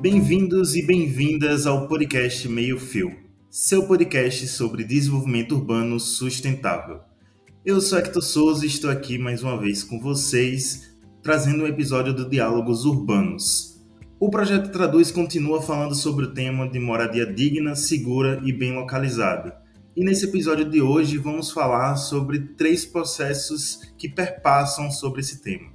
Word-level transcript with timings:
Bem-vindos 0.00 0.74
e 0.76 0.82
bem-vindas 0.82 1.66
ao 1.66 1.86
podcast 1.86 2.48
Meio 2.48 2.80
Fio, 2.80 3.14
seu 3.50 3.86
podcast 3.86 4.48
sobre 4.48 4.82
desenvolvimento 4.82 5.54
urbano 5.54 6.00
sustentável. 6.00 7.00
Eu 7.66 7.82
sou 7.82 7.98
Hector 7.98 8.22
Souza 8.22 8.64
e 8.64 8.68
estou 8.68 8.88
aqui 8.88 9.18
mais 9.18 9.42
uma 9.42 9.60
vez 9.60 9.84
com 9.84 10.00
vocês, 10.00 10.96
trazendo 11.22 11.64
um 11.64 11.66
episódio 11.66 12.14
do 12.14 12.26
Diálogos 12.26 12.86
Urbanos. 12.86 13.78
O 14.18 14.30
projeto 14.30 14.72
Traduz 14.72 15.10
continua 15.10 15.60
falando 15.60 15.94
sobre 15.94 16.24
o 16.24 16.32
tema 16.32 16.66
de 16.66 16.80
moradia 16.80 17.26
digna, 17.26 17.76
segura 17.76 18.40
e 18.42 18.54
bem 18.54 18.74
localizada. 18.74 19.60
E 19.94 20.02
nesse 20.02 20.24
episódio 20.24 20.64
de 20.64 20.80
hoje 20.80 21.18
vamos 21.18 21.50
falar 21.50 21.96
sobre 21.96 22.38
três 22.56 22.86
processos 22.86 23.92
que 23.98 24.08
perpassam 24.08 24.90
sobre 24.90 25.20
esse 25.20 25.42
tema: 25.42 25.70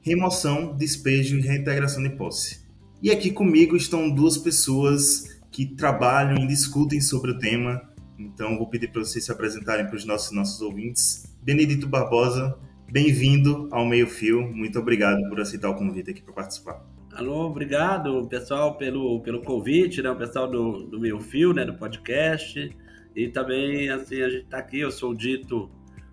remoção, 0.00 0.76
despejo 0.76 1.38
e 1.38 1.42
reintegração 1.42 2.02
de 2.02 2.10
posse. 2.10 2.66
E 3.00 3.12
aqui 3.12 3.30
comigo 3.30 3.76
estão 3.76 4.10
duas 4.10 4.36
pessoas 4.36 5.40
que 5.52 5.64
trabalham 5.64 6.36
e 6.36 6.48
discutem 6.48 7.00
sobre 7.00 7.30
o 7.30 7.38
tema. 7.38 7.80
Então 8.18 8.58
vou 8.58 8.66
pedir 8.66 8.90
para 8.90 9.04
vocês 9.04 9.24
se 9.24 9.30
apresentarem 9.30 9.86
para 9.86 9.94
os 9.94 10.04
nossos, 10.04 10.32
nossos 10.32 10.60
ouvintes. 10.60 11.32
Benedito 11.40 11.86
Barbosa, 11.86 12.58
bem-vindo 12.90 13.68
ao 13.70 13.86
Meio 13.86 14.08
Fio. 14.08 14.42
Muito 14.52 14.80
obrigado 14.80 15.20
por 15.28 15.40
aceitar 15.40 15.70
o 15.70 15.76
convite 15.76 16.10
aqui 16.10 16.20
para 16.20 16.34
participar. 16.34 16.84
Alô, 17.12 17.46
obrigado, 17.46 18.26
pessoal, 18.26 18.76
pelo, 18.76 19.20
pelo 19.20 19.42
convite, 19.42 20.02
né? 20.02 20.10
O 20.10 20.16
pessoal 20.16 20.50
do, 20.50 20.82
do 20.82 20.98
Meio 20.98 21.20
Fio, 21.20 21.52
né? 21.52 21.64
Do 21.64 21.74
podcast. 21.74 22.76
E 23.14 23.28
também, 23.28 23.90
assim, 23.90 24.22
a 24.22 24.28
gente 24.28 24.42
está 24.42 24.58
aqui, 24.58 24.80
eu 24.80 24.90
sou 24.90 25.12
o 25.12 25.16
Dito 25.16 25.70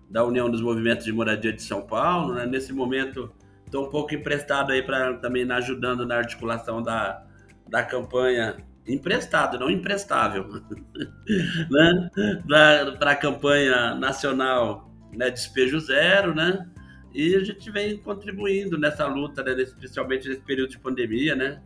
da 0.08 0.24
União 0.24 0.48
dos 0.48 0.60
Movimentos 0.62 1.04
de 1.04 1.12
Moradia 1.12 1.52
de 1.52 1.64
São 1.64 1.82
Paulo, 1.82 2.34
né? 2.34 2.46
Nesse 2.46 2.72
momento 2.72 3.28
Estou 3.66 3.86
um 3.86 3.90
pouco 3.90 4.14
emprestado 4.14 4.72
aí 4.72 4.82
para 4.82 5.14
também 5.14 5.50
ajudando 5.50 6.06
na 6.06 6.16
articulação 6.16 6.80
da, 6.80 7.22
da 7.68 7.82
campanha 7.82 8.56
emprestado, 8.86 9.58
não 9.58 9.68
imprestável, 9.68 10.46
né? 11.68 12.10
Para 12.46 13.10
a 13.10 13.16
campanha 13.16 13.94
nacional 13.96 14.88
né, 15.12 15.30
Despejo 15.30 15.80
Zero, 15.80 16.34
né? 16.34 16.64
E 17.12 17.34
a 17.34 17.42
gente 17.42 17.70
vem 17.70 17.98
contribuindo 17.98 18.78
nessa 18.78 19.06
luta, 19.06 19.42
né, 19.42 19.60
especialmente 19.62 20.28
nesse 20.28 20.42
período 20.42 20.70
de 20.70 20.78
pandemia, 20.78 21.34
né? 21.34 21.62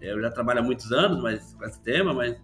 Eu 0.00 0.20
já 0.20 0.30
trabalho 0.30 0.60
há 0.60 0.62
muitos 0.62 0.92
anos 0.92 1.22
mas, 1.22 1.54
com 1.54 1.64
esse 1.64 1.80
tema, 1.82 2.12
mas, 2.12 2.36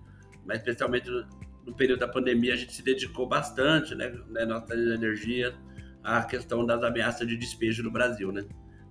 mas 0.47 0.59
especialmente 0.59 1.11
no, 1.11 1.27
no 1.67 1.75
período 1.75 2.01
da 2.01 2.09
pandemia 2.09 2.55
a 2.55 2.57
gente 2.57 2.73
se 2.73 2.83
dedicou 2.83 3.29
bastante, 3.29 3.95
né, 3.95 4.13
né 4.31 4.45
nossa 4.45 4.75
energia 4.75 5.55
à 6.03 6.23
questão 6.23 6.65
das 6.65 6.83
ameaças 6.83 7.27
de 7.27 7.37
despejo 7.37 7.83
no 7.83 7.91
Brasil, 7.91 8.33
né? 8.33 8.45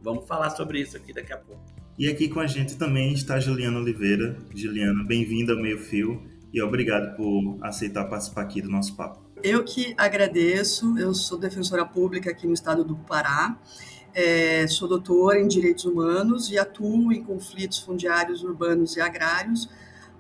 Vamos 0.04 0.28
falar 0.28 0.50
sobre 0.50 0.82
isso 0.82 0.98
aqui 0.98 1.14
daqui 1.14 1.32
a 1.32 1.38
pouco. 1.38 1.64
E 1.98 2.10
aqui 2.10 2.28
com 2.28 2.42
a 2.42 2.48
gente 2.48 2.76
também 2.76 3.14
está 3.14 3.40
Juliana 3.40 3.80
Oliveira. 3.80 4.38
Juliana, 4.54 5.02
bem-vinda 5.06 5.54
ao 5.54 5.62
Meio 5.62 5.80
Fio 5.80 6.22
e 6.52 6.62
obrigado 6.62 7.16
por 7.16 7.58
aceitar 7.62 8.04
participar 8.06 8.42
aqui 8.42 8.62
do 8.62 8.70
nosso 8.70 8.98
papo. 8.98 9.24
Eu 9.42 9.64
que 9.64 9.94
agradeço, 9.98 10.98
eu 10.98 11.14
sou 11.14 11.40
defensora 11.40 11.86
pública 11.86 12.32
aqui 12.32 12.46
no 12.46 12.54
estado 12.54 12.84
do 12.84 12.98
Pará, 12.98 13.58
é, 14.14 14.68
sou 14.68 14.90
doutora 14.90 15.40
em 15.40 15.48
Direitos 15.48 15.86
Humanos 15.86 16.52
e 16.52 16.58
atuo 16.58 17.14
em 17.14 17.24
conflitos 17.24 17.80
fundiários 17.80 18.44
urbanos 18.44 18.98
e 18.98 19.02
agrários 19.02 19.70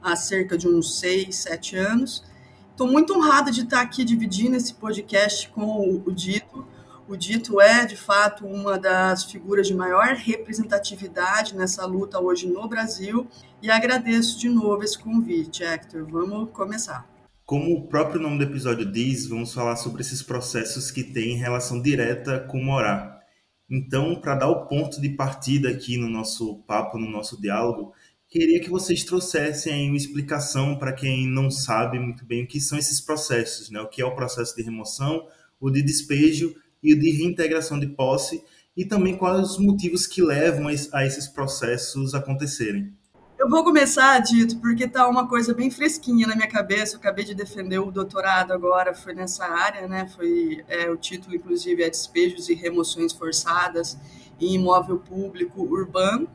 há 0.01 0.15
cerca 0.15 0.57
de 0.57 0.65
uns 0.65 0.97
seis, 0.97 1.35
sete 1.35 1.75
anos. 1.75 2.23
Estou 2.71 2.87
muito 2.87 3.13
honrada 3.13 3.51
de 3.51 3.61
estar 3.61 3.81
aqui 3.81 4.05
dividindo 4.05 4.55
esse 4.55 4.73
podcast 4.73 5.49
com 5.49 6.01
o 6.05 6.11
Dito, 6.11 6.65
o 7.07 7.17
Dito 7.17 7.59
é, 7.59 7.85
de 7.85 7.97
fato, 7.97 8.45
uma 8.45 8.77
das 8.79 9.25
figuras 9.25 9.67
de 9.67 9.73
maior 9.73 10.15
representatividade 10.15 11.55
nessa 11.55 11.85
luta 11.85 12.19
hoje 12.19 12.47
no 12.47 12.67
Brasil 12.67 13.27
e 13.61 13.69
agradeço 13.69 14.39
de 14.39 14.47
novo 14.47 14.83
esse 14.83 14.97
convite, 14.97 15.63
Hector. 15.63 16.05
Vamos 16.05 16.49
começar. 16.51 17.07
Como 17.45 17.75
o 17.75 17.87
próprio 17.87 18.21
nome 18.21 18.37
do 18.37 18.45
episódio 18.45 18.89
diz, 18.89 19.27
vamos 19.27 19.53
falar 19.53 19.75
sobre 19.75 20.01
esses 20.01 20.23
processos 20.23 20.91
que 20.91 21.03
têm 21.03 21.35
relação 21.35 21.81
direta 21.81 22.39
com 22.39 22.63
morar. 22.63 23.21
Então, 23.69 24.15
para 24.15 24.35
dar 24.35 24.49
o 24.49 24.65
ponto 24.67 25.01
de 25.01 25.09
partida 25.09 25.69
aqui 25.69 25.97
no 25.97 26.09
nosso 26.09 26.63
papo, 26.67 26.97
no 26.97 27.09
nosso 27.09 27.39
diálogo, 27.41 27.93
queria 28.29 28.61
que 28.61 28.69
vocês 28.69 29.03
trouxessem 29.03 29.89
uma 29.89 29.97
explicação 29.97 30.77
para 30.77 30.93
quem 30.93 31.27
não 31.27 31.51
sabe 31.51 31.99
muito 31.99 32.25
bem 32.25 32.43
o 32.43 32.47
que 32.47 32.61
são 32.61 32.77
esses 32.77 33.01
processos, 33.01 33.69
né? 33.69 33.81
O 33.81 33.89
que 33.89 34.01
é 34.01 34.05
o 34.05 34.15
processo 34.15 34.55
de 34.55 34.63
remoção, 34.63 35.27
o 35.59 35.69
de 35.69 35.81
despejo 35.81 36.55
e 36.83 36.95
de 36.95 37.11
reintegração 37.11 37.79
de 37.79 37.87
posse, 37.87 38.43
e 38.75 38.83
também 38.83 39.15
quais 39.15 39.51
os 39.51 39.59
motivos 39.59 40.05
que 40.07 40.21
levam 40.21 40.67
a 40.67 41.05
esses 41.05 41.27
processos 41.27 42.13
acontecerem. 42.13 42.91
Eu 43.37 43.49
vou 43.49 43.63
começar, 43.63 44.19
Dito, 44.19 44.57
porque 44.59 44.87
tá 44.87 45.07
uma 45.07 45.27
coisa 45.27 45.53
bem 45.53 45.69
fresquinha 45.69 46.25
na 46.25 46.35
minha 46.35 46.47
cabeça. 46.47 46.95
Eu 46.95 46.99
acabei 46.99 47.25
de 47.25 47.35
defender 47.35 47.77
o 47.77 47.91
doutorado 47.91 48.53
agora, 48.53 48.95
foi 48.95 49.13
nessa 49.13 49.45
área, 49.45 49.87
né? 49.87 50.07
Foi 50.15 50.63
é, 50.67 50.89
o 50.89 50.95
título, 50.95 51.35
inclusive, 51.35 51.83
é 51.83 51.89
Despejos 51.89 52.47
e 52.47 52.53
Remoções 52.53 53.11
Forçadas 53.11 53.97
em 54.39 54.55
Imóvel 54.55 54.97
Público 54.99 55.61
Urbano, 55.61 56.29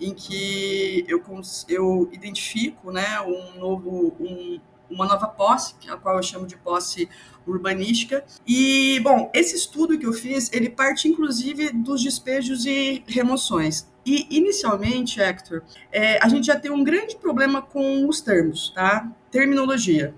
em 0.00 0.14
que 0.14 1.04
eu, 1.08 1.22
eu 1.68 2.08
identifico, 2.12 2.90
né, 2.90 3.20
um 3.20 3.58
novo, 3.58 4.16
um, 4.20 4.60
uma 4.90 5.06
nova 5.06 5.26
posse, 5.26 5.74
a 5.88 5.96
qual 5.96 6.16
eu 6.16 6.22
chamo 6.22 6.46
de 6.46 6.56
posse 6.56 7.08
urbanística. 7.46 8.24
E, 8.46 9.00
bom, 9.00 9.30
esse 9.34 9.56
estudo 9.56 9.98
que 9.98 10.06
eu 10.06 10.12
fiz, 10.12 10.50
ele 10.52 10.68
parte 10.68 11.08
inclusive 11.08 11.70
dos 11.72 12.02
despejos 12.02 12.66
e 12.66 13.02
remoções. 13.06 13.86
E, 14.04 14.26
inicialmente, 14.30 15.20
Hector, 15.20 15.62
é, 15.92 16.22
a 16.22 16.28
gente 16.28 16.46
já 16.46 16.58
tem 16.58 16.70
um 16.70 16.82
grande 16.82 17.16
problema 17.16 17.60
com 17.60 18.08
os 18.08 18.20
termos, 18.20 18.70
tá? 18.70 19.10
Terminologia. 19.30 20.14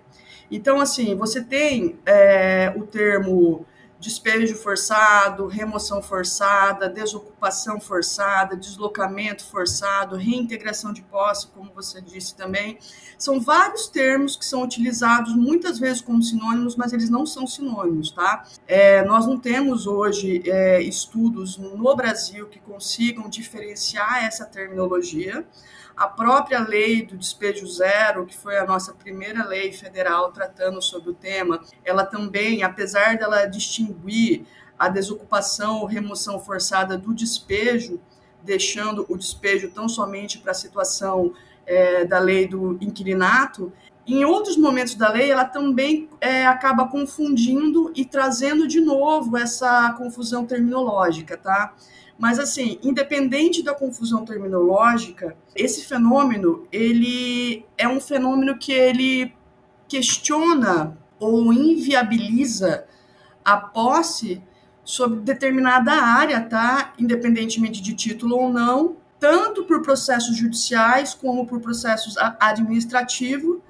Então, 0.50 0.80
assim, 0.80 1.14
você 1.14 1.42
tem 1.42 1.98
é, 2.04 2.72
o 2.76 2.82
termo 2.82 3.64
despejo 4.00 4.56
forçado, 4.56 5.46
remoção 5.46 6.02
forçada, 6.02 6.88
desocupação 6.88 7.78
forçada, 7.78 8.56
deslocamento 8.56 9.44
forçado, 9.44 10.16
reintegração 10.16 10.92
de 10.92 11.02
posse, 11.02 11.46
como 11.48 11.70
você 11.72 12.00
disse 12.00 12.34
também. 12.34 12.78
São 13.18 13.38
vários 13.38 13.88
termos 13.88 14.36
que 14.36 14.44
são 14.46 14.62
utilizados 14.62 15.36
muitas 15.36 15.78
vezes 15.78 16.00
como 16.00 16.22
sinônimos, 16.22 16.74
mas 16.76 16.94
eles 16.94 17.10
não 17.10 17.26
são 17.26 17.46
sinônimos, 17.46 18.10
tá? 18.10 18.46
É, 18.66 19.04
nós 19.04 19.26
não 19.26 19.38
temos 19.38 19.86
hoje 19.86 20.42
é, 20.46 20.80
estudos 20.80 21.58
no 21.58 21.94
Brasil 21.94 22.46
que 22.46 22.58
consigam 22.58 23.28
diferenciar 23.28 24.24
essa 24.24 24.46
terminologia. 24.46 25.46
A 26.00 26.08
própria 26.08 26.60
lei 26.60 27.04
do 27.04 27.14
despejo 27.14 27.66
zero, 27.66 28.24
que 28.24 28.34
foi 28.34 28.56
a 28.56 28.64
nossa 28.64 28.94
primeira 28.94 29.46
lei 29.46 29.70
federal 29.70 30.32
tratando 30.32 30.80
sobre 30.80 31.10
o 31.10 31.14
tema, 31.14 31.60
ela 31.84 32.06
também, 32.06 32.62
apesar 32.62 33.18
dela 33.18 33.44
distinguir 33.44 34.46
a 34.78 34.88
desocupação 34.88 35.80
ou 35.80 35.84
remoção 35.84 36.40
forçada 36.40 36.96
do 36.96 37.12
despejo, 37.12 38.00
deixando 38.42 39.04
o 39.10 39.18
despejo 39.18 39.70
tão 39.72 39.90
somente 39.90 40.38
para 40.38 40.52
a 40.52 40.54
situação 40.54 41.34
é, 41.66 42.06
da 42.06 42.18
lei 42.18 42.48
do 42.48 42.78
inquilinato, 42.80 43.70
em 44.06 44.24
outros 44.24 44.56
momentos 44.56 44.94
da 44.94 45.10
lei, 45.10 45.30
ela 45.30 45.44
também 45.44 46.08
é, 46.18 46.46
acaba 46.46 46.88
confundindo 46.88 47.92
e 47.94 48.06
trazendo 48.06 48.66
de 48.66 48.80
novo 48.80 49.36
essa 49.36 49.92
confusão 49.98 50.46
terminológica, 50.46 51.36
tá? 51.36 51.74
Mas 52.20 52.38
assim, 52.38 52.78
independente 52.82 53.62
da 53.62 53.74
confusão 53.74 54.26
terminológica, 54.26 55.34
esse 55.56 55.86
fenômeno, 55.86 56.68
ele 56.70 57.64
é 57.78 57.88
um 57.88 57.98
fenômeno 57.98 58.58
que 58.58 58.70
ele 58.70 59.32
questiona 59.88 60.98
ou 61.18 61.50
inviabiliza 61.50 62.84
a 63.42 63.56
posse 63.56 64.42
sobre 64.84 65.20
determinada 65.20 65.92
área, 65.92 66.42
tá? 66.42 66.92
Independentemente 66.98 67.80
de 67.80 67.94
título 67.94 68.36
ou 68.36 68.52
não, 68.52 68.96
tanto 69.18 69.64
por 69.64 69.80
processos 69.80 70.36
judiciais 70.36 71.14
como 71.14 71.46
por 71.46 71.58
processos 71.60 72.16
administrativos, 72.38 73.60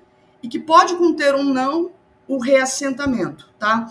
e 0.42 0.48
que 0.48 0.58
pode 0.58 0.96
conter 0.96 1.36
ou 1.36 1.44
não 1.44 1.92
o 2.26 2.38
reassentamento, 2.38 3.48
tá? 3.60 3.88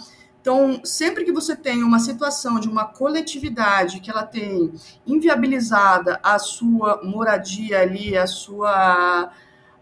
Então, 0.51 0.81
sempre 0.83 1.23
que 1.23 1.31
você 1.31 1.55
tem 1.55 1.83
uma 1.83 1.99
situação 1.99 2.59
de 2.59 2.67
uma 2.67 2.83
coletividade 2.83 3.99
que 3.99 4.09
ela 4.09 4.23
tem 4.23 4.73
inviabilizada 5.05 6.19
a 6.23 6.39
sua 6.39 7.03
moradia 7.03 7.81
ali, 7.81 8.17
a 8.17 8.25
sua 8.25 9.31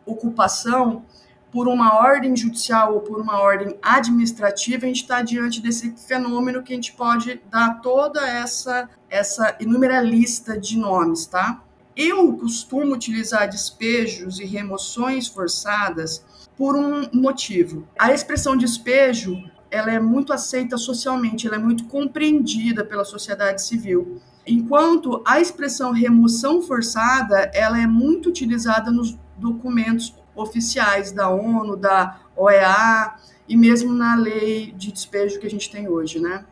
ocupação, 0.06 1.06
por 1.54 1.70
uma 1.70 1.96
ordem 1.96 2.36
judicial 2.36 2.96
ou 2.96 3.00
por 3.00 3.22
uma 3.22 3.40
ordem 3.40 3.78
administrativa, 3.82 4.84
a 4.84 4.88
gente 4.90 5.04
está 5.04 5.22
diante 5.22 5.62
desse 5.62 5.96
fenômeno 5.96 6.62
que 6.62 6.74
a 6.74 6.76
gente 6.76 6.92
pode 6.92 7.42
dar 7.50 7.80
toda 7.80 8.28
essa, 8.28 8.90
essa 9.10 9.56
inúmera 9.62 10.02
lista 10.02 10.60
de 10.60 10.78
nomes, 10.78 11.28
tá? 11.28 11.64
Eu 11.96 12.34
costumo 12.34 12.94
utilizar 12.94 13.50
despejos 13.50 14.38
e 14.38 14.44
remoções 14.44 15.30
forçadas 15.30 16.26
por 16.58 16.76
um 16.76 17.08
motivo. 17.14 17.88
A 17.98 18.12
expressão 18.12 18.58
despejo 18.58 19.42
ela 19.70 19.92
é 19.92 20.00
muito 20.00 20.34
aceita 20.34 20.78
socialmente, 20.78 21.48
ela 21.48 21.56
é 21.56 21.60
muito 21.60 21.86
compreendida 21.86 22.84
pela 22.84 23.06
sociedade 23.06 23.62
civil. 23.64 24.22
Enquanto 24.46 25.22
a 25.26 25.42
expressão 25.42 25.92
remoção 25.92 26.62
forçada, 26.62 27.52
ela 27.54 27.82
é 27.82 27.86
muito 27.86 28.30
utilizada 28.30 28.90
nos, 28.90 29.18
documentos 29.38 30.14
oficiais 30.36 31.12
da 31.12 31.30
ONU, 31.30 31.78
da 31.78 32.20
OEA 32.36 33.16
e 33.48 33.56
mesmo 33.56 33.94
na 33.94 34.16
lei 34.16 34.72
de 34.72 34.92
despejo 34.92 35.40
que 35.40 35.48
a 35.48 35.50
gente 35.50 35.70
tem 35.72 35.88
hoje, 35.88 36.20
né? 36.20 36.46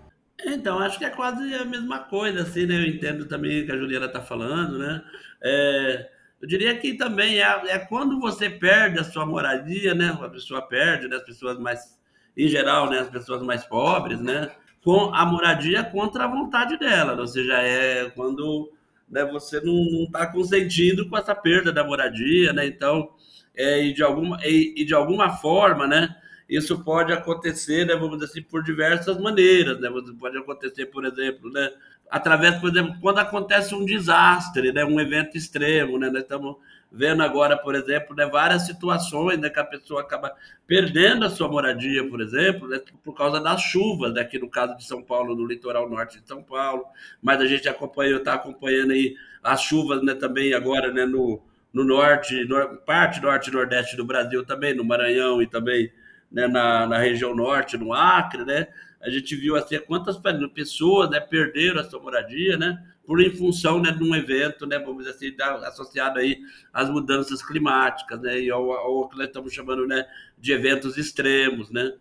Então, 0.46 0.80
acho 0.80 1.00
que 1.00 1.06
é 1.06 1.10
quase 1.10 1.54
a 1.56 1.66
mesma 1.66 2.00
coisa, 2.00 2.42
assim, 2.42 2.66
né? 2.66 2.76
Eu 2.76 2.88
entendo 2.88 3.26
também 3.26 3.62
o 3.62 3.66
que 3.66 3.72
a 3.72 3.78
Juliana 3.78 4.06
está 4.06 4.22
falando, 4.22 4.78
né? 4.78 5.02
É, 5.44 6.10
eu 6.42 6.48
diria 6.48 6.78
que 6.78 6.94
também 6.94 7.42
é, 7.42 7.62
é, 7.68 7.80
quando 7.80 8.20
você 8.20 8.50
perde 8.50 9.00
a 9.00 9.04
sua 9.04 9.26
moradia, 9.26 9.94
né? 9.96 10.18
A 10.22 10.30
pessoa 10.30 10.62
perde, 10.62 11.08
né? 11.08 11.16
As 11.16 11.24
pessoas 11.24 11.58
mais, 11.58 11.95
em 12.38 12.48
geral, 12.48 12.90
né? 12.90 13.00
As 13.00 13.10
pessoas 13.10 13.42
mais 13.42 13.64
pobres, 13.64 14.20
né? 14.20 14.52
Com 14.84 15.14
a 15.14 15.26
moradia 15.26 15.84
contra 15.84 16.26
a 16.26 16.28
vontade 16.28 16.78
dela, 16.78 17.20
ou 17.20 17.28
seja, 17.28 17.54
é 17.62 18.10
quando 18.12 18.72
né, 19.10 19.24
você 19.26 19.62
não 19.62 20.04
está 20.04 20.28
consentindo 20.28 21.08
com 21.10 21.18
essa 21.18 21.34
perda 21.36 21.72
da 21.72 21.84
moradia, 21.84 22.54
né? 22.54 22.66
Então, 22.66 23.10
é, 23.56 23.84
e, 23.84 23.94
de 23.94 24.04
alguma, 24.04 24.38
e, 24.44 24.74
e 24.78 24.86
de 24.86 24.94
alguma 24.94 25.30
forma, 25.38 25.88
né? 25.88 26.16
Isso 26.48 26.84
pode 26.84 27.12
acontecer, 27.12 27.86
né, 27.86 27.96
vamos 27.96 28.20
dizer 28.20 28.26
assim, 28.26 28.42
por 28.44 28.64
diversas 28.64 29.20
maneiras, 29.20 29.80
né? 29.80 29.90
Pode 30.20 30.38
acontecer, 30.38 30.88
por 30.88 31.04
exemplo, 31.06 31.52
né, 31.52 31.72
através, 32.10 32.56
por 32.60 32.70
exemplo, 32.70 32.96
quando 33.02 33.18
acontece 33.18 33.74
um 33.74 33.84
desastre, 33.84 34.72
né, 34.72 34.86
um 34.86 35.00
evento 35.00 35.38
extremo, 35.38 35.98
né? 35.98 36.10
Nós 36.10 36.22
estamos 36.22 36.58
vendo 36.92 37.24
agora, 37.24 37.58
por 37.58 37.76
exemplo, 37.76 38.16
né, 38.16 38.26
várias 38.26 38.66
situações 38.66 39.38
né, 39.40 39.50
que 39.50 39.60
a 39.60 39.66
pessoa 39.66 40.02
acaba 40.02 40.34
perdendo 40.66 41.26
a 41.26 41.30
sua 41.30 41.48
moradia, 41.48 42.08
por 42.10 42.22
exemplo, 42.22 42.68
né, 42.68 42.80
por 43.04 43.14
causa 43.14 43.40
das 43.40 43.62
chuvas, 43.62 44.14
né, 44.14 44.22
aqui 44.22 44.40
no 44.40 44.50
caso 44.50 44.78
de 44.78 44.86
São 44.86 45.02
Paulo, 45.02 45.36
no 45.36 45.46
litoral 45.46 45.90
norte 45.90 46.22
de 46.22 46.28
São 46.28 46.42
Paulo, 46.42 46.86
mas 47.22 47.42
a 47.42 47.46
gente 47.46 47.68
acompanhou, 47.68 48.20
está 48.20 48.36
acompanhando 48.36 48.92
aí 48.92 49.16
as 49.44 49.62
chuvas 49.62 50.02
né, 50.04 50.14
também 50.14 50.54
agora 50.54 50.92
né, 50.92 51.06
no, 51.06 51.42
no 51.74 51.84
norte, 51.84 52.46
no, 52.46 52.78
parte 52.78 53.22
norte 53.22 53.50
e 53.50 53.54
nordeste 53.54 53.98
do 53.98 54.06
Brasil 54.06 54.46
também, 54.46 54.74
no 54.74 54.86
Maranhão 54.86 55.42
e 55.42 55.48
também 55.48 55.92
né, 56.32 56.48
na, 56.48 56.88
na 56.88 56.98
região 56.98 57.36
norte, 57.36 57.78
no 57.78 57.94
Acre, 57.94 58.46
né? 58.46 58.68
A 59.02 59.10
gente 59.10 59.36
viu 59.36 59.56
assim 59.56 59.80
quantas 59.80 60.18
pessoas 60.54 61.10
né, 61.10 61.20
perderam 61.20 61.80
a 61.80 61.84
sua 61.84 62.02
moradia, 62.02 62.58
né? 62.58 62.82
Por 63.06 63.22
em 63.22 63.32
função 63.32 63.82
né, 63.82 63.92
de 63.92 64.04
um 64.04 64.16
evento, 64.16 64.66
né, 64.66 64.80
vamos 64.80 65.06
dizer 65.06 65.12
assim, 65.12 65.36
associado 65.66 66.20
aí 66.20 66.40
às 66.74 66.90
mudanças 66.90 67.42
climáticas, 67.46 68.20
né? 68.22 68.40
E 68.40 68.50
ao, 68.50 68.72
ao 68.72 69.10
que 69.10 69.18
nós 69.18 69.28
estamos 69.28 69.54
chamando 69.54 69.86
né, 69.86 70.06
de 70.38 70.52
eventos 70.52 70.98
extremos, 70.98 71.70
né? 71.70 71.94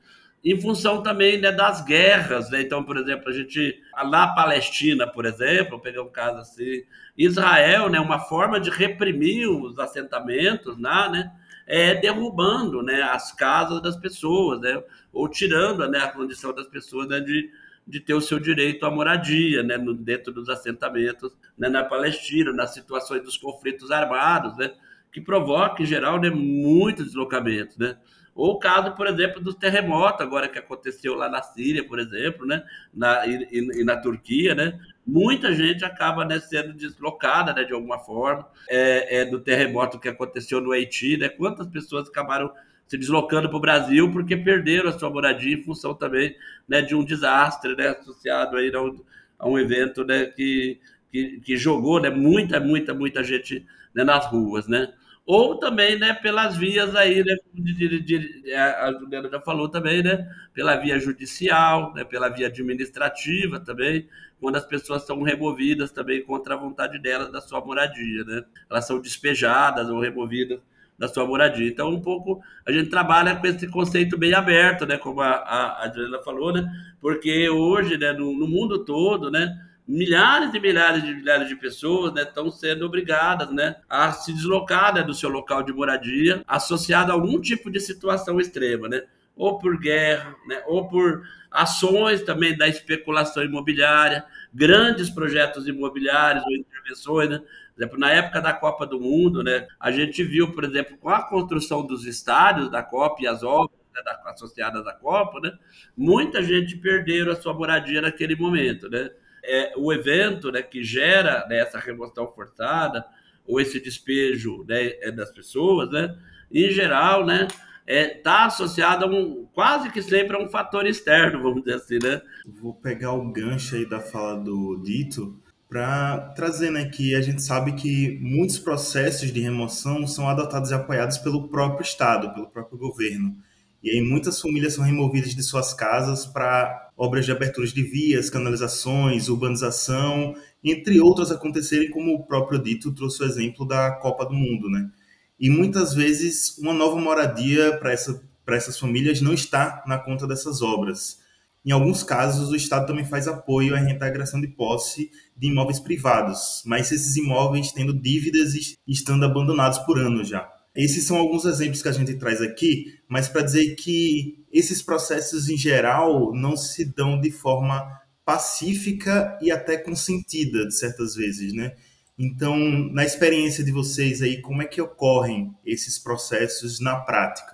em 0.45 0.61
função 0.61 1.03
também 1.03 1.41
né, 1.41 1.51
das 1.51 1.83
guerras. 1.83 2.51
Né? 2.51 2.61
Então, 2.61 2.85
por 2.85 2.99
exemplo, 2.99 3.31
a 3.31 3.33
gente, 3.33 3.81
na 4.11 4.29
Palestina, 4.29 5.07
por 5.07 5.25
exemplo, 5.25 5.81
pegar 5.81 6.03
um 6.03 6.11
caso 6.11 6.39
assim, 6.39 6.85
Israel, 7.17 7.89
né, 7.89 7.99
uma 7.99 8.19
forma 8.19 8.61
de 8.61 8.69
reprimir 8.69 9.49
os 9.49 9.79
assentamentos 9.79 10.79
lá, 10.79 11.09
né, 11.09 11.33
é, 11.67 11.95
derrubando 11.95 12.83
né, 12.83 13.01
as 13.03 13.33
casas 13.33 13.81
das 13.81 13.97
pessoas, 13.97 14.61
né, 14.61 14.83
ou 15.13 15.29
tirando 15.29 15.89
né, 15.89 15.99
a 15.99 16.09
condição 16.09 16.55
das 16.55 16.67
pessoas 16.67 17.09
né, 17.09 17.21
de, 17.21 17.51
de 17.87 18.01
ter 18.01 18.15
o 18.15 18.21
seu 18.21 18.39
direito 18.39 18.87
à 18.87 18.91
moradia 18.91 19.63
né, 19.63 19.77
no, 19.77 19.95
dentro 19.95 20.33
dos 20.33 20.49
assentamentos 20.49 21.37
né, 21.57 21.69
na 21.69 21.85
Palestina, 21.85 22.53
nas 22.53 22.73
situações 22.73 23.23
dos 23.23 23.37
conflitos 23.37 23.91
armados, 23.91 24.57
né, 24.57 24.73
que 25.13 25.21
provoca, 25.21 25.83
em 25.83 25.87
geral, 25.87 26.21
né, 26.21 26.31
muitos 26.31 27.07
deslocamentos. 27.07 27.77
Né? 27.77 27.97
Ou 28.35 28.55
o 28.55 28.59
caso, 28.59 28.93
por 28.97 29.07
exemplo, 29.07 29.41
do 29.41 29.55
terremoto 29.55 30.23
agora 30.23 30.49
que 30.49 30.59
aconteceu 30.59 31.15
lá 31.15 31.29
na 31.29 31.41
Síria, 31.41 31.87
por 31.87 32.01
exemplo, 32.01 32.45
né? 32.45 32.65
Na, 32.93 33.25
e, 33.27 33.47
e 33.53 33.85
na 33.85 33.97
Turquia, 33.97 34.57
né? 34.57 34.79
Muita 35.07 35.55
gente 35.55 35.85
acaba 35.85 36.25
né, 36.25 36.41
sendo 36.41 36.73
deslocada 36.73 37.53
né, 37.53 37.63
de 37.63 37.73
alguma 37.73 38.01
forma. 38.01 38.49
É, 38.69 39.21
é, 39.21 39.25
do 39.25 39.39
terremoto 39.39 40.01
que 40.01 40.09
aconteceu 40.09 40.61
no 40.61 40.73
Haiti, 40.73 41.17
né? 41.17 41.29
Quantas 41.29 41.69
pessoas 41.69 42.09
acabaram 42.09 42.53
se 42.87 42.99
deslocando 42.99 43.49
para 43.49 43.57
o 43.57 43.61
Brasil 43.61 44.11
porque 44.13 44.37
perderam 44.37 44.91
a 44.91 44.99
sua 44.99 45.11
moradia 45.11 45.55
em 45.55 45.63
função 45.63 45.95
também 45.95 46.37
né, 46.69 46.83
de 46.83 46.95
um 46.95 47.05
desastre 47.05 47.75
né, 47.75 47.89
associado 47.89 48.57
aí 48.57 48.75
a 48.75 48.83
um, 48.83 49.01
a 49.39 49.49
um 49.49 49.59
evento 49.59 50.05
né, 50.05 50.27
que, 50.27 50.79
que, 51.11 51.41
que, 51.41 51.57
jogou 51.57 52.01
né, 52.01 52.11
muita, 52.11 52.61
muita, 52.61 52.95
muita 52.95 53.25
gente 53.25 53.67
né, 53.95 54.05
nas 54.05 54.27
ruas, 54.27 54.67
né? 54.69 54.93
ou 55.27 55.59
também, 55.59 55.99
né, 55.99 56.13
pelas 56.13 56.57
vias 56.57 56.95
aí, 56.95 57.25
né, 57.25 57.37
de, 57.55 57.73
de, 57.73 58.01
de, 58.01 58.55
a 58.55 58.93
Juliana 58.93 59.31
já 59.31 59.41
falou 59.41 59.69
também, 59.69 60.03
né, 60.03 60.31
pela 60.53 60.77
via 60.77 60.99
judicial, 60.99 61.95
né, 61.95 62.05
pela 62.05 62.29
via 62.29 62.49
administrativa 62.49 63.59
também, 63.59 64.07
quando 64.39 64.57
as 64.57 64.67
pessoas 64.67 65.07
são 65.07 65.23
removidas 65.23 65.91
também 65.91 66.23
contra 66.23 66.55
a 66.55 66.59
vontade 66.59 66.99
delas 66.99 67.33
da 67.33 67.41
sua 67.41 67.65
moradia, 67.65 68.23
né, 68.25 68.45
elas 68.69 68.87
são 68.87 69.01
despejadas 69.01 69.89
ou 69.89 69.99
removidas 69.99 70.61
da 70.99 71.09
sua 71.09 71.27
moradia. 71.27 71.69
Então, 71.69 71.91
um 71.91 72.01
pouco, 72.01 72.41
a 72.67 72.73
gente 72.73 72.91
trabalha 72.91 73.37
com 73.37 73.47
esse 73.47 73.67
conceito 73.69 74.17
bem 74.17 74.33
aberto, 74.33 74.87
né, 74.87 74.97
como 74.97 75.21
a, 75.21 75.31
a, 75.31 75.85
a 75.85 75.93
Juliana 75.93 76.23
falou, 76.23 76.53
né, 76.53 76.65
porque 77.01 77.49
hoje, 77.49 77.99
né, 77.99 78.13
no, 78.13 78.33
no 78.33 78.47
mundo 78.47 78.85
todo, 78.85 79.31
né, 79.31 79.59
milhares 79.87 80.55
e 80.55 80.61
milhares 80.61 81.03
de 81.03 81.15
milhares 81.15 81.49
de 81.49 81.57
pessoas 81.57 82.15
né, 82.15 82.23
estão 82.23 82.51
sendo 82.51 82.87
obrigadas 82.87 83.51
né, 83.51 83.77
a 83.89 84.13
se 84.13 84.33
deslocar 84.33 84.95
né, 84.95 85.03
do 85.03 85.13
seu 85.13 85.29
local 85.29 85.63
de 85.63 85.73
moradia 85.73 86.43
associado 86.47 87.13
a 87.13 87.15
algum 87.15 87.41
tipo 87.41 87.71
de 87.71 87.79
situação 87.81 88.41
extrema, 88.41 88.89
né? 88.89 89.03
ou 89.37 89.59
por 89.59 89.79
guerra, 89.79 90.35
né, 90.47 90.63
ou 90.67 90.89
por 90.89 91.23
ações 91.51 92.23
também 92.23 92.57
da 92.57 92.69
especulação 92.69 93.43
imobiliária, 93.45 94.25
grandes 94.53 95.11
projetos 95.11 95.67
imobiliários 95.67 96.45
ou 96.45 96.53
intervenções, 96.53 97.31
né? 97.31 97.41
Exemplo, 97.77 97.99
na 97.99 98.11
época 98.11 98.41
da 98.41 98.53
Copa 98.53 98.87
do 98.87 99.01
Mundo, 99.01 99.43
né, 99.43 99.67
a 99.81 99.91
gente 99.91 100.23
viu, 100.23 100.53
por 100.53 100.65
exemplo, 100.65 100.97
com 100.97 101.09
a 101.09 101.23
construção 101.23 101.85
dos 101.85 102.07
estádios 102.07 102.71
da 102.71 102.83
Copa 102.83 103.23
e 103.23 103.27
as 103.27 103.43
obras 103.43 103.79
né, 103.93 104.03
associadas 104.27 104.87
à 104.87 104.93
Copa, 104.93 105.41
né, 105.41 105.53
muita 105.97 106.43
gente 106.43 106.77
perdeu 106.77 107.33
a 107.33 107.37
sua 107.37 107.53
moradia 107.53 108.01
naquele 108.01 108.37
momento, 108.37 108.89
né? 108.89 109.11
é, 109.45 109.73
o 109.77 109.93
evento 109.93 110.51
né, 110.51 110.63
que 110.63 110.83
gera 110.83 111.47
né, 111.49 111.59
essa 111.59 111.79
remoção 111.79 112.33
forçada 112.33 113.05
ou 113.47 113.61
esse 113.61 113.79
despejo 113.79 114.65
né, 114.67 114.95
é, 115.01 115.11
das 115.11 115.31
pessoas, 115.31 115.91
né, 115.91 116.17
em 116.51 116.71
geral, 116.71 117.27
né, 117.27 117.47
está 117.47 117.61
é, 117.87 118.09
tá 118.09 118.45
associado 118.47 119.05
a 119.05 119.09
um, 119.09 119.47
quase 119.53 119.91
que 119.91 120.01
sempre 120.01 120.37
a 120.37 120.41
um 120.41 120.49
fator 120.49 120.87
externo, 120.87 121.43
vamos 121.43 121.63
dizer 121.63 121.77
assim, 121.77 121.99
né? 122.03 122.23
Vou 122.47 122.73
pegar 122.73 123.13
o 123.13 123.31
gancho 123.31 123.77
aí 123.77 123.85
da 123.85 124.01
fala 124.01 124.37
do 124.37 124.81
Dito 124.83 125.39
para 125.69 126.19
trazer 126.37 126.71
né, 126.71 126.85
que 126.85 127.15
a 127.15 127.21
gente 127.21 127.43
sabe 127.43 127.73
que 127.73 128.19
muitos 128.21 128.59
processos 128.59 129.33
de 129.33 129.41
remoção 129.41 130.07
são 130.07 130.29
adotados 130.29 130.71
e 130.71 130.75
apoiados 130.75 131.19
pelo 131.19 131.49
próprio 131.49 131.85
Estado, 131.85 132.33
pelo 132.33 132.49
próprio 132.49 132.79
governo. 132.79 133.37
E 133.83 133.91
aí 133.91 134.01
muitas 134.01 134.41
famílias 134.41 134.75
são 134.75 134.85
removidas 134.85 135.35
de 135.35 135.43
suas 135.43 135.75
casas 135.75 136.25
para 136.25 136.91
obras 136.97 137.27
de 137.27 137.33
aberturas 137.33 137.71
de 137.71 137.83
vias, 137.83 138.31
canalizações, 138.31 139.29
urbanização, 139.29 140.35
entre 140.63 141.01
outras 141.01 141.31
acontecerem, 141.31 141.91
como 141.91 142.15
o 142.15 142.25
próprio 142.25 142.59
Dito 142.59 142.95
trouxe 142.95 143.23
o 143.23 143.27
exemplo 143.27 143.67
da 143.67 143.91
Copa 143.91 144.25
do 144.25 144.33
Mundo, 144.33 144.71
né? 144.71 144.91
E 145.39 145.51
muitas 145.51 145.93
vezes 145.93 146.57
uma 146.59 146.73
nova 146.73 146.97
moradia 146.97 147.77
para 147.77 147.93
essa, 147.93 148.23
essas 148.49 148.79
famílias 148.79 149.21
não 149.21 149.35
está 149.35 149.83
na 149.87 149.99
conta 149.99 150.27
dessas 150.27 150.63
obras. 150.63 151.19
Em 151.65 151.73
alguns 151.73 152.03
casos, 152.03 152.51
o 152.51 152.57
Estado 152.57 152.87
também 152.87 153.05
faz 153.05 153.27
apoio 153.27 153.75
à 153.75 153.79
reintegração 153.79 154.41
de 154.41 154.49
posse 154.49 155.11
de 155.37 155.47
imóveis 155.49 155.81
privados, 155.81 156.63
mas 156.67 156.93
esses 156.93 157.17
imóveis 157.17 157.73
tendo 157.73 157.99
dívidas 157.99 158.55
e 158.55 158.77
estando 158.87 159.25
abandonados 159.25 159.79
por 159.79 159.99
anos 159.99 160.29
já. 160.29 160.47
Esses 160.77 161.05
são 161.05 161.17
alguns 161.17 161.45
exemplos 161.45 161.83
que 161.83 161.89
a 161.89 161.93
gente 161.93 162.15
traz 162.17 162.43
aqui, 162.43 162.99
mas 163.09 163.29
para 163.29 163.43
dizer 163.43 163.77
que 163.77 164.45
esses 164.53 164.83
processos 164.83 165.49
em 165.49 165.57
geral 165.57 166.35
não 166.35 166.57
se 166.57 166.85
dão 166.85 167.19
de 167.21 167.31
forma 167.31 167.83
pacífica 168.25 169.39
e 169.41 169.51
até 169.51 169.77
consentida, 169.79 170.67
de 170.67 170.75
certas 170.77 171.15
vezes, 171.15 171.53
né? 171.53 171.75
Então, 172.19 172.57
na 172.93 173.05
experiência 173.05 173.65
de 173.65 173.73
vocês 173.73 174.23
aí, 174.23 174.41
como 174.41 174.63
é 174.63 174.67
que 174.67 174.81
ocorrem 174.81 175.53
esses 175.65 175.99
processos 175.99 176.81
na 176.81 176.97
prática? 176.97 177.54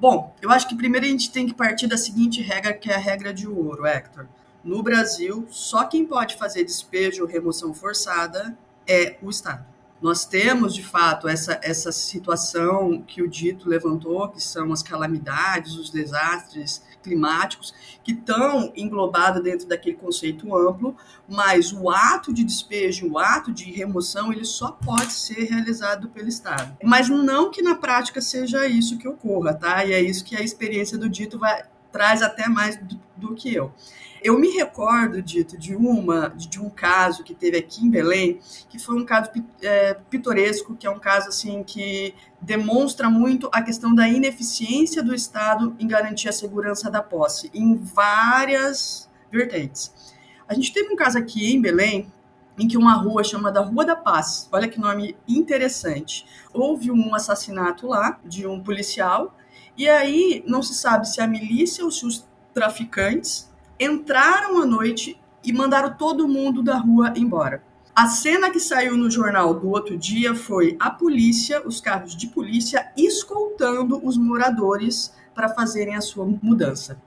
Bom, 0.00 0.34
eu 0.40 0.50
acho 0.50 0.66
que 0.66 0.74
primeiro 0.74 1.04
a 1.04 1.08
gente 1.10 1.30
tem 1.30 1.46
que 1.46 1.52
partir 1.52 1.86
da 1.86 1.98
seguinte 1.98 2.40
regra, 2.40 2.72
que 2.72 2.90
é 2.90 2.94
a 2.94 2.98
regra 2.98 3.34
de 3.34 3.46
ouro, 3.46 3.84
Hector. 3.84 4.26
No 4.64 4.82
Brasil, 4.82 5.46
só 5.50 5.84
quem 5.84 6.06
pode 6.06 6.38
fazer 6.38 6.64
despejo 6.64 7.22
ou 7.22 7.28
remoção 7.28 7.74
forçada 7.74 8.56
é 8.88 9.18
o 9.20 9.28
Estado. 9.28 9.62
Nós 10.00 10.24
temos, 10.24 10.74
de 10.74 10.82
fato, 10.82 11.28
essa, 11.28 11.60
essa 11.62 11.92
situação 11.92 13.02
que 13.02 13.22
o 13.22 13.28
dito 13.28 13.68
levantou, 13.68 14.26
que 14.30 14.42
são 14.42 14.72
as 14.72 14.82
calamidades, 14.82 15.74
os 15.74 15.90
desastres 15.90 16.82
climáticos, 17.02 17.74
que 18.02 18.12
estão 18.12 18.72
englobados 18.76 19.42
dentro 19.42 19.66
daquele 19.66 19.96
conceito 19.96 20.54
amplo, 20.56 20.96
mas 21.28 21.72
o 21.72 21.90
ato 21.90 22.32
de 22.32 22.44
despejo, 22.44 23.10
o 23.10 23.18
ato 23.18 23.52
de 23.52 23.70
remoção, 23.70 24.32
ele 24.32 24.44
só 24.44 24.72
pode 24.72 25.12
ser 25.12 25.44
realizado 25.44 26.08
pelo 26.08 26.28
Estado. 26.28 26.76
Mas 26.82 27.08
não 27.08 27.50
que 27.50 27.62
na 27.62 27.74
prática 27.74 28.20
seja 28.20 28.66
isso 28.66 28.98
que 28.98 29.08
ocorra, 29.08 29.54
tá? 29.54 29.84
E 29.84 29.92
é 29.92 30.00
isso 30.00 30.24
que 30.24 30.36
a 30.36 30.42
experiência 30.42 30.98
do 30.98 31.08
dito 31.08 31.38
vai 31.38 31.62
traz 31.90 32.22
até 32.22 32.48
mais 32.48 32.76
do, 32.76 33.00
do 33.16 33.34
que 33.34 33.52
eu. 33.52 33.72
Eu 34.22 34.38
me 34.38 34.50
recordo, 34.50 35.22
Dito, 35.22 35.56
de 35.56 35.74
uma 35.74 36.28
de 36.28 36.60
um 36.60 36.68
caso 36.68 37.24
que 37.24 37.34
teve 37.34 37.56
aqui 37.56 37.84
em 37.84 37.90
Belém, 37.90 38.38
que 38.68 38.78
foi 38.78 38.96
um 39.00 39.04
caso 39.04 39.30
é, 39.62 39.94
pitoresco, 39.94 40.76
que 40.76 40.86
é 40.86 40.90
um 40.90 40.98
caso 40.98 41.28
assim 41.28 41.62
que 41.62 42.14
demonstra 42.40 43.08
muito 43.08 43.48
a 43.52 43.62
questão 43.62 43.94
da 43.94 44.06
ineficiência 44.08 45.02
do 45.02 45.14
Estado 45.14 45.74
em 45.78 45.86
garantir 45.86 46.28
a 46.28 46.32
segurança 46.32 46.90
da 46.90 47.02
posse, 47.02 47.50
em 47.54 47.76
várias 47.76 49.10
vertentes. 49.32 49.92
A 50.46 50.54
gente 50.54 50.72
teve 50.72 50.92
um 50.92 50.96
caso 50.96 51.16
aqui 51.16 51.54
em 51.54 51.60
Belém, 51.60 52.12
em 52.58 52.68
que 52.68 52.76
uma 52.76 52.94
rua 52.94 53.24
chamada 53.24 53.60
Rua 53.60 53.86
da 53.86 53.96
Paz, 53.96 54.48
olha 54.52 54.68
que 54.68 54.78
nome 54.78 55.16
interessante, 55.26 56.26
houve 56.52 56.90
um 56.90 57.14
assassinato 57.14 57.86
lá 57.86 58.20
de 58.22 58.46
um 58.46 58.62
policial, 58.62 59.34
e 59.78 59.88
aí 59.88 60.44
não 60.46 60.62
se 60.62 60.74
sabe 60.74 61.08
se 61.08 61.22
a 61.22 61.26
milícia 61.26 61.82
ou 61.84 61.90
se 61.90 62.04
os 62.04 62.28
traficantes 62.52 63.49
entraram 63.80 64.60
à 64.60 64.66
noite 64.66 65.18
e 65.42 65.52
mandaram 65.52 65.96
todo 65.96 66.28
mundo 66.28 66.62
da 66.62 66.76
rua 66.76 67.14
embora. 67.16 67.64
A 67.94 68.06
cena 68.06 68.50
que 68.50 68.60
saiu 68.60 68.96
no 68.96 69.10
jornal 69.10 69.54
do 69.54 69.68
outro 69.70 69.96
dia 69.96 70.34
foi 70.34 70.76
a 70.78 70.90
polícia, 70.90 71.66
os 71.66 71.80
carros 71.80 72.14
de 72.14 72.28
polícia, 72.28 72.92
escoltando 72.96 74.00
os 74.06 74.16
moradores 74.16 75.12
para 75.34 75.48
fazerem 75.48 75.96
a 75.96 76.00
sua 76.00 76.24
mudança. 76.24 77.00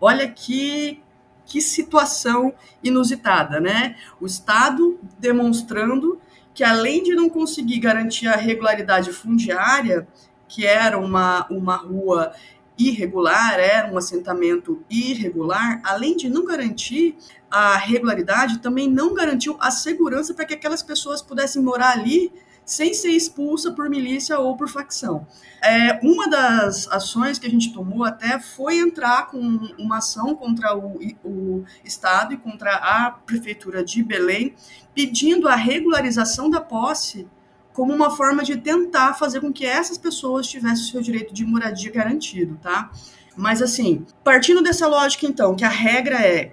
Olha 0.00 0.30
que, 0.30 1.02
que 1.44 1.60
situação 1.60 2.54
inusitada, 2.82 3.60
né? 3.60 3.96
O 4.20 4.26
Estado 4.26 4.98
demonstrando 5.18 6.20
que, 6.54 6.62
além 6.62 7.02
de 7.02 7.14
não 7.14 7.28
conseguir 7.28 7.78
garantir 7.78 8.28
a 8.28 8.36
regularidade 8.36 9.12
fundiária, 9.12 10.06
que 10.48 10.66
era 10.66 10.98
uma, 10.98 11.46
uma 11.50 11.76
rua 11.76 12.32
irregular, 12.88 13.58
era 13.58 13.92
um 13.92 13.98
assentamento 13.98 14.82
irregular, 14.88 15.80
além 15.84 16.16
de 16.16 16.28
não 16.28 16.44
garantir 16.44 17.16
a 17.50 17.76
regularidade, 17.76 18.60
também 18.60 18.88
não 18.88 19.12
garantiu 19.12 19.56
a 19.60 19.70
segurança 19.70 20.32
para 20.32 20.44
que 20.44 20.54
aquelas 20.54 20.82
pessoas 20.82 21.20
pudessem 21.20 21.62
morar 21.62 21.92
ali 21.92 22.32
sem 22.64 22.94
ser 22.94 23.10
expulsa 23.10 23.72
por 23.72 23.90
milícia 23.90 24.38
ou 24.38 24.56
por 24.56 24.68
facção. 24.68 25.26
É, 25.60 25.98
uma 26.04 26.28
das 26.28 26.86
ações 26.88 27.36
que 27.36 27.46
a 27.46 27.50
gente 27.50 27.72
tomou 27.72 28.04
até 28.04 28.38
foi 28.38 28.78
entrar 28.78 29.26
com 29.26 29.40
uma 29.76 29.98
ação 29.98 30.36
contra 30.36 30.76
o, 30.76 30.98
o 31.24 31.64
Estado 31.84 32.32
e 32.32 32.36
contra 32.36 32.76
a 32.76 33.10
Prefeitura 33.10 33.82
de 33.82 34.04
Belém, 34.04 34.54
pedindo 34.94 35.48
a 35.48 35.56
regularização 35.56 36.48
da 36.48 36.60
posse 36.60 37.26
como 37.80 37.94
uma 37.94 38.10
forma 38.10 38.42
de 38.42 38.58
tentar 38.58 39.14
fazer 39.14 39.40
com 39.40 39.50
que 39.50 39.64
essas 39.64 39.96
pessoas 39.96 40.46
tivessem 40.46 40.84
o 40.84 40.88
seu 40.90 41.00
direito 41.00 41.32
de 41.32 41.46
moradia 41.46 41.90
garantido, 41.90 42.58
tá? 42.60 42.90
Mas 43.34 43.62
assim, 43.62 44.04
partindo 44.22 44.62
dessa 44.62 44.86
lógica 44.86 45.24
então, 45.24 45.56
que 45.56 45.64
a 45.64 45.70
regra 45.70 46.20
é 46.20 46.52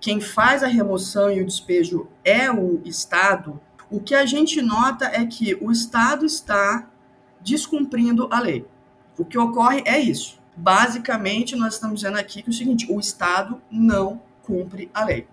quem 0.00 0.20
faz 0.20 0.62
a 0.62 0.68
remoção 0.68 1.28
e 1.28 1.42
o 1.42 1.44
despejo 1.44 2.06
é 2.24 2.48
o 2.52 2.80
Estado, 2.84 3.60
o 3.90 3.98
que 3.98 4.14
a 4.14 4.24
gente 4.24 4.62
nota 4.62 5.06
é 5.06 5.26
que 5.26 5.58
o 5.60 5.72
Estado 5.72 6.24
está 6.24 6.88
descumprindo 7.40 8.28
a 8.30 8.38
lei. 8.38 8.64
O 9.18 9.24
que 9.24 9.36
ocorre 9.36 9.82
é 9.84 9.98
isso. 9.98 10.38
Basicamente, 10.56 11.56
nós 11.56 11.74
estamos 11.74 11.96
dizendo 11.96 12.16
aqui 12.16 12.42
que 12.42 12.48
é 12.48 12.52
o 12.52 12.56
seguinte: 12.56 12.86
o 12.88 13.00
Estado 13.00 13.60
não 13.68 14.22
cumpre 14.44 14.88
a 14.94 15.04
lei. 15.04 15.26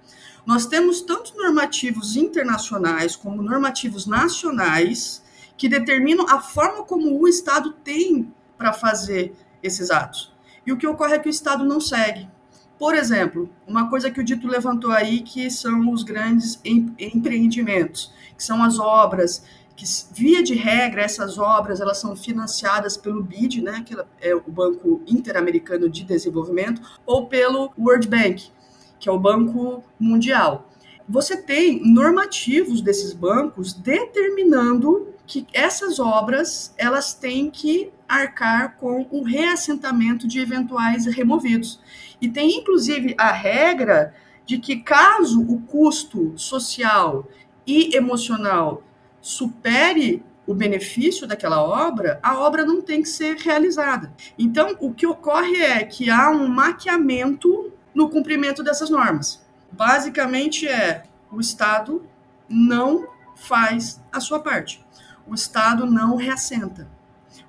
Nós 0.47 0.65
temos 0.65 1.01
tanto 1.01 1.37
normativos 1.37 2.15
internacionais 2.15 3.15
como 3.15 3.43
normativos 3.43 4.07
nacionais 4.07 5.26
que 5.57 5.67
determinam 5.67 6.25
a 6.29 6.39
forma 6.39 6.83
como 6.83 7.19
o 7.19 7.27
Estado 7.27 7.73
tem 7.83 8.31
para 8.57 8.71
fazer 8.71 9.35
esses 9.61 9.89
atos. 9.89 10.31
E 10.65 10.71
o 10.71 10.77
que 10.77 10.87
ocorre 10.87 11.15
é 11.15 11.19
que 11.19 11.27
o 11.27 11.31
Estado 11.31 11.65
não 11.65 11.81
segue. 11.81 12.29
Por 12.77 12.93
exemplo, 12.93 13.49
uma 13.65 13.89
coisa 13.89 14.11
que 14.11 14.19
o 14.19 14.23
Dito 14.23 14.47
levantou 14.47 14.91
aí, 14.91 15.21
que 15.21 15.49
são 15.49 15.91
os 15.91 16.03
grandes 16.03 16.59
empreendimentos, 16.63 18.13
que 18.37 18.43
são 18.43 18.63
as 18.63 18.77
obras, 18.77 19.43
que 19.75 19.85
via 20.11 20.43
de 20.43 20.53
regra 20.53 21.01
essas 21.01 21.37
obras 21.37 21.79
elas 21.79 21.99
são 21.99 22.15
financiadas 22.15 22.95
pelo 22.95 23.23
BID, 23.23 23.61
né, 23.61 23.83
que 23.85 23.95
é 24.19 24.35
o 24.35 24.41
Banco 24.41 25.01
Interamericano 25.07 25.89
de 25.89 26.03
Desenvolvimento, 26.03 26.81
ou 27.05 27.27
pelo 27.27 27.71
World 27.77 28.07
Bank, 28.07 28.51
que 28.99 29.09
é 29.09 29.11
o 29.11 29.19
Banco 29.19 29.83
Mundial. 29.99 30.69
Você 31.09 31.37
tem 31.37 31.81
normativos 31.83 32.81
desses 32.81 33.13
bancos 33.13 33.73
determinando 33.73 35.13
que 35.27 35.45
essas 35.53 35.99
obras 35.99 36.73
elas 36.77 37.13
têm 37.13 37.51
que 37.51 37.91
arcar 38.07 38.77
com 38.77 39.05
o 39.11 39.21
reassentamento 39.21 40.27
de 40.27 40.39
eventuais 40.39 41.05
removidos. 41.05 41.79
E 42.21 42.29
tem 42.29 42.57
inclusive 42.57 43.13
a 43.17 43.31
regra 43.31 44.15
de 44.45 44.57
que 44.57 44.77
caso 44.77 45.41
o 45.41 45.61
custo 45.61 46.33
social 46.37 47.27
e 47.65 47.95
emocional 47.95 48.81
supere 49.21 50.23
o 50.47 50.53
benefício 50.53 51.27
daquela 51.27 51.61
obra, 51.61 52.17
a 52.23 52.39
obra 52.39 52.65
não 52.65 52.81
tem 52.81 53.01
que 53.01 53.09
ser 53.09 53.35
realizada. 53.35 54.13
Então, 54.39 54.77
o 54.79 54.93
que 54.93 55.05
ocorre 55.05 55.57
é 55.57 55.83
que 55.83 56.09
há 56.09 56.29
um 56.29 56.47
maquiamento 56.47 57.73
no 57.93 58.09
cumprimento 58.09 58.63
dessas 58.63 58.89
normas. 58.89 59.45
Basicamente 59.69 60.65
é 60.65 61.03
o 61.29 61.41
Estado 61.41 62.01
não 62.47 63.05
faz 63.35 64.01
a 64.09 64.21
sua 64.21 64.39
parte. 64.39 64.86
O 65.27 65.35
Estado 65.35 65.85
não 65.85 66.15
reassenta. 66.15 66.87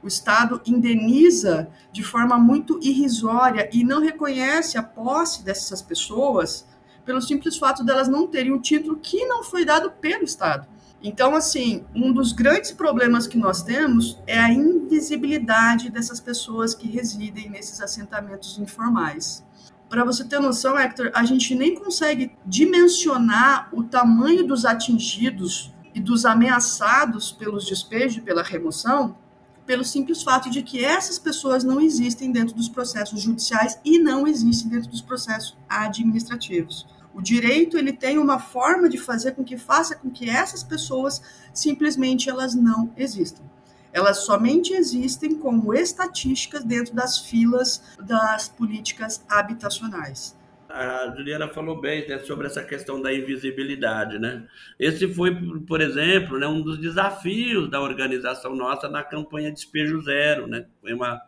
O 0.03 0.09
Estado 0.09 0.61
indeniza 0.67 1.69
de 1.93 2.03
forma 2.03 2.39
muito 2.39 2.79
irrisória 2.83 3.69
e 3.73 3.83
não 3.83 4.01
reconhece 4.01 4.77
a 4.79 4.83
posse 4.83 5.43
dessas 5.45 5.83
pessoas 5.83 6.67
pelo 7.09 7.23
simples 7.23 7.57
fato 7.57 7.83
delas 7.83 8.07
não 8.07 8.27
terem 8.27 8.53
o 8.53 8.61
título 8.61 8.99
que 9.03 9.25
não 9.25 9.43
foi 9.43 9.65
dado 9.65 9.91
pelo 9.91 10.25
Estado. 10.25 10.69
Então, 11.03 11.35
assim, 11.35 11.87
um 11.95 12.13
dos 12.13 12.33
grandes 12.33 12.71
problemas 12.71 13.27
que 13.27 13.39
nós 13.39 13.63
temos 13.63 14.21
é 14.27 14.39
a 14.39 14.53
invisibilidade 14.53 15.91
dessas 15.91 16.21
pessoas 16.21 16.75
que 16.75 16.87
residem 16.87 17.49
nesses 17.49 17.81
assentamentos 17.81 18.59
informais. 18.59 19.43
Para 19.89 20.05
você 20.05 20.23
ter 20.23 20.39
noção, 20.39 20.79
Hector, 20.79 21.11
a 21.15 21.25
gente 21.25 21.55
nem 21.55 21.77
consegue 21.77 22.33
dimensionar 22.45 23.71
o 23.73 23.85
tamanho 23.85 24.47
dos 24.47 24.67
atingidos 24.67 25.73
e 25.99 26.01
dos 26.01 26.25
ameaçados 26.25 27.33
pelos 27.33 27.67
despejos 27.67 28.19
e 28.19 28.21
pela 28.21 28.41
remoção, 28.41 29.17
pelo 29.67 29.85
simples 29.85 30.23
fato 30.23 30.49
de 30.49 30.63
que 30.63 30.85
essas 30.85 31.19
pessoas 31.19 31.65
não 31.65 31.81
existem 31.81 32.31
dentro 32.31 32.55
dos 32.55 32.69
processos 32.69 33.21
judiciais 33.21 33.81
e 33.85 33.99
não 33.99 34.25
existem 34.25 34.71
dentro 34.71 34.89
dos 34.89 35.03
processos 35.03 35.57
administrativos. 35.69 36.87
O 37.13 37.21
direito 37.21 37.77
ele 37.77 37.93
tem 37.93 38.17
uma 38.17 38.39
forma 38.39 38.89
de 38.89 38.97
fazer 38.97 39.33
com 39.33 39.43
que 39.43 39.59
faça 39.59 39.97
com 39.97 40.09
que 40.09 40.31
essas 40.31 40.63
pessoas 40.63 41.21
simplesmente 41.53 42.31
elas 42.31 42.55
não 42.55 42.93
existam. 42.97 43.43
Elas 43.93 44.19
somente 44.19 44.73
existem 44.73 45.35
como 45.35 45.75
estatísticas 45.75 46.63
dentro 46.63 46.95
das 46.95 47.19
filas 47.19 47.83
das 48.01 48.49
políticas 48.49 49.21
habitacionais. 49.29 50.38
A 50.69 51.15
Juliana 51.17 51.49
falou 51.49 51.81
bem 51.81 52.07
né, 52.09 52.19
sobre 52.19 52.47
essa 52.47 52.63
questão 52.63 53.01
da 53.01 53.13
invisibilidade, 53.13 54.19
né? 54.19 54.47
Esse 54.79 55.13
foi, 55.13 55.35
por 55.67 55.81
exemplo, 55.81 56.39
né, 56.39 56.47
um 56.47 56.61
dos 56.61 56.79
desafios 56.79 57.71
da 57.71 57.81
organização 57.81 58.55
nossa 58.55 58.89
na 58.89 59.03
campanha 59.03 59.53
Despejo 59.53 60.01
Zero, 60.03 60.47
né? 60.47 60.67
Foi 60.81 60.93
uma, 60.93 61.21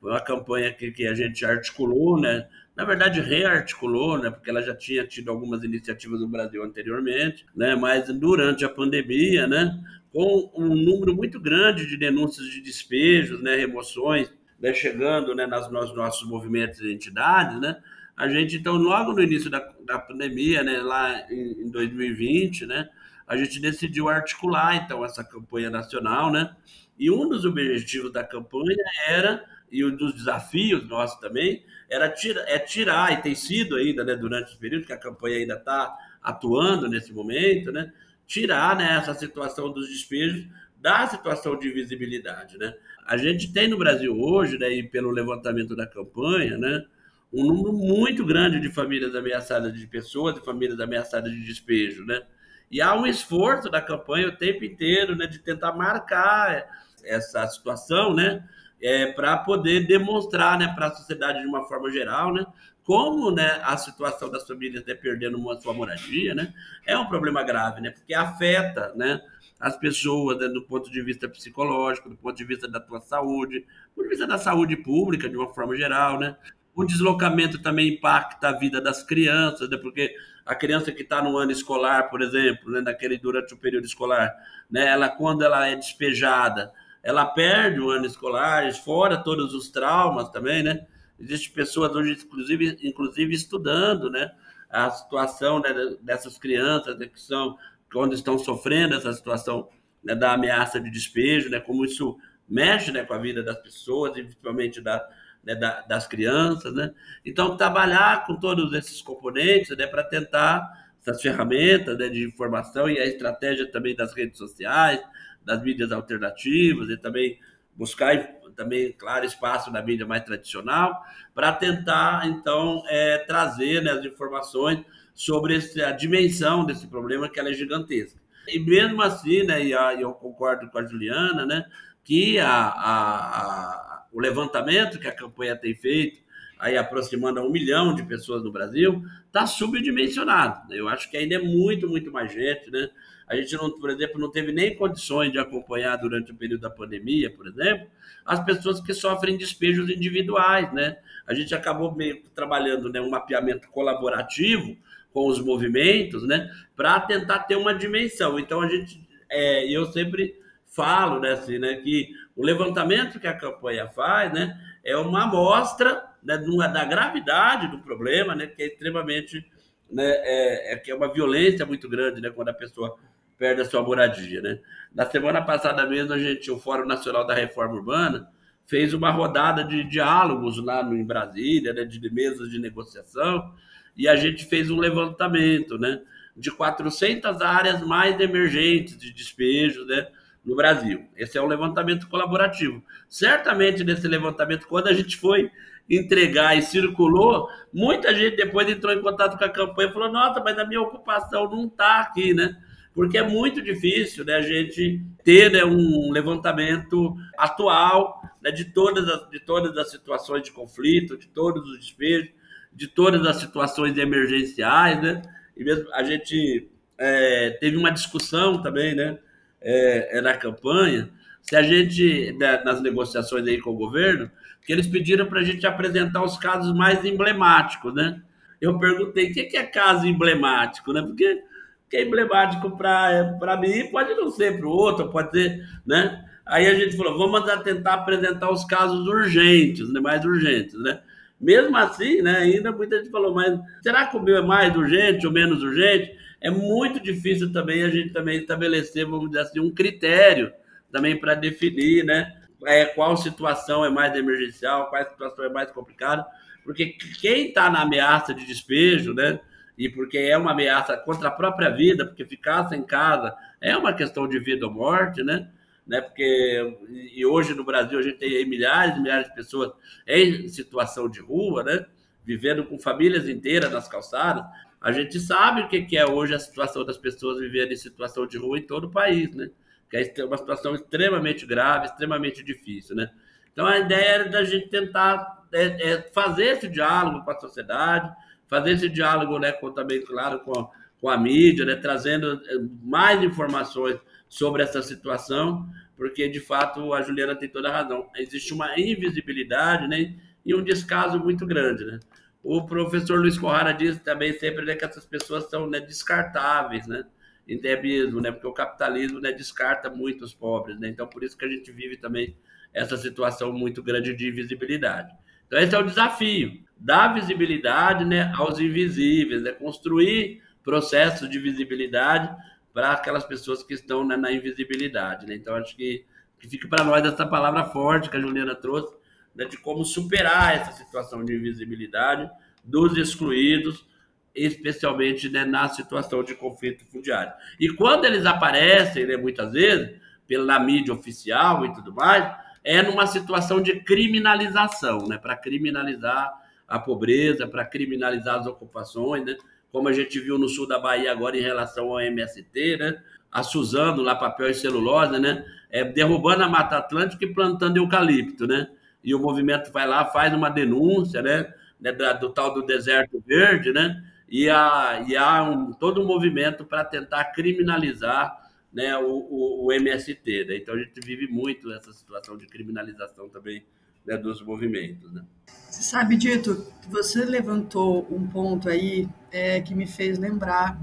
foi 0.00 0.10
uma 0.10 0.20
campanha 0.20 0.72
que, 0.72 0.90
que 0.92 1.06
a 1.06 1.14
gente 1.14 1.44
articulou, 1.44 2.20
né? 2.20 2.48
Na 2.74 2.84
verdade, 2.84 3.20
rearticulou, 3.20 4.18
né? 4.18 4.30
Porque 4.30 4.50
ela 4.50 4.62
já 4.62 4.74
tinha 4.74 5.06
tido 5.06 5.30
algumas 5.30 5.62
iniciativas 5.62 6.20
no 6.20 6.28
Brasil 6.28 6.62
anteriormente, 6.62 7.44
né? 7.54 7.74
Mas 7.74 8.08
durante 8.08 8.64
a 8.64 8.68
pandemia, 8.68 9.46
né? 9.46 9.78
com 10.16 10.50
um 10.56 10.74
número 10.74 11.14
muito 11.14 11.38
grande 11.38 11.86
de 11.86 11.94
denúncias 11.94 12.46
de 12.46 12.62
despejos, 12.62 13.42
né, 13.42 13.54
remoções, 13.54 14.32
né, 14.58 14.72
chegando 14.72 15.34
né, 15.34 15.46
nas, 15.46 15.70
nos 15.70 15.94
nossos 15.94 16.26
movimentos 16.26 16.80
e 16.80 16.90
entidades, 16.90 17.60
né, 17.60 17.76
a 18.16 18.28
gente, 18.28 18.56
então, 18.56 18.76
logo 18.76 19.12
no 19.12 19.22
início 19.22 19.50
da, 19.50 19.58
da 19.84 19.98
pandemia, 19.98 20.62
né, 20.62 20.78
lá 20.78 21.26
em, 21.30 21.64
em 21.66 21.70
2020, 21.70 22.64
né, 22.64 22.88
a 23.26 23.36
gente 23.36 23.60
decidiu 23.60 24.08
articular, 24.08 24.74
então, 24.76 25.04
essa 25.04 25.22
campanha 25.22 25.68
nacional, 25.68 26.32
né, 26.32 26.56
e 26.98 27.10
um 27.10 27.28
dos 27.28 27.44
objetivos 27.44 28.10
da 28.10 28.24
campanha 28.24 28.76
era, 29.06 29.44
e 29.70 29.84
um 29.84 29.94
dos 29.94 30.14
desafios 30.14 30.88
nossos 30.88 31.20
também, 31.20 31.62
era 31.90 32.08
tira, 32.08 32.42
é 32.48 32.58
tirar, 32.58 33.12
e 33.12 33.20
tem 33.20 33.34
sido 33.34 33.76
ainda, 33.76 34.02
né, 34.02 34.16
durante 34.16 34.50
esse 34.50 34.58
período 34.58 34.86
que 34.86 34.92
a 34.92 34.98
campanha 34.98 35.36
ainda 35.36 35.54
está 35.54 35.94
atuando 36.22 36.88
nesse 36.88 37.12
momento, 37.12 37.70
né, 37.70 37.92
tirar 38.26 38.76
né, 38.76 38.96
essa 38.96 39.12
situação 39.12 39.70
dos 39.70 39.88
despejos 39.88 40.46
da 40.80 41.06
situação 41.06 41.58
de 41.58 41.70
visibilidade. 41.70 42.56
Né? 42.58 42.74
A 43.06 43.16
gente 43.16 43.52
tem 43.52 43.68
no 43.68 43.78
Brasil 43.78 44.18
hoje, 44.18 44.58
né, 44.58 44.70
e 44.70 44.82
pelo 44.82 45.10
levantamento 45.10 45.76
da 45.76 45.86
campanha, 45.86 46.56
né, 46.56 46.84
um 47.32 47.44
número 47.44 47.72
muito 47.72 48.24
grande 48.24 48.60
de 48.60 48.70
famílias 48.70 49.14
ameaçadas 49.14 49.72
de 49.72 49.86
pessoas, 49.86 50.34
de 50.34 50.44
famílias 50.44 50.80
ameaçadas 50.80 51.30
de 51.32 51.44
despejo. 51.44 52.04
Né? 52.04 52.22
E 52.70 52.80
há 52.80 52.94
um 52.94 53.06
esforço 53.06 53.70
da 53.70 53.80
campanha 53.80 54.28
o 54.28 54.36
tempo 54.36 54.64
inteiro 54.64 55.14
né, 55.14 55.26
de 55.26 55.38
tentar 55.38 55.72
marcar 55.72 56.66
essa 57.04 57.46
situação, 57.48 58.14
né? 58.14 58.42
é, 58.80 59.12
para 59.12 59.36
poder 59.38 59.86
demonstrar 59.86 60.58
né, 60.58 60.72
para 60.74 60.88
a 60.88 60.94
sociedade 60.94 61.40
de 61.40 61.46
uma 61.46 61.64
forma 61.64 61.90
geral 61.90 62.32
né, 62.32 62.46
como 62.84 63.30
né, 63.30 63.60
a 63.64 63.76
situação 63.76 64.30
das 64.30 64.46
famílias 64.46 64.84
né, 64.84 64.94
perdendo 64.94 65.38
uma 65.38 65.60
sua 65.60 65.72
moradia 65.72 66.34
né, 66.34 66.52
é 66.86 66.96
um 66.96 67.06
problema 67.06 67.42
grave, 67.42 67.80
né, 67.80 67.90
porque 67.90 68.14
afeta 68.14 68.92
né, 68.94 69.20
as 69.58 69.76
pessoas 69.76 70.38
né, 70.38 70.48
do 70.48 70.62
ponto 70.62 70.90
de 70.90 71.02
vista 71.02 71.28
psicológico, 71.28 72.08
do 72.08 72.16
ponto 72.16 72.36
de 72.36 72.44
vista 72.44 72.68
da 72.68 72.78
tua 72.78 73.00
saúde, 73.00 73.60
do 73.60 73.94
ponto 73.94 74.04
de 74.04 74.10
vista 74.10 74.26
da 74.26 74.38
saúde 74.38 74.76
pública 74.76 75.28
de 75.28 75.36
uma 75.36 75.52
forma 75.52 75.74
geral. 75.74 76.18
Né. 76.20 76.36
O 76.76 76.84
deslocamento 76.84 77.60
também 77.60 77.94
impacta 77.94 78.50
a 78.50 78.52
vida 78.52 78.82
das 78.82 79.02
crianças, 79.02 79.68
né, 79.68 79.78
porque 79.78 80.14
a 80.44 80.54
criança 80.54 80.92
que 80.92 81.02
está 81.02 81.22
no 81.22 81.36
ano 81.38 81.50
escolar, 81.50 82.10
por 82.10 82.20
exemplo, 82.20 82.70
né, 82.70 82.82
naquele 82.82 83.16
durante 83.16 83.54
o 83.54 83.56
período 83.56 83.86
escolar, 83.86 84.32
né, 84.70 84.86
ela 84.86 85.08
quando 85.08 85.42
ela 85.42 85.66
é 85.66 85.74
despejada, 85.74 86.70
ela 87.02 87.24
perde 87.24 87.80
o 87.80 87.90
ano 87.90 88.04
escolar, 88.04 88.70
fora 88.74 89.16
todos 89.16 89.54
os 89.54 89.70
traumas 89.70 90.28
também, 90.30 90.62
né? 90.62 90.86
Existem 91.18 91.52
pessoas 91.52 91.94
hoje, 91.94 92.12
inclusive, 92.12 92.78
inclusive 92.82 93.32
estudando, 93.32 94.10
né? 94.10 94.32
A 94.68 94.90
situação 94.90 95.60
né, 95.60 95.72
dessas 96.02 96.36
crianças 96.36 96.98
né, 96.98 97.06
que 97.06 97.20
são 97.20 97.56
quando 97.92 98.12
estão 98.12 98.36
sofrendo 98.36 98.96
essa 98.96 99.12
situação 99.12 99.68
né, 100.02 100.16
da 100.16 100.32
ameaça 100.32 100.80
de 100.80 100.90
despejo, 100.90 101.48
né? 101.48 101.60
Como 101.60 101.84
isso 101.84 102.18
mexe 102.48 102.90
né, 102.90 103.04
com 103.04 103.14
a 103.14 103.18
vida 103.18 103.40
das 103.40 103.58
pessoas, 103.62 104.10
principalmente 104.12 104.80
da, 104.80 105.08
né, 105.46 105.54
da, 105.54 105.82
das 105.82 106.06
crianças, 106.06 106.74
né? 106.74 106.92
Então 107.24 107.56
trabalhar 107.56 108.26
com 108.26 108.36
todos 108.36 108.72
esses 108.74 109.00
componentes, 109.00 109.76
né? 109.76 109.86
Para 109.86 110.02
tentar 110.02 110.68
essas 111.00 111.22
ferramentas 111.22 111.96
né, 111.96 112.08
de 112.08 112.24
informação 112.26 112.90
e 112.90 112.98
a 112.98 113.06
estratégia 113.06 113.70
também 113.70 113.94
das 113.94 114.12
redes 114.12 114.36
sociais, 114.36 115.00
das 115.44 115.62
mídias 115.62 115.92
alternativas 115.92 116.90
e 116.90 116.96
também 116.96 117.38
buscar 117.76 118.36
também, 118.56 118.90
claro, 118.92 119.24
espaço 119.24 119.70
na 119.70 119.82
mídia 119.82 120.06
mais 120.06 120.24
tradicional, 120.24 121.04
para 121.34 121.52
tentar, 121.52 122.26
então, 122.26 122.82
é, 122.88 123.18
trazer 123.18 123.82
né, 123.82 123.92
as 123.92 124.04
informações 124.04 124.82
sobre 125.14 125.56
esse, 125.56 125.82
a 125.82 125.92
dimensão 125.92 126.64
desse 126.64 126.86
problema, 126.86 127.28
que 127.28 127.38
ela 127.38 127.50
é 127.50 127.52
gigantesca. 127.52 128.18
E 128.48 128.58
mesmo 128.58 129.02
assim, 129.02 129.42
né, 129.42 129.62
e 129.62 129.74
a, 129.74 129.94
eu 129.94 130.12
concordo 130.12 130.68
com 130.70 130.78
a 130.78 130.84
Juliana, 130.84 131.44
né, 131.44 131.66
que 132.02 132.38
a, 132.38 132.48
a, 132.48 133.95
a, 133.95 133.95
o 134.16 134.20
levantamento 134.20 134.98
que 134.98 135.06
a 135.06 135.12
campanha 135.12 135.54
tem 135.54 135.74
feito, 135.74 136.18
aí 136.58 136.74
aproximando 136.74 137.38
a 137.38 137.42
um 137.42 137.50
milhão 137.50 137.94
de 137.94 138.02
pessoas 138.02 138.42
no 138.42 138.50
Brasil, 138.50 139.04
está 139.26 139.46
subdimensionado. 139.46 140.72
Eu 140.72 140.88
acho 140.88 141.10
que 141.10 141.18
ainda 141.18 141.34
é 141.34 141.38
muito, 141.38 141.86
muito 141.86 142.10
mais 142.10 142.32
gente, 142.32 142.70
né? 142.70 142.88
A 143.28 143.36
gente, 143.36 143.54
não, 143.56 143.78
por 143.78 143.90
exemplo, 143.90 144.18
não 144.18 144.30
teve 144.30 144.52
nem 144.52 144.74
condições 144.74 145.30
de 145.30 145.38
acompanhar 145.38 145.96
durante 145.96 146.32
o 146.32 146.34
período 146.34 146.62
da 146.62 146.70
pandemia, 146.70 147.30
por 147.30 147.46
exemplo, 147.46 147.88
as 148.24 148.42
pessoas 148.42 148.80
que 148.80 148.94
sofrem 148.94 149.36
despejos 149.36 149.90
individuais, 149.90 150.72
né? 150.72 150.96
A 151.26 151.34
gente 151.34 151.54
acabou 151.54 151.94
meio 151.94 152.22
trabalhando 152.34 152.90
né, 152.90 153.02
um 153.02 153.10
mapeamento 153.10 153.68
colaborativo 153.68 154.78
com 155.12 155.28
os 155.28 155.42
movimentos, 155.42 156.26
né? 156.26 156.50
Para 156.74 157.00
tentar 157.00 157.40
ter 157.40 157.56
uma 157.56 157.74
dimensão. 157.74 158.38
Então, 158.38 158.62
a 158.62 158.66
gente, 158.66 158.98
é, 159.28 159.70
eu 159.70 159.84
sempre 159.92 160.40
falo, 160.66 161.20
né, 161.20 161.32
assim, 161.32 161.58
né, 161.58 161.76
que 161.76 162.10
o 162.34 162.44
levantamento 162.44 163.18
que 163.18 163.26
a 163.26 163.36
campanha 163.36 163.88
faz, 163.88 164.32
né, 164.32 164.58
é 164.84 164.96
uma 164.96 165.24
amostra 165.24 166.04
né, 166.22 166.36
da 166.72 166.84
gravidade 166.84 167.68
do 167.68 167.78
problema, 167.78 168.34
né, 168.34 168.46
que 168.46 168.62
é 168.62 168.66
extremamente, 168.66 169.44
né, 169.90 170.04
é, 170.04 170.74
é 170.74 170.76
que 170.76 170.90
é 170.90 170.94
uma 170.94 171.12
violência 171.12 171.64
muito 171.64 171.88
grande, 171.88 172.20
né, 172.20 172.30
quando 172.30 172.48
a 172.48 172.54
pessoa 172.54 172.96
perde 173.38 173.60
a 173.60 173.64
sua 173.64 173.82
moradia, 173.82 174.40
né? 174.40 174.58
Na 174.94 175.04
semana 175.04 175.42
passada 175.42 175.86
mesmo, 175.86 176.12
a 176.12 176.18
gente, 176.18 176.50
o 176.50 176.58
Fórum 176.58 176.86
Nacional 176.86 177.26
da 177.26 177.34
Reforma 177.34 177.74
Urbana 177.74 178.28
fez 178.66 178.92
uma 178.92 179.10
rodada 179.10 179.62
de 179.62 179.84
diálogos 179.84 180.62
lá 180.62 180.82
no, 180.82 180.96
em 180.96 181.04
Brasília, 181.04 181.72
né, 181.72 181.84
de 181.84 182.12
mesas 182.12 182.50
de 182.50 182.58
negociação, 182.58 183.54
e 183.96 184.08
a 184.08 184.16
gente 184.16 184.44
fez 184.44 184.70
um 184.70 184.78
levantamento, 184.78 185.78
né, 185.78 186.00
de 186.36 186.50
400 186.50 187.40
áreas 187.40 187.80
mais 187.86 188.18
emergentes 188.20 188.98
de 188.98 189.12
despejo, 189.12 189.84
né, 189.84 190.08
no 190.46 190.54
Brasil. 190.54 191.04
Esse 191.16 191.36
é 191.36 191.42
um 191.42 191.46
levantamento 191.46 192.08
colaborativo. 192.08 192.82
Certamente 193.08 193.82
nesse 193.82 194.06
levantamento, 194.06 194.68
quando 194.68 194.86
a 194.86 194.92
gente 194.92 195.16
foi 195.16 195.50
entregar 195.90 196.56
e 196.56 196.62
circulou, 196.62 197.48
muita 197.72 198.14
gente 198.14 198.36
depois 198.36 198.68
entrou 198.68 198.94
em 198.94 199.02
contato 199.02 199.36
com 199.36 199.44
a 199.44 199.48
campanha 199.48 199.90
e 199.90 199.92
falou: 199.92 200.10
Nossa, 200.10 200.40
mas 200.40 200.56
a 200.58 200.64
minha 200.64 200.80
ocupação 200.80 201.50
não 201.50 201.66
está 201.66 202.00
aqui, 202.00 202.32
né? 202.32 202.56
porque 202.96 203.18
é 203.18 203.22
muito 203.22 203.60
difícil 203.60 204.24
né, 204.24 204.36
a 204.36 204.40
gente 204.40 205.04
ter 205.22 205.52
né, 205.52 205.62
um 205.66 206.10
levantamento 206.10 207.14
atual 207.36 208.22
né, 208.42 208.50
de, 208.50 208.64
todas 208.64 209.06
as, 209.06 209.28
de 209.28 209.38
todas 209.38 209.76
as 209.76 209.90
situações 209.90 210.42
de 210.42 210.50
conflito, 210.50 211.18
de 211.18 211.28
todos 211.28 211.68
os 211.68 211.78
despejos, 211.78 212.30
de 212.72 212.88
todas 212.88 213.26
as 213.26 213.36
situações 213.36 213.98
emergenciais, 213.98 215.02
né? 215.02 215.20
E 215.54 215.62
mesmo 215.62 215.92
a 215.92 216.02
gente 216.02 216.70
é, 216.96 217.50
teve 217.60 217.76
uma 217.76 217.90
discussão 217.90 218.62
também, 218.62 218.94
né, 218.94 219.18
é, 219.66 220.18
é 220.18 220.20
na 220.20 220.34
campanha, 220.34 221.10
se 221.42 221.56
a 221.56 221.62
gente, 221.62 222.32
né, 222.38 222.62
nas 222.64 222.80
negociações 222.80 223.46
aí 223.46 223.60
com 223.60 223.70
o 223.70 223.76
governo, 223.76 224.30
que 224.64 224.72
eles 224.72 224.86
pediram 224.86 225.26
para 225.26 225.40
a 225.40 225.44
gente 225.44 225.66
apresentar 225.66 226.22
os 226.22 226.36
casos 226.36 226.74
mais 226.74 227.04
emblemáticos, 227.04 227.92
né? 227.92 228.20
Eu 228.60 228.78
perguntei, 228.78 229.30
o 229.30 229.32
que 229.32 229.56
é 229.56 229.64
caso 229.64 230.06
emblemático, 230.06 230.92
né? 230.92 231.02
Porque 231.02 231.42
que 231.88 231.96
é 231.96 232.02
emblemático 232.02 232.76
para 232.76 233.56
mim, 233.60 233.86
pode 233.90 234.12
não 234.14 234.28
ser 234.30 234.58
para 234.58 234.66
o 234.66 234.70
outro, 234.70 235.08
pode 235.10 235.30
ser, 235.30 235.64
né? 235.86 236.24
Aí 236.44 236.66
a 236.66 236.74
gente 236.74 236.96
falou, 236.96 237.18
vamos 237.18 237.44
tentar 237.62 237.94
apresentar 237.94 238.50
os 238.50 238.64
casos 238.64 239.06
urgentes, 239.06 239.92
né? 239.92 240.00
mais 240.00 240.24
urgentes, 240.24 240.74
né? 240.80 241.00
Mesmo 241.40 241.76
assim, 241.76 242.22
né, 242.22 242.38
ainda 242.38 242.72
muita 242.72 242.98
gente 242.98 243.10
falou, 243.10 243.34
mas 243.34 243.58
será 243.82 244.06
que 244.06 244.16
o 244.16 244.22
meu 244.22 244.36
é 244.36 244.42
mais 244.42 244.74
urgente 244.74 245.26
ou 245.26 245.32
menos 245.32 245.62
urgente? 245.62 246.16
É 246.40 246.50
muito 246.50 247.00
difícil 247.00 247.52
também 247.52 247.82
a 247.82 247.88
gente 247.88 248.10
também 248.10 248.38
estabelecer, 248.38 249.06
vamos 249.06 249.30
dizer 249.30 249.42
assim, 249.42 249.60
um 249.60 249.70
critério 249.70 250.52
também 250.92 251.18
para 251.18 251.34
definir, 251.34 252.04
né, 252.04 252.40
é, 252.64 252.84
qual 252.84 253.16
situação 253.16 253.84
é 253.84 253.90
mais 253.90 254.14
emergencial, 254.14 254.88
qual 254.88 255.04
situação 255.04 255.44
é 255.44 255.48
mais 255.48 255.70
complicada, 255.70 256.24
porque 256.64 256.96
quem 257.20 257.48
está 257.48 257.70
na 257.70 257.82
ameaça 257.82 258.32
de 258.32 258.46
despejo, 258.46 259.12
né, 259.12 259.40
e 259.76 259.88
porque 259.88 260.18
é 260.18 260.36
uma 260.38 260.52
ameaça 260.52 260.96
contra 260.96 261.28
a 261.28 261.32
própria 261.32 261.70
vida, 261.70 262.06
porque 262.06 262.24
ficar 262.24 262.68
sem 262.68 262.82
casa 262.82 263.34
é 263.60 263.76
uma 263.76 263.92
questão 263.92 264.26
de 264.28 264.38
vida 264.38 264.66
ou 264.66 264.72
morte, 264.72 265.22
né? 265.22 265.48
né? 265.86 266.00
Porque 266.00 266.78
e 267.14 267.24
hoje 267.24 267.54
no 267.54 267.64
Brasil 267.64 267.98
a 267.98 268.02
gente 268.02 268.18
tem 268.18 268.44
milhares 268.46 268.96
e 268.96 269.00
milhares 269.00 269.28
de 269.28 269.34
pessoas 269.34 269.72
em 270.06 270.48
situação 270.48 271.08
de 271.08 271.20
rua, 271.20 271.62
né? 271.62 271.86
Vivendo 272.24 272.64
com 272.64 272.78
famílias 272.78 273.28
inteiras 273.28 273.70
nas 273.70 273.86
calçadas. 273.86 274.44
A 274.86 274.92
gente 274.92 275.18
sabe 275.18 275.62
o 275.62 275.68
que 275.68 275.96
é 275.96 276.06
hoje 276.06 276.32
a 276.32 276.38
situação 276.38 276.84
das 276.84 276.96
pessoas 276.96 277.40
vivendo 277.40 277.72
em 277.72 277.76
situação 277.76 278.24
de 278.24 278.38
rua 278.38 278.56
em 278.56 278.62
todo 278.62 278.84
o 278.84 278.90
país, 278.92 279.34
né? 279.34 279.50
Que 279.90 279.96
é 279.96 280.24
uma 280.24 280.36
situação 280.36 280.76
extremamente 280.76 281.44
grave, 281.44 281.86
extremamente 281.86 282.40
difícil, 282.40 282.94
né? 282.94 283.10
Então 283.52 283.66
a 283.66 283.80
ideia 283.80 284.10
era 284.10 284.28
da 284.28 284.44
gente 284.44 284.68
tentar 284.68 285.44
é, 285.52 285.90
é 285.90 286.02
fazer 286.12 286.44
esse 286.52 286.68
diálogo 286.68 287.24
com 287.24 287.30
a 287.32 287.40
sociedade, 287.40 288.14
fazer 288.46 288.74
esse 288.74 288.88
diálogo 288.88 289.40
né, 289.40 289.50
com, 289.50 289.72
também, 289.72 290.00
claro, 290.04 290.38
com, 290.38 290.70
com 291.00 291.08
a 291.08 291.18
mídia, 291.18 291.64
né, 291.64 291.74
trazendo 291.74 292.40
eh, 292.46 292.54
mais 292.80 293.20
informações 293.24 293.98
sobre 294.28 294.62
essa 294.62 294.80
situação, 294.82 295.68
porque 295.96 296.28
de 296.28 296.38
fato 296.38 296.94
a 296.94 297.02
Juliana 297.02 297.34
tem 297.34 297.48
toda 297.48 297.70
a 297.70 297.72
razão. 297.72 298.08
Existe 298.14 298.54
uma 298.54 298.78
invisibilidade 298.78 299.88
né, 299.88 300.14
e 300.44 300.54
um 300.54 300.62
descaso 300.62 301.18
muito 301.18 301.44
grande. 301.44 301.84
Né? 301.84 301.98
O 302.48 302.64
professor 302.64 303.18
Luiz 303.18 303.36
Corrara 303.36 303.72
diz 303.72 303.98
também 303.98 304.32
sempre 304.34 304.64
né, 304.64 304.76
que 304.76 304.84
essas 304.84 305.04
pessoas 305.04 305.50
são 305.50 305.68
né, 305.68 305.80
descartáveis, 305.80 306.86
né? 306.86 307.04
Mesmo, 307.48 308.20
né? 308.20 308.30
Porque 308.30 308.46
o 308.46 308.52
capitalismo 308.52 309.20
né, 309.20 309.32
descarta 309.32 309.90
muito 309.90 310.24
os 310.24 310.32
pobres, 310.32 310.78
né? 310.78 310.88
Então, 310.88 311.08
por 311.08 311.24
isso 311.24 311.36
que 311.36 311.44
a 311.44 311.48
gente 311.48 311.72
vive 311.72 311.96
também 311.96 312.36
essa 312.72 312.96
situação 312.96 313.52
muito 313.52 313.82
grande 313.82 314.14
de 314.14 314.28
invisibilidade. 314.28 315.12
Então, 315.46 315.58
esse 315.58 315.74
é 315.74 315.78
o 315.78 315.82
desafio 315.82 316.64
dar 316.76 317.14
visibilidade 317.14 318.04
né, 318.04 318.32
aos 318.36 318.60
invisíveis, 318.60 319.42
né, 319.42 319.52
construir 319.52 320.42
processos 320.62 321.28
de 321.28 321.38
visibilidade 321.38 322.30
para 322.72 322.92
aquelas 322.92 323.24
pessoas 323.24 323.62
que 323.62 323.74
estão 323.74 324.06
né, 324.06 324.16
na 324.16 324.30
invisibilidade. 324.30 325.26
Né? 325.26 325.34
Então, 325.34 325.56
acho 325.56 325.74
que, 325.74 326.04
que 326.38 326.48
fica 326.48 326.68
para 326.68 326.84
nós 326.84 327.04
essa 327.04 327.26
palavra 327.26 327.64
forte 327.64 328.10
que 328.10 328.16
a 328.16 328.20
Juliana 328.20 328.54
trouxe, 328.54 328.94
né, 329.36 329.44
de 329.44 329.58
como 329.58 329.84
superar 329.84 330.54
essa 330.54 330.72
situação 330.72 331.24
de 331.24 331.34
invisibilidade 331.34 332.30
dos 332.64 332.96
excluídos, 332.96 333.86
especialmente 334.34 335.28
né, 335.28 335.44
na 335.44 335.68
situação 335.68 336.22
de 336.22 336.34
conflito 336.34 336.84
fundiário. 336.86 337.32
E 337.60 337.68
quando 337.68 338.04
eles 338.04 338.26
aparecem, 338.26 339.06
né, 339.06 339.16
muitas 339.16 339.52
vezes, 339.52 339.96
pela 340.26 340.58
mídia 340.58 340.92
oficial 340.92 341.64
e 341.64 341.72
tudo 341.72 341.92
mais, 341.92 342.34
é 342.64 342.82
numa 342.82 343.06
situação 343.06 343.62
de 343.62 343.80
criminalização, 343.80 345.06
né, 345.06 345.18
para 345.18 345.36
criminalizar 345.36 346.32
a 346.66 346.78
pobreza, 346.78 347.46
para 347.46 347.64
criminalizar 347.64 348.40
as 348.40 348.46
ocupações, 348.46 349.24
né? 349.24 349.36
como 349.70 349.88
a 349.88 349.92
gente 349.92 350.18
viu 350.18 350.38
no 350.38 350.48
sul 350.48 350.66
da 350.66 350.78
Bahia 350.78 351.12
agora 351.12 351.36
em 351.36 351.42
relação 351.42 351.90
ao 351.90 352.00
MST, 352.00 352.76
né? 352.78 353.00
a 353.30 353.42
Suzano, 353.42 354.02
lá 354.02 354.14
papel 354.14 354.50
e 354.50 354.54
celulose, 354.54 355.18
né? 355.18 355.44
É, 355.68 355.84
derrubando 355.84 356.42
a 356.42 356.48
Mata 356.48 356.78
Atlântica 356.78 357.24
e 357.24 357.34
plantando 357.34 357.76
eucalipto, 357.76 358.46
né? 358.46 358.68
E 359.02 359.14
o 359.14 359.18
movimento 359.18 359.72
vai 359.72 359.86
lá, 359.86 360.04
faz 360.06 360.32
uma 360.34 360.50
denúncia, 360.50 361.22
né? 361.22 361.52
né 361.80 361.92
do 361.92 362.30
tal 362.30 362.54
do 362.54 362.62
deserto 362.62 363.22
verde, 363.26 363.72
né? 363.72 364.02
E 364.28 364.50
há, 364.50 365.04
e 365.06 365.16
há 365.16 365.42
um, 365.44 365.72
todo 365.72 366.02
um 366.02 366.06
movimento 366.06 366.64
para 366.64 366.84
tentar 366.84 367.24
criminalizar 367.26 368.46
né, 368.72 368.96
o, 368.98 369.08
o, 369.08 369.66
o 369.66 369.72
MST. 369.72 370.44
Né? 370.44 370.56
Então 370.56 370.74
a 370.74 370.78
gente 370.78 371.00
vive 371.00 371.28
muito 371.28 371.72
essa 371.72 371.92
situação 371.92 372.36
de 372.36 372.46
criminalização 372.46 373.28
também 373.28 373.64
né, 374.04 374.16
dos 374.16 374.42
movimentos. 374.42 375.12
Né? 375.12 375.22
Você 375.46 375.82
sabe, 375.82 376.16
Dito, 376.16 376.66
você 376.88 377.24
levantou 377.24 378.06
um 378.10 378.26
ponto 378.26 378.68
aí 378.68 379.08
é, 379.30 379.60
que 379.60 379.74
me 379.74 379.86
fez 379.86 380.18
lembrar 380.18 380.78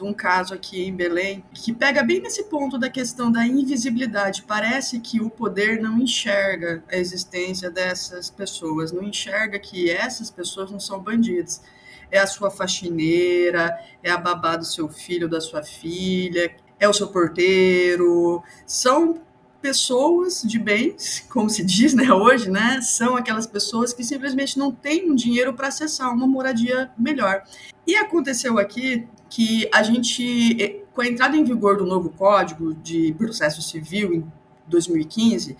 de 0.00 0.04
um 0.04 0.14
caso 0.14 0.54
aqui 0.54 0.82
em 0.82 0.96
Belém 0.96 1.44
que 1.52 1.74
pega 1.74 2.02
bem 2.02 2.22
nesse 2.22 2.44
ponto 2.44 2.78
da 2.78 2.88
questão 2.88 3.30
da 3.30 3.46
invisibilidade. 3.46 4.42
Parece 4.48 4.98
que 4.98 5.20
o 5.20 5.28
poder 5.28 5.78
não 5.78 5.98
enxerga 5.98 6.82
a 6.90 6.96
existência 6.96 7.70
dessas 7.70 8.30
pessoas, 8.30 8.92
não 8.92 9.02
enxerga 9.02 9.58
que 9.58 9.90
essas 9.90 10.30
pessoas 10.30 10.70
não 10.70 10.80
são 10.80 10.98
bandidos. 11.00 11.60
É 12.10 12.18
a 12.18 12.26
sua 12.26 12.50
faxineira, 12.50 13.78
é 14.02 14.10
a 14.10 14.16
babá 14.16 14.56
do 14.56 14.64
seu 14.64 14.88
filho, 14.88 15.28
da 15.28 15.40
sua 15.40 15.62
filha, 15.62 16.50
é 16.78 16.88
o 16.88 16.94
seu 16.94 17.08
porteiro. 17.08 18.42
São 18.66 19.20
pessoas 19.60 20.42
de 20.42 20.58
bens, 20.58 21.24
como 21.28 21.50
se 21.50 21.64
diz 21.64 21.94
né, 21.94 22.12
hoje, 22.12 22.50
né, 22.50 22.80
são 22.80 23.16
aquelas 23.16 23.46
pessoas 23.46 23.92
que 23.92 24.02
simplesmente 24.02 24.58
não 24.58 24.72
têm 24.72 25.10
um 25.10 25.14
dinheiro 25.14 25.52
para 25.54 25.68
acessar 25.68 26.12
uma 26.12 26.26
moradia 26.26 26.90
melhor. 26.98 27.42
E 27.86 27.94
aconteceu 27.96 28.58
aqui 28.58 29.06
que 29.28 29.68
a 29.72 29.82
gente, 29.82 30.60
eh, 30.60 30.82
com 30.92 31.02
a 31.02 31.06
entrada 31.06 31.36
em 31.36 31.44
vigor 31.44 31.76
do 31.76 31.86
novo 31.86 32.10
Código 32.10 32.74
de 32.74 33.14
Processo 33.16 33.62
Civil 33.62 34.14
em 34.14 34.32
2015, 34.66 35.56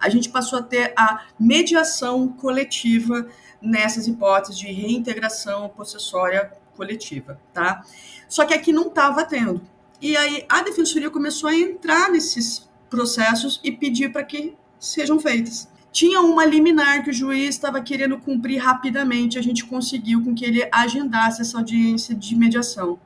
a 0.00 0.08
gente 0.08 0.28
passou 0.28 0.58
a 0.58 0.62
ter 0.62 0.92
a 0.96 1.24
mediação 1.38 2.28
coletiva 2.28 3.26
nessas 3.62 4.06
hipóteses 4.06 4.58
de 4.58 4.66
reintegração 4.66 5.68
possessória 5.70 6.52
coletiva, 6.76 7.40
tá? 7.52 7.82
Só 8.28 8.44
que 8.44 8.52
aqui 8.52 8.72
não 8.72 8.88
estava 8.88 9.24
tendo. 9.24 9.62
E 10.00 10.16
aí 10.16 10.44
a 10.48 10.62
defensoria 10.62 11.08
começou 11.08 11.48
a 11.48 11.54
entrar 11.54 12.10
nesses 12.10 12.68
processos 12.94 13.60
e 13.64 13.72
pedir 13.72 14.12
para 14.12 14.22
que 14.22 14.54
sejam 14.78 15.18
feitas. 15.18 15.68
Tinha 15.90 16.20
uma 16.20 16.44
liminar 16.44 17.02
que 17.02 17.10
o 17.10 17.12
juiz 17.12 17.50
estava 17.50 17.80
querendo 17.80 18.18
cumprir 18.18 18.58
rapidamente, 18.58 19.38
a 19.38 19.42
gente 19.42 19.64
conseguiu 19.64 20.22
com 20.22 20.34
que 20.34 20.44
ele 20.44 20.68
agendasse 20.72 21.42
essa 21.42 21.58
audiência 21.58 22.14
de 22.14 22.36
mediação 22.36 22.98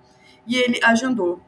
e 0.46 0.56
ele 0.56 0.78
agendou. 0.82 1.40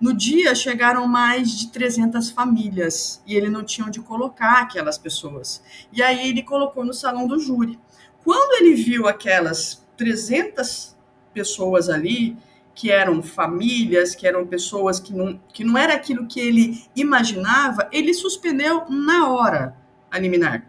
No 0.00 0.14
dia 0.14 0.54
chegaram 0.54 1.08
mais 1.08 1.50
de 1.50 1.68
300 1.68 2.30
famílias 2.30 3.20
e 3.26 3.34
ele 3.34 3.48
não 3.48 3.64
tinha 3.64 3.86
onde 3.86 4.00
colocar 4.00 4.62
aquelas 4.62 4.96
pessoas. 4.96 5.60
E 5.92 6.00
aí 6.00 6.28
ele 6.28 6.42
colocou 6.42 6.84
no 6.84 6.94
salão 6.94 7.26
do 7.26 7.38
júri. 7.38 7.78
Quando 8.24 8.62
ele 8.62 8.74
viu 8.74 9.08
aquelas 9.08 9.84
300 9.96 10.96
pessoas 11.34 11.88
ali, 11.88 12.36
que 12.78 12.92
eram 12.92 13.20
famílias, 13.20 14.14
que 14.14 14.24
eram 14.24 14.46
pessoas 14.46 15.00
que 15.00 15.12
não, 15.12 15.36
que 15.52 15.64
não 15.64 15.76
era 15.76 15.94
aquilo 15.94 16.28
que 16.28 16.38
ele 16.38 16.80
imaginava, 16.94 17.88
ele 17.90 18.14
suspendeu 18.14 18.84
na 18.88 19.28
hora 19.28 19.76
a 20.08 20.16
liminar. 20.16 20.64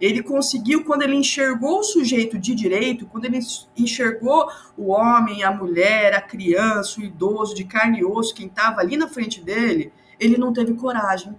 Ele 0.00 0.22
conseguiu, 0.22 0.84
quando 0.84 1.02
ele 1.02 1.16
enxergou 1.16 1.80
o 1.80 1.82
sujeito 1.82 2.38
de 2.38 2.54
direito, 2.54 3.06
quando 3.06 3.24
ele 3.24 3.40
enxergou 3.76 4.48
o 4.76 4.92
homem, 4.92 5.42
a 5.42 5.50
mulher, 5.50 6.14
a 6.14 6.20
criança, 6.20 7.00
o 7.00 7.02
idoso, 7.02 7.56
de 7.56 7.64
carne 7.64 7.98
e 7.98 8.04
osso, 8.04 8.36
quem 8.36 8.46
estava 8.46 8.80
ali 8.80 8.96
na 8.96 9.08
frente 9.08 9.42
dele, 9.42 9.92
ele 10.20 10.38
não 10.38 10.52
teve 10.52 10.74
coragem 10.74 11.34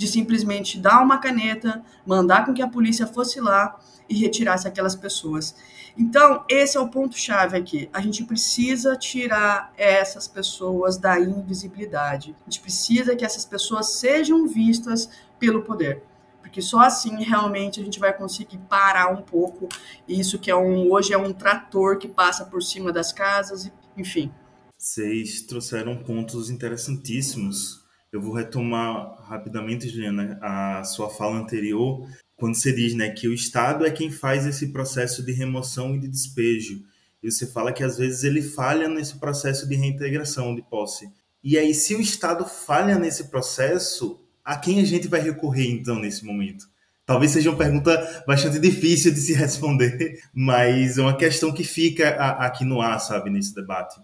de 0.00 0.08
simplesmente 0.08 0.78
dar 0.78 1.02
uma 1.02 1.18
caneta, 1.18 1.84
mandar 2.06 2.46
com 2.46 2.54
que 2.54 2.62
a 2.62 2.66
polícia 2.66 3.06
fosse 3.06 3.38
lá 3.38 3.78
e 4.08 4.14
retirasse 4.14 4.66
aquelas 4.66 4.96
pessoas. 4.96 5.54
Então, 5.94 6.42
esse 6.48 6.78
é 6.78 6.80
o 6.80 6.88
ponto-chave 6.88 7.54
aqui. 7.58 7.90
A 7.92 8.00
gente 8.00 8.24
precisa 8.24 8.96
tirar 8.96 9.74
essas 9.76 10.26
pessoas 10.26 10.96
da 10.96 11.20
invisibilidade. 11.20 12.34
A 12.40 12.50
gente 12.50 12.62
precisa 12.62 13.14
que 13.14 13.26
essas 13.26 13.44
pessoas 13.44 13.90
sejam 13.90 14.48
vistas 14.48 15.10
pelo 15.38 15.64
poder 15.64 16.02
porque 16.40 16.62
só 16.62 16.80
assim 16.80 17.22
realmente 17.22 17.78
a 17.78 17.84
gente 17.84 18.00
vai 18.00 18.16
conseguir 18.16 18.56
parar 18.68 19.12
um 19.12 19.20
pouco 19.20 19.68
isso 20.08 20.38
que 20.38 20.50
é 20.50 20.56
um 20.56 20.90
hoje 20.90 21.12
é 21.12 21.18
um 21.18 21.34
trator 21.34 21.98
que 21.98 22.08
passa 22.08 22.46
por 22.46 22.62
cima 22.62 22.90
das 22.90 23.12
casas, 23.12 23.70
enfim. 23.94 24.32
Vocês 24.76 25.42
trouxeram 25.42 26.02
pontos 26.02 26.48
interessantíssimos. 26.48 27.89
Eu 28.12 28.20
vou 28.20 28.34
retomar 28.34 29.22
rapidamente, 29.22 29.88
Juliana, 29.88 30.36
a 30.42 30.82
sua 30.82 31.08
fala 31.08 31.36
anterior, 31.36 32.08
quando 32.36 32.56
você 32.56 32.72
diz 32.72 32.92
né, 32.92 33.10
que 33.10 33.28
o 33.28 33.32
Estado 33.32 33.86
é 33.86 33.90
quem 33.90 34.10
faz 34.10 34.44
esse 34.46 34.72
processo 34.72 35.22
de 35.24 35.30
remoção 35.30 35.94
e 35.94 36.00
de 36.00 36.08
despejo. 36.08 36.82
E 37.22 37.30
você 37.30 37.46
fala 37.46 37.72
que 37.72 37.84
às 37.84 37.98
vezes 37.98 38.24
ele 38.24 38.42
falha 38.42 38.88
nesse 38.88 39.20
processo 39.20 39.68
de 39.68 39.76
reintegração 39.76 40.56
de 40.56 40.62
posse. 40.62 41.08
E 41.44 41.56
aí, 41.56 41.72
se 41.72 41.94
o 41.94 42.00
Estado 42.00 42.44
falha 42.44 42.98
nesse 42.98 43.30
processo, 43.30 44.20
a 44.44 44.56
quem 44.56 44.80
a 44.80 44.84
gente 44.84 45.06
vai 45.06 45.20
recorrer 45.20 45.70
então 45.70 46.00
nesse 46.00 46.24
momento? 46.24 46.68
Talvez 47.06 47.30
seja 47.30 47.50
uma 47.50 47.58
pergunta 47.58 48.24
bastante 48.26 48.58
difícil 48.58 49.12
de 49.12 49.20
se 49.20 49.34
responder, 49.34 50.20
mas 50.34 50.98
é 50.98 51.02
uma 51.02 51.16
questão 51.16 51.52
que 51.52 51.62
fica 51.62 52.10
aqui 52.36 52.64
no 52.64 52.80
ar, 52.80 52.98
sabe, 53.00 53.30
nesse 53.30 53.54
debate. 53.54 54.00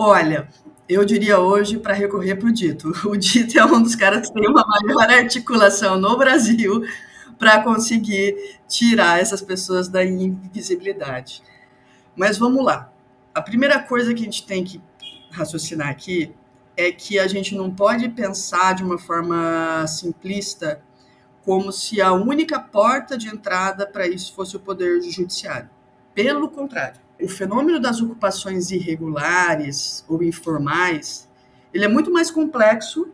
Olha, 0.00 0.48
eu 0.88 1.04
diria 1.04 1.40
hoje 1.40 1.76
para 1.76 1.92
recorrer 1.92 2.36
para 2.36 2.48
o 2.48 2.52
Dito. 2.52 2.92
O 3.04 3.16
Dito 3.16 3.58
é 3.58 3.64
um 3.64 3.82
dos 3.82 3.96
caras 3.96 4.28
que 4.28 4.32
tem 4.32 4.48
uma 4.48 4.64
maior 4.64 5.10
articulação 5.10 5.98
no 5.98 6.16
Brasil 6.16 6.84
para 7.36 7.64
conseguir 7.64 8.60
tirar 8.68 9.18
essas 9.18 9.42
pessoas 9.42 9.88
da 9.88 10.04
invisibilidade. 10.04 11.42
Mas 12.14 12.38
vamos 12.38 12.64
lá. 12.64 12.92
A 13.34 13.42
primeira 13.42 13.82
coisa 13.82 14.14
que 14.14 14.20
a 14.20 14.24
gente 14.24 14.46
tem 14.46 14.62
que 14.62 14.80
raciocinar 15.32 15.88
aqui 15.88 16.32
é 16.76 16.92
que 16.92 17.18
a 17.18 17.26
gente 17.26 17.56
não 17.56 17.68
pode 17.68 18.08
pensar 18.10 18.76
de 18.76 18.84
uma 18.84 18.98
forma 18.98 19.84
simplista 19.88 20.80
como 21.44 21.72
se 21.72 22.00
a 22.00 22.12
única 22.12 22.60
porta 22.60 23.18
de 23.18 23.26
entrada 23.26 23.84
para 23.84 24.06
isso 24.06 24.32
fosse 24.32 24.54
o 24.54 24.60
poder 24.60 25.02
judiciário. 25.02 25.68
Pelo 26.14 26.48
contrário, 26.48 27.00
o 27.20 27.28
fenômeno 27.28 27.80
das 27.80 28.00
ocupações 28.00 28.70
irregulares 28.70 30.04
ou 30.08 30.22
informais, 30.22 31.28
ele 31.72 31.84
é 31.84 31.88
muito 31.88 32.12
mais 32.12 32.30
complexo 32.30 33.08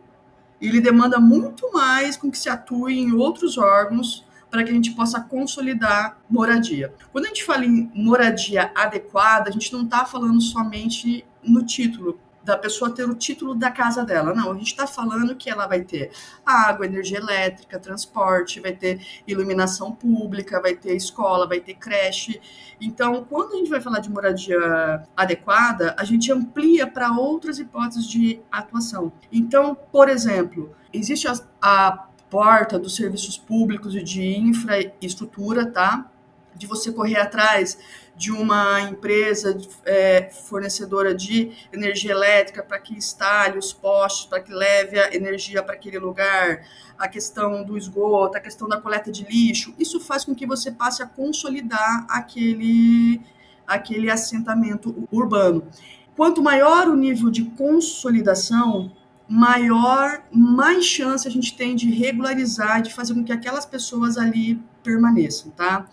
e 0.61 0.67
ele 0.67 0.79
demanda 0.79 1.19
muito 1.19 1.71
mais 1.73 2.15
com 2.15 2.29
que 2.29 2.37
se 2.37 2.49
atue 2.49 2.99
em 2.99 3.11
outros 3.11 3.57
órgãos 3.57 4.25
para 4.49 4.63
que 4.63 4.69
a 4.69 4.73
gente 4.73 4.91
possa 4.91 5.19
consolidar 5.19 6.17
moradia. 6.29 6.93
Quando 7.11 7.25
a 7.25 7.27
gente 7.27 7.43
fala 7.43 7.65
em 7.65 7.91
moradia 7.93 8.71
adequada, 8.75 9.49
a 9.49 9.51
gente 9.51 9.73
não 9.73 9.83
está 9.83 10.05
falando 10.05 10.39
somente 10.39 11.25
no 11.43 11.65
título, 11.65 12.19
da 12.45 12.55
pessoa 12.55 12.91
ter 12.91 13.09
o 13.09 13.15
título 13.15 13.55
da 13.55 13.71
casa 13.71 14.05
dela. 14.05 14.33
Não, 14.33 14.51
a 14.51 14.53
gente 14.53 14.67
está 14.67 14.85
falando 14.85 15.35
que 15.35 15.49
ela 15.49 15.65
vai 15.65 15.81
ter 15.81 16.11
água, 16.45 16.85
energia 16.85 17.17
elétrica, 17.17 17.79
transporte, 17.79 18.59
vai 18.59 18.71
ter 18.71 19.03
iluminação 19.27 19.91
pública, 19.91 20.61
vai 20.61 20.75
ter 20.75 20.95
escola, 20.95 21.47
vai 21.47 21.59
ter 21.59 21.73
creche. 21.73 22.39
Então, 22.79 23.25
quando 23.27 23.53
a 23.53 23.57
gente 23.57 23.69
vai 23.69 23.81
falar 23.81 23.99
de 23.99 24.11
moradia 24.11 25.03
adequada, 25.17 25.95
a 25.97 26.03
gente 26.03 26.31
amplia 26.31 26.85
para 26.85 27.11
outras 27.11 27.57
hipóteses 27.57 28.05
de 28.05 28.39
atuação. 28.51 29.11
Então, 29.31 29.75
por 29.91 30.07
exemplo, 30.07 30.75
existe 30.93 31.27
a, 31.27 31.33
a 31.59 32.07
porta 32.29 32.77
dos 32.77 32.95
serviços 32.95 33.39
públicos 33.39 33.95
e 33.95 34.03
de 34.03 34.37
infraestrutura, 34.37 35.65
tá? 35.65 36.11
De 36.55 36.67
você 36.67 36.91
correr 36.91 37.19
atrás 37.19 37.77
de 38.15 38.31
uma 38.31 38.81
empresa 38.81 39.57
é, 39.85 40.29
fornecedora 40.31 41.13
de 41.13 41.51
energia 41.71 42.11
elétrica 42.11 42.63
para 42.63 42.79
que 42.79 42.93
instale 42.93 43.57
os 43.57 43.73
postes, 43.73 44.25
para 44.25 44.39
que 44.39 44.53
leve 44.53 44.97
a 44.97 45.13
energia 45.13 45.61
para 45.61 45.75
aquele 45.75 45.99
lugar, 45.99 46.65
a 46.97 47.07
questão 47.07 47.63
do 47.63 47.77
esgoto, 47.77 48.37
a 48.37 48.39
questão 48.39 48.67
da 48.67 48.79
coleta 48.79 49.11
de 49.11 49.25
lixo, 49.25 49.73
isso 49.77 49.99
faz 49.99 50.23
com 50.23 50.33
que 50.33 50.45
você 50.45 50.71
passe 50.71 51.03
a 51.03 51.05
consolidar 51.05 52.05
aquele, 52.09 53.21
aquele 53.67 54.09
assentamento 54.09 55.07
urbano. 55.11 55.67
Quanto 56.15 56.41
maior 56.41 56.87
o 56.87 56.95
nível 56.95 57.29
de 57.29 57.43
consolidação, 57.43 58.91
maior, 59.27 60.23
mais 60.31 60.85
chance 60.85 61.27
a 61.27 61.31
gente 61.31 61.55
tem 61.57 61.75
de 61.75 61.89
regularizar, 61.89 62.81
de 62.81 62.93
fazer 62.93 63.13
com 63.13 63.23
que 63.23 63.33
aquelas 63.33 63.65
pessoas 63.65 64.17
ali 64.17 64.61
permaneçam, 64.81 65.51
tá? 65.51 65.89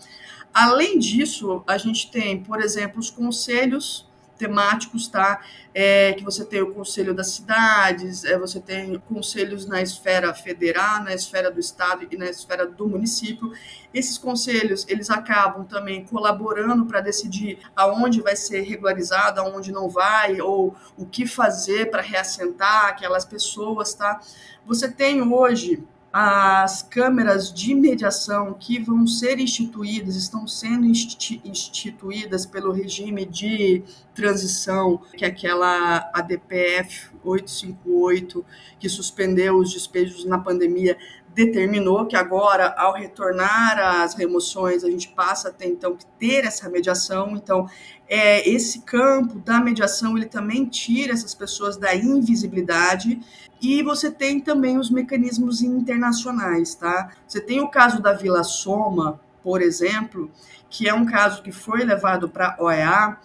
Além 0.52 0.98
disso, 0.98 1.62
a 1.66 1.78
gente 1.78 2.10
tem, 2.10 2.42
por 2.42 2.60
exemplo, 2.60 3.00
os 3.00 3.10
conselhos 3.10 4.06
temáticos, 4.42 5.06
tá? 5.06 5.40
É, 5.72 6.14
que 6.14 6.24
você 6.24 6.44
tem 6.44 6.60
o 6.60 6.74
Conselho 6.74 7.14
das 7.14 7.28
Cidades, 7.28 8.24
é, 8.24 8.36
você 8.36 8.60
tem 8.60 8.98
conselhos 9.08 9.66
na 9.66 9.80
esfera 9.80 10.34
federal, 10.34 11.04
na 11.04 11.14
esfera 11.14 11.48
do 11.48 11.60
Estado 11.60 12.08
e 12.10 12.16
na 12.16 12.26
esfera 12.26 12.66
do 12.66 12.88
município. 12.88 13.52
Esses 13.94 14.18
conselhos, 14.18 14.84
eles 14.88 15.10
acabam 15.10 15.64
também 15.64 16.04
colaborando 16.04 16.86
para 16.86 17.00
decidir 17.00 17.60
aonde 17.76 18.20
vai 18.20 18.34
ser 18.34 18.62
regularizado, 18.62 19.40
aonde 19.40 19.70
não 19.70 19.88
vai, 19.88 20.40
ou 20.40 20.74
o 20.96 21.06
que 21.06 21.24
fazer 21.24 21.90
para 21.90 22.02
reassentar 22.02 22.86
aquelas 22.86 23.24
pessoas, 23.24 23.94
tá? 23.94 24.20
Você 24.66 24.90
tem 24.90 25.22
hoje 25.22 25.84
as 26.12 26.82
câmeras 26.82 27.50
de 27.52 27.74
mediação 27.74 28.52
que 28.52 28.78
vão 28.78 29.06
ser 29.06 29.38
instituídas, 29.38 30.14
estão 30.14 30.46
sendo 30.46 30.86
instituídas 30.86 32.44
pelo 32.44 32.70
regime 32.70 33.24
de 33.24 33.82
transição, 34.14 35.00
que 35.16 35.24
é 35.24 35.28
aquela 35.28 36.10
ADPF 36.12 37.08
858, 37.24 38.44
que 38.78 38.90
suspendeu 38.90 39.56
os 39.56 39.72
despejos 39.72 40.26
na 40.26 40.38
pandemia, 40.38 40.98
determinou 41.34 42.04
que 42.06 42.14
agora, 42.14 42.74
ao 42.76 42.92
retornar 42.92 43.78
às 44.02 44.14
remoções, 44.14 44.84
a 44.84 44.90
gente 44.90 45.08
passa 45.08 45.48
a 45.48 45.52
ter, 45.52 45.68
então, 45.68 45.96
que 45.96 46.04
ter 46.18 46.44
essa 46.44 46.68
mediação. 46.68 47.34
Então, 47.34 47.66
é, 48.06 48.46
esse 48.46 48.82
campo 48.82 49.38
da 49.38 49.58
mediação, 49.58 50.18
ele 50.18 50.26
também 50.26 50.66
tira 50.66 51.14
essas 51.14 51.34
pessoas 51.34 51.78
da 51.78 51.94
invisibilidade 51.94 53.18
e 53.62 53.80
você 53.80 54.10
tem 54.10 54.40
também 54.40 54.76
os 54.76 54.90
mecanismos 54.90 55.62
internacionais, 55.62 56.74
tá? 56.74 57.12
Você 57.26 57.40
tem 57.40 57.60
o 57.60 57.68
caso 57.68 58.02
da 58.02 58.12
Vila 58.12 58.42
Soma, 58.42 59.20
por 59.40 59.62
exemplo, 59.62 60.28
que 60.68 60.88
é 60.88 60.92
um 60.92 61.06
caso 61.06 61.42
que 61.42 61.52
foi 61.52 61.84
levado 61.84 62.28
para 62.28 62.56
a 62.58 62.64
OEA 62.64 63.16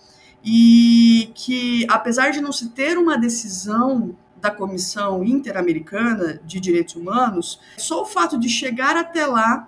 e 0.43 1.31
que, 1.33 1.87
apesar 1.89 2.29
de 2.29 2.39
não 2.39 2.51
se 2.51 2.69
ter 2.69 2.99
uma 2.99 3.17
decisão 3.17 4.15
da 4.39 4.51
Comissão 4.51 5.23
Interamericana 5.23 6.39
de 6.45 6.59
Direitos 6.59 6.95
Humanos, 6.95 7.59
só 7.75 8.03
o 8.03 8.05
fato 8.05 8.39
de 8.39 8.47
chegar 8.47 8.95
até 8.95 9.25
lá 9.25 9.67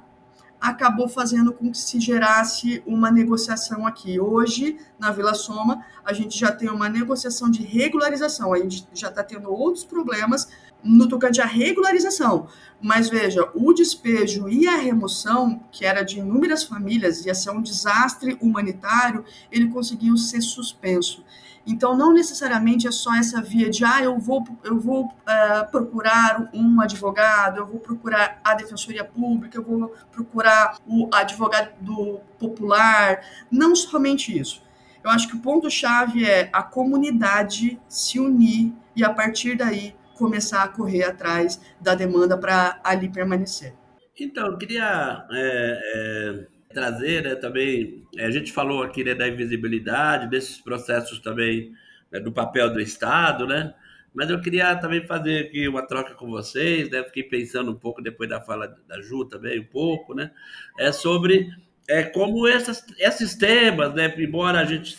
acabou 0.59 1.07
fazendo 1.07 1.53
com 1.53 1.71
que 1.71 1.77
se 1.77 1.99
gerasse 1.99 2.83
uma 2.85 3.09
negociação 3.09 3.87
aqui. 3.87 4.19
Hoje, 4.19 4.77
na 4.97 5.11
Vila 5.11 5.33
Soma, 5.33 5.85
a 6.03 6.13
gente 6.13 6.37
já 6.37 6.51
tem 6.51 6.69
uma 6.69 6.89
negociação 6.89 7.49
de 7.49 7.63
regularização, 7.63 8.53
a 8.53 8.59
gente 8.59 8.85
já 8.93 9.09
está 9.09 9.23
tendo 9.23 9.51
outros 9.51 9.83
problemas 9.83 10.49
no 10.83 11.07
tocante 11.07 11.41
à 11.41 11.45
regularização. 11.45 12.47
Mas 12.81 13.09
veja, 13.09 13.49
o 13.53 13.73
despejo 13.73 14.47
e 14.49 14.67
a 14.67 14.77
remoção, 14.77 15.61
que 15.71 15.85
era 15.85 16.03
de 16.03 16.19
inúmeras 16.19 16.63
famílias, 16.63 17.25
ia 17.25 17.35
ser 17.35 17.51
um 17.51 17.61
desastre 17.61 18.37
humanitário, 18.41 19.25
ele 19.51 19.67
conseguiu 19.67 20.15
ser 20.17 20.41
suspenso. 20.41 21.23
Então, 21.65 21.95
não 21.95 22.13
necessariamente 22.13 22.87
é 22.87 22.91
só 22.91 23.15
essa 23.15 23.41
via 23.41 23.69
de, 23.69 23.83
ah, 23.83 24.01
eu 24.01 24.17
vou, 24.17 24.43
eu 24.63 24.79
vou 24.79 25.05
uh, 25.05 25.69
procurar 25.71 26.49
um 26.53 26.81
advogado, 26.81 27.57
eu 27.57 27.65
vou 27.65 27.79
procurar 27.79 28.39
a 28.43 28.55
defensoria 28.55 29.03
pública, 29.03 29.57
eu 29.57 29.63
vou 29.63 29.89
procurar 30.11 30.77
o 30.87 31.09
advogado 31.13 32.21
popular. 32.39 33.21
Não 33.51 33.75
somente 33.75 34.37
isso. 34.37 34.63
Eu 35.03 35.09
acho 35.11 35.27
que 35.27 35.35
o 35.35 35.39
ponto-chave 35.39 36.25
é 36.25 36.49
a 36.51 36.63
comunidade 36.63 37.79
se 37.87 38.19
unir 38.19 38.73
e, 38.95 39.03
a 39.03 39.13
partir 39.13 39.55
daí, 39.55 39.95
começar 40.17 40.63
a 40.63 40.67
correr 40.67 41.03
atrás 41.03 41.61
da 41.79 41.95
demanda 41.95 42.37
para 42.37 42.79
ali 42.83 43.07
permanecer. 43.07 43.73
Então, 44.19 44.47
eu 44.47 44.57
queria 44.57 45.25
é, 45.31 45.79
é 45.95 46.58
trazer 46.69 47.23
né, 47.23 47.35
também, 47.35 48.03
é, 48.15 48.25
a 48.25 48.31
gente 48.31 48.51
falou 48.51 48.83
aqui 48.83 49.03
né, 49.03 49.15
da 49.15 49.27
invisibilidade, 49.27 50.29
desses 50.29 50.57
processos 50.57 51.19
também 51.19 51.73
né, 52.11 52.19
do 52.19 52.31
papel 52.31 52.71
do 52.71 52.79
Estado, 52.79 53.47
né? 53.47 53.73
Mas 54.13 54.29
eu 54.29 54.39
queria 54.41 54.75
também 54.75 55.05
fazer 55.05 55.45
aqui 55.45 55.67
uma 55.67 55.85
troca 55.85 56.13
com 56.15 56.27
vocês, 56.27 56.89
né? 56.89 57.03
Fiquei 57.03 57.23
pensando 57.23 57.71
um 57.71 57.75
pouco 57.75 58.01
depois 58.01 58.27
da 58.27 58.41
fala 58.41 58.67
da 58.87 59.01
Ju 59.01 59.25
também, 59.25 59.59
um 59.59 59.65
pouco, 59.65 60.15
né? 60.15 60.31
É 60.79 60.91
sobre 60.91 61.47
é, 61.87 62.03
como 62.03 62.47
essas, 62.47 62.83
esses 62.97 63.35
temas, 63.35 63.93
né? 63.93 64.13
Embora 64.17 64.59
a 64.59 64.65
gente 64.65 64.97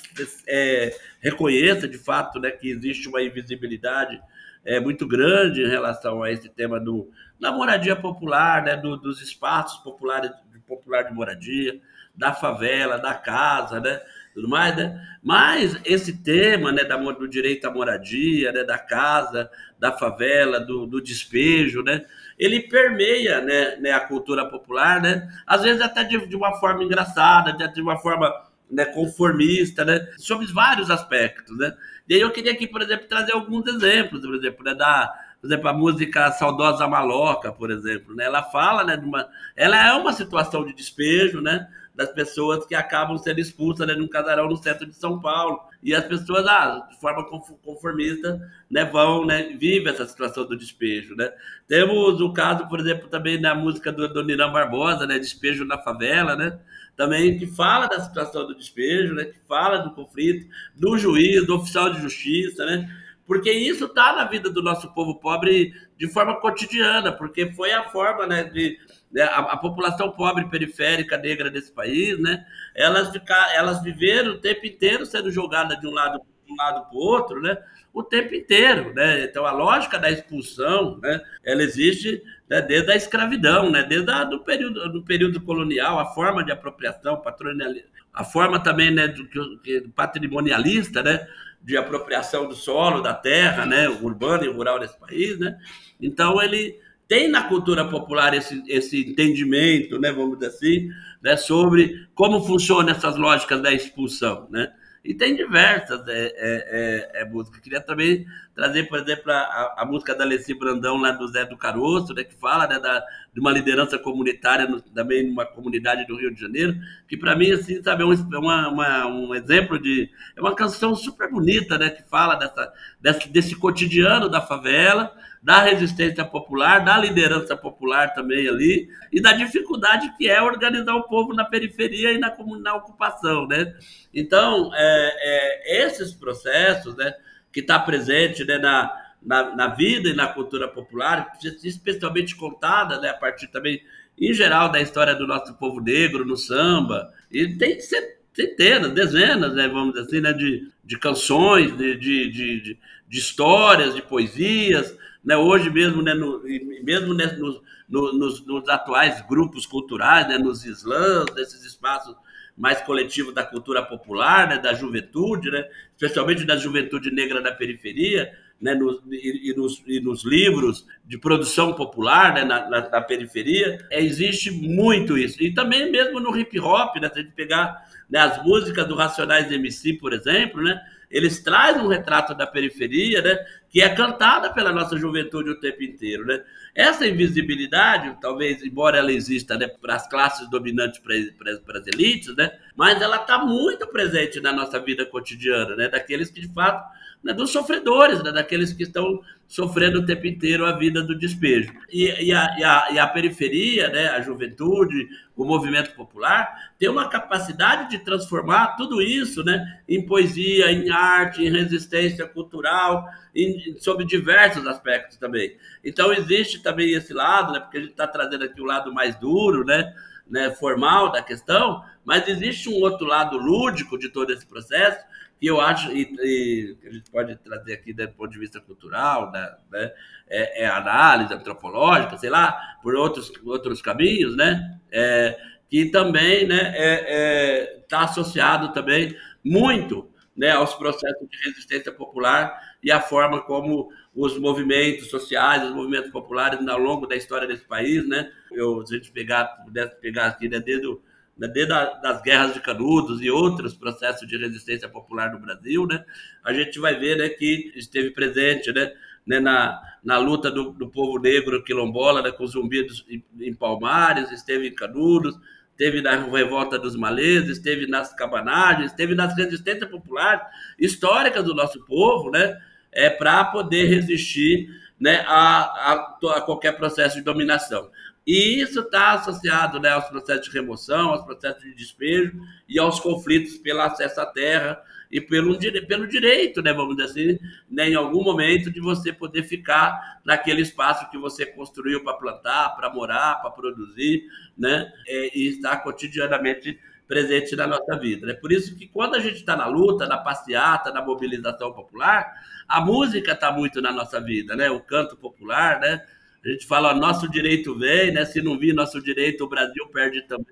é, 0.49 0.97
reconheça 1.21 1.89
de 1.89 1.99
fato 1.99 2.39
né, 2.39 2.53
que 2.53 2.71
existe 2.71 3.09
uma 3.09 3.21
invisibilidade 3.21 4.21
é, 4.65 4.79
muito 4.79 5.09
grande 5.09 5.63
em 5.63 5.69
relação 5.69 6.23
a 6.23 6.31
esse 6.31 6.49
tema 6.49 6.79
do, 6.79 7.11
da 7.39 7.51
moradia 7.51 7.97
popular, 7.97 8.63
né? 8.63 8.77
Do, 8.77 8.97
dos 8.97 9.21
espaços 9.21 9.83
populares 9.83 10.31
popular 10.71 11.03
de 11.03 11.13
moradia, 11.13 11.81
da 12.17 12.33
favela, 12.33 12.97
da 12.97 13.15
casa, 13.15 13.81
né? 13.81 14.01
Tudo 14.33 14.49
mais, 14.49 14.77
né? 14.77 15.05
Mas 15.23 15.77
esse 15.85 16.23
tema, 16.23 16.71
né, 16.71 16.85
da, 16.85 16.97
do 16.97 17.29
direito 17.29 17.67
à 17.67 17.71
moradia, 17.71 18.53
né, 18.53 18.63
da 18.63 18.79
casa, 18.79 19.51
da 19.79 19.91
favela, 19.91 20.61
do, 20.61 20.87
do 20.87 21.03
despejo, 21.03 21.83
né? 21.83 22.05
Ele 22.39 22.61
permeia, 22.61 23.41
né, 23.41 23.77
né, 23.77 23.93
a 23.93 24.01
cultura 24.01 24.47
popular, 24.47 25.03
né? 25.03 25.29
Às 25.45 25.63
vezes 25.63 25.83
até 25.83 26.05
de, 26.05 26.27
de 26.27 26.37
uma 26.37 26.55
forma 26.61 26.85
engraçada, 26.85 27.53
de, 27.53 27.75
de 27.75 27.83
uma 27.83 27.99
forma 27.99 28.33
né, 28.71 28.85
conformista, 28.85 29.85
né? 29.85 30.07
Sobre 30.17 30.47
vários 30.47 30.91
aspectos, 30.91 31.59
né? 31.59 31.75
E 32.09 32.15
aí 32.15 32.21
eu 32.21 32.31
queria 32.31 32.53
aqui, 32.53 32.67
por 32.67 32.83
exemplo, 32.83 33.09
trazer 33.09 33.33
alguns 33.33 33.67
exemplos, 33.67 34.21
por 34.21 34.35
exemplo, 34.37 34.65
né, 34.65 34.75
da 34.75 35.13
por 35.41 35.47
exemplo, 35.47 35.69
a 35.69 35.73
música 35.73 36.31
Saudosa 36.33 36.87
Maloca, 36.87 37.51
por 37.51 37.71
exemplo, 37.71 38.15
né? 38.15 38.25
Ela 38.25 38.43
fala, 38.43 38.85
né, 38.85 38.97
de 38.97 39.07
uma, 39.07 39.27
ela 39.57 39.89
é 39.89 39.93
uma 39.95 40.13
situação 40.13 40.65
de 40.67 40.75
despejo, 40.75 41.41
né, 41.41 41.67
das 41.95 42.11
pessoas 42.13 42.67
que 42.67 42.75
acabam 42.75 43.17
sendo 43.17 43.41
expulsas 43.41 43.87
né, 43.87 43.95
de 43.95 44.03
um 44.03 44.09
casarão 44.09 44.49
no 44.49 44.57
centro 44.57 44.87
de 44.87 44.95
São 44.95 45.19
Paulo. 45.19 45.61
E 45.83 45.95
as 45.95 46.05
pessoas, 46.05 46.47
ah, 46.47 46.87
de 46.91 47.01
forma 47.01 47.25
conformista, 47.65 48.41
né, 48.71 48.85
vão, 48.85 49.25
né, 49.25 49.55
vivem 49.59 49.91
essa 49.91 50.07
situação 50.07 50.47
do 50.47 50.57
despejo, 50.57 51.17
né. 51.17 51.33
Temos 51.67 52.21
o 52.21 52.33
caso, 52.35 52.69
por 52.69 52.79
exemplo, 52.79 53.09
também 53.09 53.41
da 53.41 53.55
música 53.55 53.91
do, 53.91 54.13
do 54.13 54.23
Nirã 54.23 54.53
Barbosa, 54.53 55.07
né, 55.07 55.19
Despejo 55.19 55.65
na 55.65 55.79
Favela, 55.79 56.37
né, 56.37 56.59
também 56.97 57.39
que 57.39 57.47
fala 57.47 57.87
da 57.87 57.99
situação 57.99 58.47
do 58.47 58.55
despejo, 58.55 59.15
né, 59.15 59.25
que 59.25 59.39
fala 59.49 59.79
do 59.79 59.93
conflito, 59.93 60.47
do 60.77 60.99
juiz, 60.99 61.47
do 61.47 61.57
oficial 61.57 61.91
de 61.91 62.03
justiça, 62.03 62.67
né, 62.67 62.91
porque 63.31 63.53
isso 63.53 63.85
está 63.85 64.13
na 64.13 64.25
vida 64.25 64.51
do 64.51 64.61
nosso 64.61 64.93
povo 64.93 65.15
pobre 65.21 65.73
de 65.97 66.09
forma 66.09 66.41
cotidiana, 66.41 67.13
porque 67.13 67.53
foi 67.53 67.71
a 67.73 67.89
forma 67.89 68.27
né, 68.27 68.43
de 68.43 68.77
né, 69.09 69.23
a, 69.23 69.39
a, 69.53 69.57
população 69.57 70.11
pobre 70.11 70.51
periférica 70.51 71.17
negra 71.17 71.49
desse 71.49 71.71
país, 71.71 72.19
né, 72.19 72.45
elas, 72.75 73.13
ficar, 73.13 73.55
elas 73.55 73.85
viveram 73.85 74.33
o 74.33 74.39
tempo 74.39 74.67
inteiro 74.67 75.07
sendo 75.07 75.31
jogadas 75.31 75.79
de 75.79 75.87
um 75.87 75.93
lado 75.93 76.21
de 76.45 76.53
um 76.53 76.57
lado 76.57 76.89
para 76.89 76.99
o 76.99 77.01
outro, 77.01 77.41
né, 77.41 77.57
o 77.95 78.03
tempo 78.03 78.35
inteiro, 78.35 78.93
né? 78.95 79.23
Então 79.23 79.47
a 79.47 79.53
lógica 79.53 79.97
da 79.97 80.11
expulsão, 80.11 80.99
né, 81.01 81.21
ela 81.45 81.63
existe 81.63 82.21
né, 82.49 82.61
desde 82.61 82.91
a 82.91 82.97
escravidão, 82.97 83.71
né, 83.71 83.85
desde 83.85 84.11
a, 84.11 84.25
do 84.25 84.41
período 84.41 84.93
do 84.93 85.05
período 85.05 85.41
colonial, 85.41 86.01
a 86.01 86.07
forma 86.07 86.43
de 86.43 86.51
apropriação 86.51 87.21
patrimonialista, 87.21 87.89
a 88.13 88.25
forma 88.25 88.59
também 88.59 88.91
né, 88.91 89.07
do, 89.07 89.23
do 89.23 89.91
patrimonialista, 89.95 91.01
né, 91.01 91.25
de 91.63 91.77
apropriação 91.77 92.49
do 92.49 92.55
solo, 92.55 93.01
da 93.01 93.15
terra, 93.15 93.67
né, 93.67 93.89
urbano 93.89 94.45
e 94.45 94.49
rural 94.49 94.79
desse 94.79 94.99
país, 94.99 95.39
né? 95.39 95.59
Então 96.01 96.41
ele 96.43 96.79
tem 97.07 97.29
na 97.29 97.43
cultura 97.45 97.85
popular 97.85 98.35
esse, 98.35 98.63
esse 98.69 99.11
entendimento, 99.11 99.99
né, 99.99 100.13
vamos 100.13 100.39
dizer 100.39 100.53
assim, 100.53 100.89
né, 101.23 101.37
sobre 101.37 102.09
como 102.15 102.45
funcionam 102.47 102.91
essas 102.91 103.17
lógicas 103.17 103.61
da 103.63 103.73
expulsão, 103.73 104.49
né? 104.51 104.73
E 105.03 105.15
tem 105.15 105.35
diversas 105.35 106.07
é, 106.09 106.13
é, 106.13 107.11
é, 107.17 107.23
é 107.23 107.25
músicas. 107.25 107.61
Queria 107.61 107.81
também 107.81 108.27
trazer, 108.55 108.85
por 108.85 108.99
exemplo, 108.99 109.33
a, 109.33 109.75
a 109.79 109.85
música 109.87 110.15
da 110.15 110.25
Alessi 110.25 110.53
Brandão, 110.53 110.99
lá 110.99 111.13
do 111.13 111.27
Zé 111.29 111.47
do 111.47 111.57
Caroço, 111.57 112.13
né, 112.13 112.23
que 112.23 112.35
fala 112.35 112.67
né, 112.67 112.79
da, 112.79 113.03
de 113.33 113.41
uma 113.41 113.51
liderança 113.51 113.99
comunitária 113.99 114.67
no, 114.67 114.79
também 114.81 115.27
numa 115.27 115.47
comunidade 115.47 116.07
do 116.07 116.17
Rio 116.17 116.35
de 116.35 116.41
Janeiro, 116.41 116.75
que 117.09 117.17
para 117.17 117.35
mim, 117.35 117.51
assim, 117.51 117.83
sabe, 117.83 118.03
é 118.03 118.07
um, 118.07 118.13
é 118.13 118.39
uma, 118.39 118.69
uma, 118.69 119.07
um 119.07 119.35
exemplo 119.35 119.79
de... 119.79 120.11
É 120.37 120.41
uma 120.41 120.55
canção 120.55 120.95
super 120.95 121.31
bonita, 121.31 121.79
né, 121.79 121.89
que 121.89 122.03
fala 122.03 122.35
dessa, 122.35 122.73
desse, 123.01 123.29
desse 123.31 123.57
cotidiano 123.57 124.29
da 124.29 124.43
favela, 124.43 125.17
da 125.43 125.63
resistência 125.63 126.25
popular, 126.25 126.85
da 126.85 126.99
liderança 126.99 127.57
popular 127.57 128.13
também 128.13 128.47
ali, 128.47 128.89
e 129.11 129.21
da 129.21 129.33
dificuldade 129.33 130.15
que 130.17 130.29
é 130.29 130.41
organizar 130.43 130.95
o 130.95 131.05
povo 131.05 131.33
na 131.33 131.45
periferia 131.45 132.13
e 132.13 132.19
na, 132.19 132.35
na 132.61 132.75
ocupação, 132.75 133.47
né? 133.47 133.75
Então, 134.13 134.71
é, 134.75 135.17
é, 135.23 135.87
esses 135.87 136.13
processos, 136.13 136.95
né, 136.95 137.15
que 137.53 137.61
está 137.61 137.79
presente 137.79 138.45
né, 138.45 138.59
na, 138.59 138.93
na, 139.23 139.57
na, 139.57 139.69
vida 139.69 140.09
e 140.11 140.15
na 140.15 140.27
cultura 140.27 140.69
popular, 140.69 141.33
especialmente 141.65 142.37
contada 142.37 143.01
né, 143.01 143.09
a 143.09 143.15
partir 143.15 143.47
também, 143.49 143.83
em 144.19 144.35
geral, 144.35 144.71
da 144.71 144.81
história 144.81 145.15
do 145.15 145.27
nosso 145.27 145.55
povo 145.55 145.81
negro 145.81 146.25
no 146.25 146.37
samba, 146.37 147.13
e 147.31 147.57
tem 147.57 147.79
centenas, 147.81 148.93
dezenas, 148.93 149.55
né, 149.55 149.69
vamos 149.69 149.95
dizer 149.95 150.07
assim, 150.07 150.21
né, 150.21 150.33
de, 150.35 150.69
de 150.85 150.99
canções, 150.99 151.77
de, 151.77 151.97
de, 151.97 152.31
de, 152.31 152.79
de 153.09 153.19
histórias, 153.19 153.95
de 153.95 154.03
poesias, 154.03 154.95
né? 155.25 155.37
Hoje 155.37 155.71
mesmo, 155.71 156.03
né, 156.03 156.15
no, 156.15 156.43
mesmo 156.83 157.15
né, 157.15 157.27
no, 157.39 157.63
no, 157.89 158.13
nos, 158.13 158.45
nos, 158.47 158.69
atuais 158.69 159.21
grupos 159.27 159.67
culturais, 159.67 160.27
né, 160.29 160.39
nos 160.39 160.65
slams, 160.65 161.35
nesses 161.35 161.65
espaços 161.65 162.15
mais 162.57 162.81
coletivo 162.83 163.33
da 163.33 163.43
cultura 163.43 163.83
popular, 163.83 164.49
né, 164.49 164.59
da 164.59 164.75
juventude, 164.75 165.51
né, 165.51 165.67
especialmente 165.93 166.45
da 166.45 166.57
juventude 166.57 167.11
negra 167.11 167.41
da 167.41 167.53
periferia, 167.53 168.33
né, 168.61 168.75
no, 168.75 169.03
e, 169.11 169.51
e, 169.51 169.55
nos, 169.55 169.83
e, 169.87 170.01
nos, 170.01 170.25
livros 170.25 170.87
de 171.07 171.17
produção 171.17 171.73
popular 171.73 172.35
né, 172.35 172.45
na, 172.45 172.69
na, 172.69 172.91
na 172.91 173.01
periferia, 173.01 173.79
é, 173.91 174.03
existe 174.03 174.51
muito 174.51 175.17
isso. 175.17 175.43
E 175.43 175.55
também 175.55 175.91
mesmo 175.91 176.21
no 176.21 176.37
hip 176.37 176.61
hop, 176.61 176.97
né, 176.97 177.09
se 177.09 177.19
a 177.19 177.23
gente 177.23 177.33
pegar 177.33 177.89
né, 178.11 178.19
as 178.19 178.45
músicas 178.45 178.87
do 178.87 178.95
Racionais 178.95 179.51
MC, 179.51 179.95
por 179.95 180.13
exemplo, 180.13 180.63
né, 180.63 180.79
eles 181.11 181.43
trazem 181.43 181.83
um 181.83 181.89
retrato 181.89 182.35
da 182.35 182.47
periferia, 182.47 183.23
né, 183.23 183.39
que 183.71 183.81
é 183.81 183.89
cantada 183.89 184.53
pela 184.53 184.73
nossa 184.73 184.99
juventude 184.99 185.51
o 185.51 185.61
tempo 185.61 185.83
inteiro. 185.83 186.27
Né? 186.27 186.43
Essa 186.75 187.07
invisibilidade, 187.07 188.19
talvez, 188.21 188.63
embora 188.65 188.99
ela 188.99 189.13
exista 189.13 189.57
né, 189.57 189.69
para 189.69 189.95
as 189.95 190.09
classes 190.09 190.51
dominantes, 190.51 191.01
para 191.01 191.79
as 191.79 191.87
elites, 191.87 192.35
né, 192.35 192.59
mas 192.77 193.01
ela 193.01 193.17
está 193.17 193.39
muito 193.39 193.87
presente 193.87 194.41
na 194.41 194.53
nossa 194.53 194.79
vida 194.81 195.07
cotidiana, 195.07 195.77
né, 195.77 195.89
daqueles 195.89 196.31
que, 196.31 196.41
de 196.41 196.53
fato, 196.53 196.85
né, 197.23 197.35
dos 197.35 197.51
sofredores, 197.51 198.23
né, 198.23 198.33
daqueles 198.33 198.73
que 198.73 198.83
estão 198.83 199.21
sofrendo 199.47 199.99
o 199.99 200.07
tempo 200.07 200.27
inteiro 200.27 200.65
a 200.65 200.73
vida 200.73 201.03
do 201.03 201.19
despejo. 201.19 201.73
E, 201.91 202.05
e, 202.05 202.33
a, 202.33 202.57
e, 202.59 202.65
a, 202.65 202.89
e 202.93 202.99
a, 202.99 203.07
periferia, 203.07 203.89
né, 203.89 204.09
a 204.09 204.21
juventude, 204.21 205.09
o 205.37 205.45
movimento 205.45 205.95
popular, 205.95 206.73
tem 206.79 206.89
uma 206.89 207.09
capacidade 207.09 207.91
de 207.91 207.99
transformar 207.99 208.77
tudo 208.77 209.03
isso 209.03 209.45
né, 209.45 209.81
em 209.89 210.05
poesia, 210.05 210.71
em 210.71 210.91
arte, 210.91 211.43
em 211.43 211.51
resistência 211.51 212.27
cultural, 212.27 213.05
em, 213.35 213.77
sobre 213.79 214.07
diversos 214.07 214.67
aspectos 214.67 215.19
também. 215.19 215.57
Então, 215.85 216.13
existe 216.13 216.63
também 216.63 216.93
esse 216.93 217.13
lado, 217.13 217.53
né, 217.53 217.61
porque 217.61 217.79
a 217.79 217.81
gente 217.81 217.91
está 217.91 218.07
trazendo 218.07 218.45
aqui 218.45 218.61
o 218.61 218.67
lado 218.67 218.95
mais 218.95 219.17
duro, 219.17 219.65
né, 219.65 219.93
né, 220.31 220.51
formal 220.51 221.11
da 221.11 221.23
questão, 221.23 221.83
mas 222.05 222.27
existe 222.29 222.69
um 222.69 222.81
outro 222.81 223.07
lado 223.07 223.37
lúdico 223.37 223.99
de 223.99 224.09
todo 224.09 224.33
esse 224.33 224.47
processo, 224.47 225.05
que 225.39 225.47
eu 225.47 225.61
acho, 225.61 225.91
e, 225.91 226.03
e 226.21 226.77
a 226.87 226.93
gente 226.93 227.11
pode 227.11 227.35
trazer 227.37 227.73
aqui 227.73 227.93
do 227.93 228.07
ponto 228.11 228.31
de 228.31 228.39
vista 228.39 228.61
cultural, 228.61 229.31
né, 229.33 229.55
né 229.71 229.93
é, 230.29 230.65
é, 230.65 230.69
análise 230.69 231.33
antropológica, 231.35 232.17
sei 232.19 232.31
lá, 232.31 232.77
por 232.83 232.95
outros, 232.95 233.33
outros 233.45 233.83
caminhos, 233.83 234.37
né, 234.37 234.79
é, 234.93 235.39
que 235.69 235.87
também 235.87 236.43
está 236.43 236.55
né, 236.55 236.73
é, 236.75 237.65
é 237.67 237.81
tá 237.89 238.03
associado 238.03 238.73
também 238.73 239.17
muito 239.45 240.10
né, 240.41 240.53
aos 240.53 240.73
processos 240.75 241.29
de 241.29 241.37
resistência 241.45 241.93
popular 241.93 242.59
e 242.83 242.91
a 242.91 242.99
forma 242.99 243.43
como 243.43 243.91
os 244.15 244.39
movimentos 244.39 245.11
sociais, 245.11 245.63
os 245.63 245.75
movimentos 245.75 246.11
populares 246.11 246.67
ao 246.67 246.79
longo 246.79 247.07
da 247.07 247.15
história 247.15 247.47
desse 247.47 247.67
país, 247.67 248.09
né? 248.09 248.33
Eu, 248.51 248.85
se 248.87 248.95
a 248.95 248.97
gente 248.97 249.13
pegar, 249.13 249.45
pudesse 249.63 249.95
pegar 250.01 250.29
aqui, 250.29 250.49
né, 250.49 250.59
desde, 250.59 250.89
né, 251.37 251.47
desde 251.47 251.75
a, 251.75 251.85
das 251.85 252.23
guerras 252.23 252.55
de 252.55 252.61
Canudos 252.61 253.21
e 253.21 253.31
outros 253.31 253.75
processos 253.75 254.27
de 254.27 254.39
resistência 254.39 254.89
popular 254.89 255.31
no 255.31 255.41
Brasil, 255.41 255.87
né? 255.87 256.03
A 256.43 256.55
gente 256.55 256.81
vai 256.81 256.99
ver, 256.99 257.19
né, 257.19 257.29
que 257.29 257.71
esteve 257.77 258.11
presente, 258.11 258.73
né, 258.73 258.95
né 259.27 259.41
na, 259.41 259.79
na 260.03 260.17
luta 260.17 260.51
do, 260.51 260.71
do 260.71 260.89
povo 260.89 261.19
negro 261.19 261.63
quilombola, 261.63 262.23
né, 262.23 262.33
com 262.33 262.45
os 262.45 262.53
zumbidos 262.53 263.05
em, 263.11 263.23
em 263.39 263.53
Palmares, 263.53 264.33
esteve 264.33 264.69
em 264.69 264.75
Canudos, 264.75 265.39
esteve 265.81 266.03
na 266.03 266.15
revolta 266.27 266.79
dos 266.79 266.95
maleses, 266.95 267.57
esteve 267.57 267.87
nas 267.87 268.13
cabanagens, 268.15 268.91
esteve 268.91 269.15
nas 269.15 269.35
resistências 269.35 269.89
populares 269.91 270.43
históricas 270.79 271.43
do 271.43 271.55
nosso 271.55 271.83
povo, 271.87 272.31
né? 272.31 272.61
É 272.93 273.09
para 273.09 273.45
poder 273.47 273.87
resistir, 273.87 274.69
né, 274.99 275.25
a, 275.27 275.93
a, 275.93 275.93
a, 276.37 276.41
qualquer 276.43 276.77
processo 276.77 277.17
de 277.17 277.23
dominação. 277.23 277.91
E 278.27 278.61
isso 278.61 278.81
está 278.81 279.13
associado, 279.13 279.81
né, 279.81 279.91
aos 279.91 280.05
processos 280.05 280.47
de 280.47 280.53
remoção, 280.53 281.11
aos 281.11 281.23
processos 281.23 281.63
de 281.63 281.75
despejo 281.75 282.41
e 282.69 282.79
aos 282.79 283.01
conflitos 283.01 283.57
pelo 283.59 283.81
acesso 283.81 284.21
à 284.21 284.27
terra, 284.27 284.81
e 285.11 285.21
pelo, 285.21 285.59
pelo 285.89 286.07
direito, 286.07 286.63
né, 286.63 286.73
vamos 286.73 286.97
dizer 286.97 287.11
assim, 287.11 287.39
né, 287.69 287.89
em 287.89 287.95
algum 287.95 288.23
momento 288.23 288.71
de 288.71 288.81
você 288.81 289.13
poder 289.13 289.43
ficar 289.43 290.21
naquele 290.25 290.63
espaço 290.63 291.11
que 291.11 291.19
você 291.19 291.45
construiu 291.45 292.05
para 292.05 292.15
plantar, 292.15 292.77
para 292.77 292.89
morar, 292.91 293.41
para 293.41 293.51
produzir, 293.51 294.23
né, 294.57 294.93
é, 295.09 295.37
e 295.37 295.49
estar 295.49 295.79
cotidianamente 295.79 296.79
presente 297.09 297.57
na 297.57 297.67
nossa 297.67 297.99
vida. 297.99 298.31
É 298.31 298.35
por 298.35 298.53
isso 298.53 298.77
que 298.77 298.87
quando 298.87 299.17
a 299.17 299.19
gente 299.19 299.39
está 299.39 299.57
na 299.57 299.67
luta, 299.67 300.07
na 300.07 300.17
passeata, 300.17 300.93
na 300.93 301.05
mobilização 301.05 301.73
popular, 301.73 302.33
a 302.69 302.81
música 302.81 303.33
está 303.33 303.51
muito 303.51 303.83
na 303.83 303.91
nossa 303.91 304.21
vida, 304.21 304.55
né? 304.55 304.71
O 304.71 304.79
canto 304.79 305.17
popular, 305.17 305.81
né? 305.81 306.07
A 306.45 306.49
gente 306.49 306.67
fala, 306.67 306.95
nosso 306.95 307.31
direito 307.31 307.79
vem, 307.79 308.13
né? 308.13 308.25
Se 308.25 308.41
não 308.41 308.59
vir 308.59 308.75
nosso 308.75 309.03
direito, 309.03 309.45
o 309.45 309.49
Brasil 309.49 309.87
perde 309.93 310.23
também. 310.23 310.47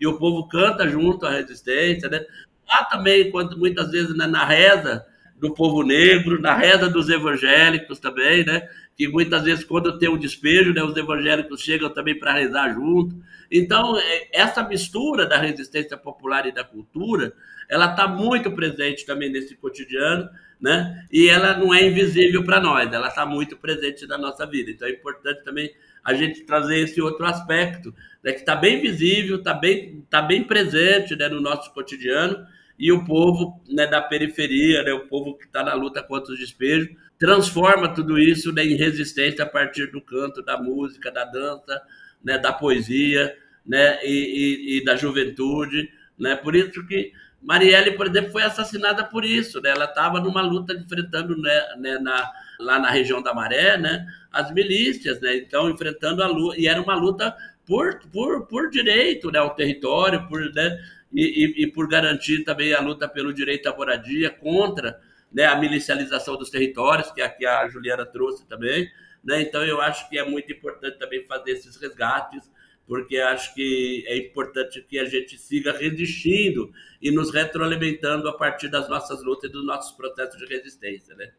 E 0.00 0.06
o 0.06 0.18
povo 0.18 0.48
canta 0.48 0.88
junto 0.88 1.26
à 1.26 1.30
resistência, 1.30 2.08
né? 2.08 2.24
Lá 2.66 2.84
também, 2.84 3.30
quando, 3.30 3.58
muitas 3.58 3.90
vezes 3.90 4.16
né, 4.16 4.26
na 4.26 4.44
reza 4.44 5.04
do 5.36 5.54
povo 5.54 5.82
negro, 5.82 6.40
na 6.40 6.54
reza 6.54 6.88
dos 6.88 7.08
evangélicos 7.08 7.98
também, 7.98 8.44
né? 8.44 8.68
Que 8.96 9.06
muitas 9.06 9.44
vezes, 9.44 9.64
quando 9.64 9.98
tem 9.98 10.08
um 10.08 10.18
despejo, 10.18 10.72
né, 10.72 10.82
os 10.82 10.96
evangélicos 10.96 11.60
chegam 11.60 11.90
também 11.90 12.18
para 12.18 12.32
rezar 12.32 12.74
junto. 12.74 13.16
Então, 13.50 13.98
é, 13.98 14.28
essa 14.32 14.62
mistura 14.62 15.26
da 15.26 15.38
resistência 15.38 15.96
popular 15.96 16.46
e 16.46 16.52
da 16.52 16.64
cultura, 16.64 17.32
ela 17.68 17.90
está 17.90 18.08
muito 18.08 18.50
presente 18.52 19.04
também 19.04 19.30
nesse 19.30 19.56
cotidiano, 19.56 20.28
né? 20.60 21.06
E 21.12 21.28
ela 21.28 21.56
não 21.56 21.72
é 21.72 21.86
invisível 21.86 22.44
para 22.44 22.60
nós, 22.60 22.92
ela 22.92 23.08
está 23.08 23.24
muito 23.24 23.56
presente 23.56 24.06
na 24.06 24.18
nossa 24.18 24.46
vida. 24.46 24.70
Então, 24.70 24.88
é 24.88 24.90
importante 24.90 25.44
também 25.44 25.72
a 26.04 26.14
gente 26.14 26.42
trazer 26.44 26.78
esse 26.80 27.00
outro 27.00 27.26
aspecto, 27.26 27.94
né, 28.24 28.32
que 28.32 28.40
está 28.40 28.56
bem 28.56 28.80
visível, 28.80 29.36
está 29.36 29.54
bem, 29.54 30.04
tá 30.08 30.22
bem 30.22 30.42
presente 30.42 31.14
né, 31.14 31.28
no 31.28 31.40
nosso 31.40 31.72
cotidiano 31.72 32.46
e 32.78 32.90
o 32.92 33.04
povo 33.04 33.60
né, 33.68 33.86
da 33.86 34.00
periferia, 34.00 34.82
né, 34.82 34.92
o 34.92 35.06
povo 35.06 35.36
que 35.36 35.44
está 35.44 35.62
na 35.62 35.74
luta 35.74 36.02
contra 36.02 36.32
os 36.32 36.38
despejos, 36.38 36.88
transforma 37.18 37.92
tudo 37.92 38.18
isso 38.18 38.52
né, 38.52 38.64
em 38.64 38.76
resistência 38.76 39.44
a 39.44 39.48
partir 39.48 39.90
do 39.90 40.00
canto, 40.00 40.42
da 40.42 40.56
música, 40.56 41.10
da 41.10 41.24
dança, 41.24 41.82
né, 42.24 42.38
da 42.38 42.52
poesia 42.52 43.36
né, 43.66 43.98
e, 44.04 44.08
e, 44.08 44.78
e, 44.78 44.84
da 44.84 44.96
juventude. 44.96 45.90
Né? 46.18 46.36
Por 46.36 46.54
isso 46.54 46.86
que 46.86 47.12
Marielle, 47.40 47.92
por 47.92 48.06
exemplo, 48.06 48.32
foi 48.32 48.42
assassinada 48.42 49.04
por 49.04 49.24
isso. 49.24 49.60
Né? 49.60 49.70
Ela 49.70 49.84
estava 49.84 50.20
numa 50.20 50.42
luta 50.42 50.72
enfrentando 50.72 51.36
né, 51.36 51.76
né, 51.78 51.98
na, 51.98 52.30
lá 52.58 52.78
na 52.78 52.90
região 52.90 53.22
da 53.22 53.32
Maré 53.32 53.76
né, 53.76 54.06
as 54.32 54.52
milícias, 54.52 55.20
né? 55.20 55.36
então 55.36 55.70
enfrentando 55.70 56.22
a 56.22 56.26
luta, 56.26 56.60
e 56.60 56.66
era 56.66 56.80
uma 56.80 56.94
luta 56.94 57.34
por, 57.64 58.00
por, 58.12 58.46
por 58.46 58.70
direito 58.70 59.30
né, 59.30 59.38
ao 59.38 59.54
território, 59.54 60.26
por, 60.26 60.40
né, 60.52 60.78
e, 61.12 61.22
e, 61.22 61.64
e, 61.64 61.66
por 61.66 61.88
garantir 61.88 62.44
também 62.44 62.74
a 62.74 62.80
luta 62.80 63.08
pelo 63.08 63.32
direito 63.32 63.68
à 63.68 63.76
moradia 63.76 64.30
contra 64.30 65.00
né, 65.32 65.44
a 65.44 65.56
milicialização 65.56 66.36
dos 66.36 66.50
territórios, 66.50 67.10
que 67.12 67.22
aqui 67.22 67.46
a 67.46 67.68
Juliana 67.68 68.04
trouxe 68.04 68.46
também. 68.46 68.90
Né? 69.22 69.42
Então, 69.42 69.64
eu 69.64 69.80
acho 69.80 70.08
que 70.08 70.18
é 70.18 70.24
muito 70.24 70.52
importante 70.52 70.98
também 70.98 71.24
fazer 71.26 71.52
esses 71.52 71.76
resgates, 71.76 72.50
porque 72.88 73.18
acho 73.18 73.54
que 73.54 74.04
é 74.08 74.16
importante 74.16 74.82
que 74.88 74.98
a 74.98 75.04
gente 75.04 75.38
siga 75.38 75.72
resistindo 75.72 76.72
e 77.00 77.10
nos 77.10 77.32
retroalimentando 77.32 78.28
a 78.28 78.32
partir 78.32 78.68
das 78.68 78.88
nossas 78.88 79.22
lutas 79.22 79.50
e 79.50 79.52
dos 79.52 79.64
nossos 79.64 79.92
processos 79.92 80.38
de 80.38 80.46
resistência. 80.46 81.14
Né? 81.14 81.30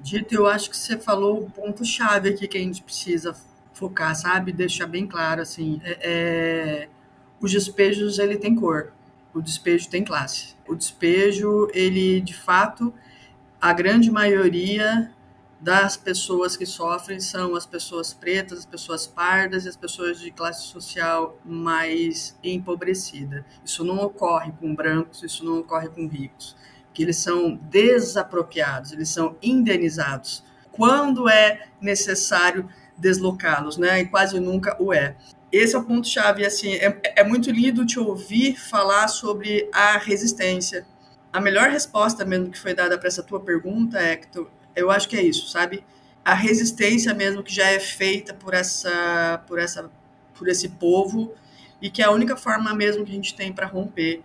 Dito, 0.00 0.34
eu 0.34 0.46
acho 0.46 0.70
que 0.70 0.76
você 0.76 0.96
falou 0.96 1.42
o 1.42 1.50
ponto-chave 1.50 2.30
aqui 2.30 2.46
que 2.46 2.56
a 2.56 2.60
gente 2.60 2.82
precisa 2.82 3.34
focar, 3.74 4.14
sabe? 4.14 4.52
Deixar 4.52 4.86
bem 4.86 5.06
claro, 5.06 5.42
assim, 5.42 5.80
é, 5.84 5.98
é, 6.00 6.88
os 7.40 7.50
despejos, 7.50 8.18
ele 8.18 8.36
tem 8.36 8.54
cor 8.54 8.92
o 9.34 9.42
despejo 9.42 9.90
tem 9.90 10.04
classe. 10.04 10.54
O 10.66 10.74
despejo, 10.74 11.68
ele 11.74 12.20
de 12.20 12.32
fato, 12.32 12.94
a 13.60 13.72
grande 13.72 14.10
maioria 14.10 15.12
das 15.64 15.96
pessoas 15.96 16.58
que 16.58 16.66
sofrem 16.66 17.18
são 17.18 17.56
as 17.56 17.64
pessoas 17.64 18.12
pretas, 18.12 18.58
as 18.58 18.66
pessoas 18.66 19.06
pardas 19.06 19.64
e 19.64 19.68
as 19.70 19.76
pessoas 19.78 20.20
de 20.20 20.30
classe 20.30 20.64
social 20.64 21.38
mais 21.42 22.38
empobrecida. 22.44 23.46
Isso 23.64 23.82
não 23.82 23.96
ocorre 23.96 24.52
com 24.60 24.74
brancos, 24.74 25.22
isso 25.22 25.42
não 25.42 25.60
ocorre 25.60 25.88
com 25.88 26.06
ricos, 26.06 26.54
que 26.92 27.02
eles 27.02 27.16
são 27.16 27.56
desapropriados, 27.56 28.92
eles 28.92 29.08
são 29.08 29.38
indenizados 29.42 30.44
quando 30.70 31.30
é 31.30 31.68
necessário 31.80 32.68
deslocá-los, 32.98 33.78
né? 33.78 34.02
E 34.02 34.06
quase 34.06 34.38
nunca 34.38 34.76
o 34.78 34.92
é 34.92 35.16
esse 35.50 35.74
é 35.74 35.78
o 35.78 35.84
ponto-chave. 35.84 36.44
Assim, 36.44 36.74
é, 36.74 37.00
é 37.16 37.24
muito 37.24 37.50
lindo 37.50 37.86
te 37.86 37.98
ouvir 37.98 38.58
falar 38.58 39.08
sobre 39.08 39.70
a 39.72 39.96
resistência. 39.96 40.84
A 41.32 41.40
melhor 41.40 41.70
resposta 41.70 42.22
mesmo 42.22 42.50
que 42.50 42.58
foi 42.58 42.74
dada 42.74 42.98
para 42.98 43.08
essa 43.08 43.22
tua 43.22 43.40
pergunta, 43.40 43.98
Hector, 43.98 44.50
eu 44.76 44.90
acho 44.90 45.08
que 45.08 45.16
é 45.16 45.22
isso, 45.22 45.48
sabe? 45.48 45.84
A 46.24 46.34
resistência 46.34 47.12
mesmo 47.14 47.42
que 47.42 47.54
já 47.54 47.70
é 47.70 47.80
feita 47.80 48.34
por 48.34 48.54
essa, 48.54 49.42
por 49.46 49.58
essa, 49.58 49.90
por 50.36 50.48
esse 50.48 50.68
povo 50.68 51.34
e 51.80 51.90
que 51.90 52.02
é 52.02 52.06
a 52.06 52.10
única 52.10 52.36
forma 52.36 52.74
mesmo 52.74 53.04
que 53.04 53.12
a 53.12 53.14
gente 53.14 53.34
tem 53.34 53.52
para 53.52 53.66
romper 53.66 54.22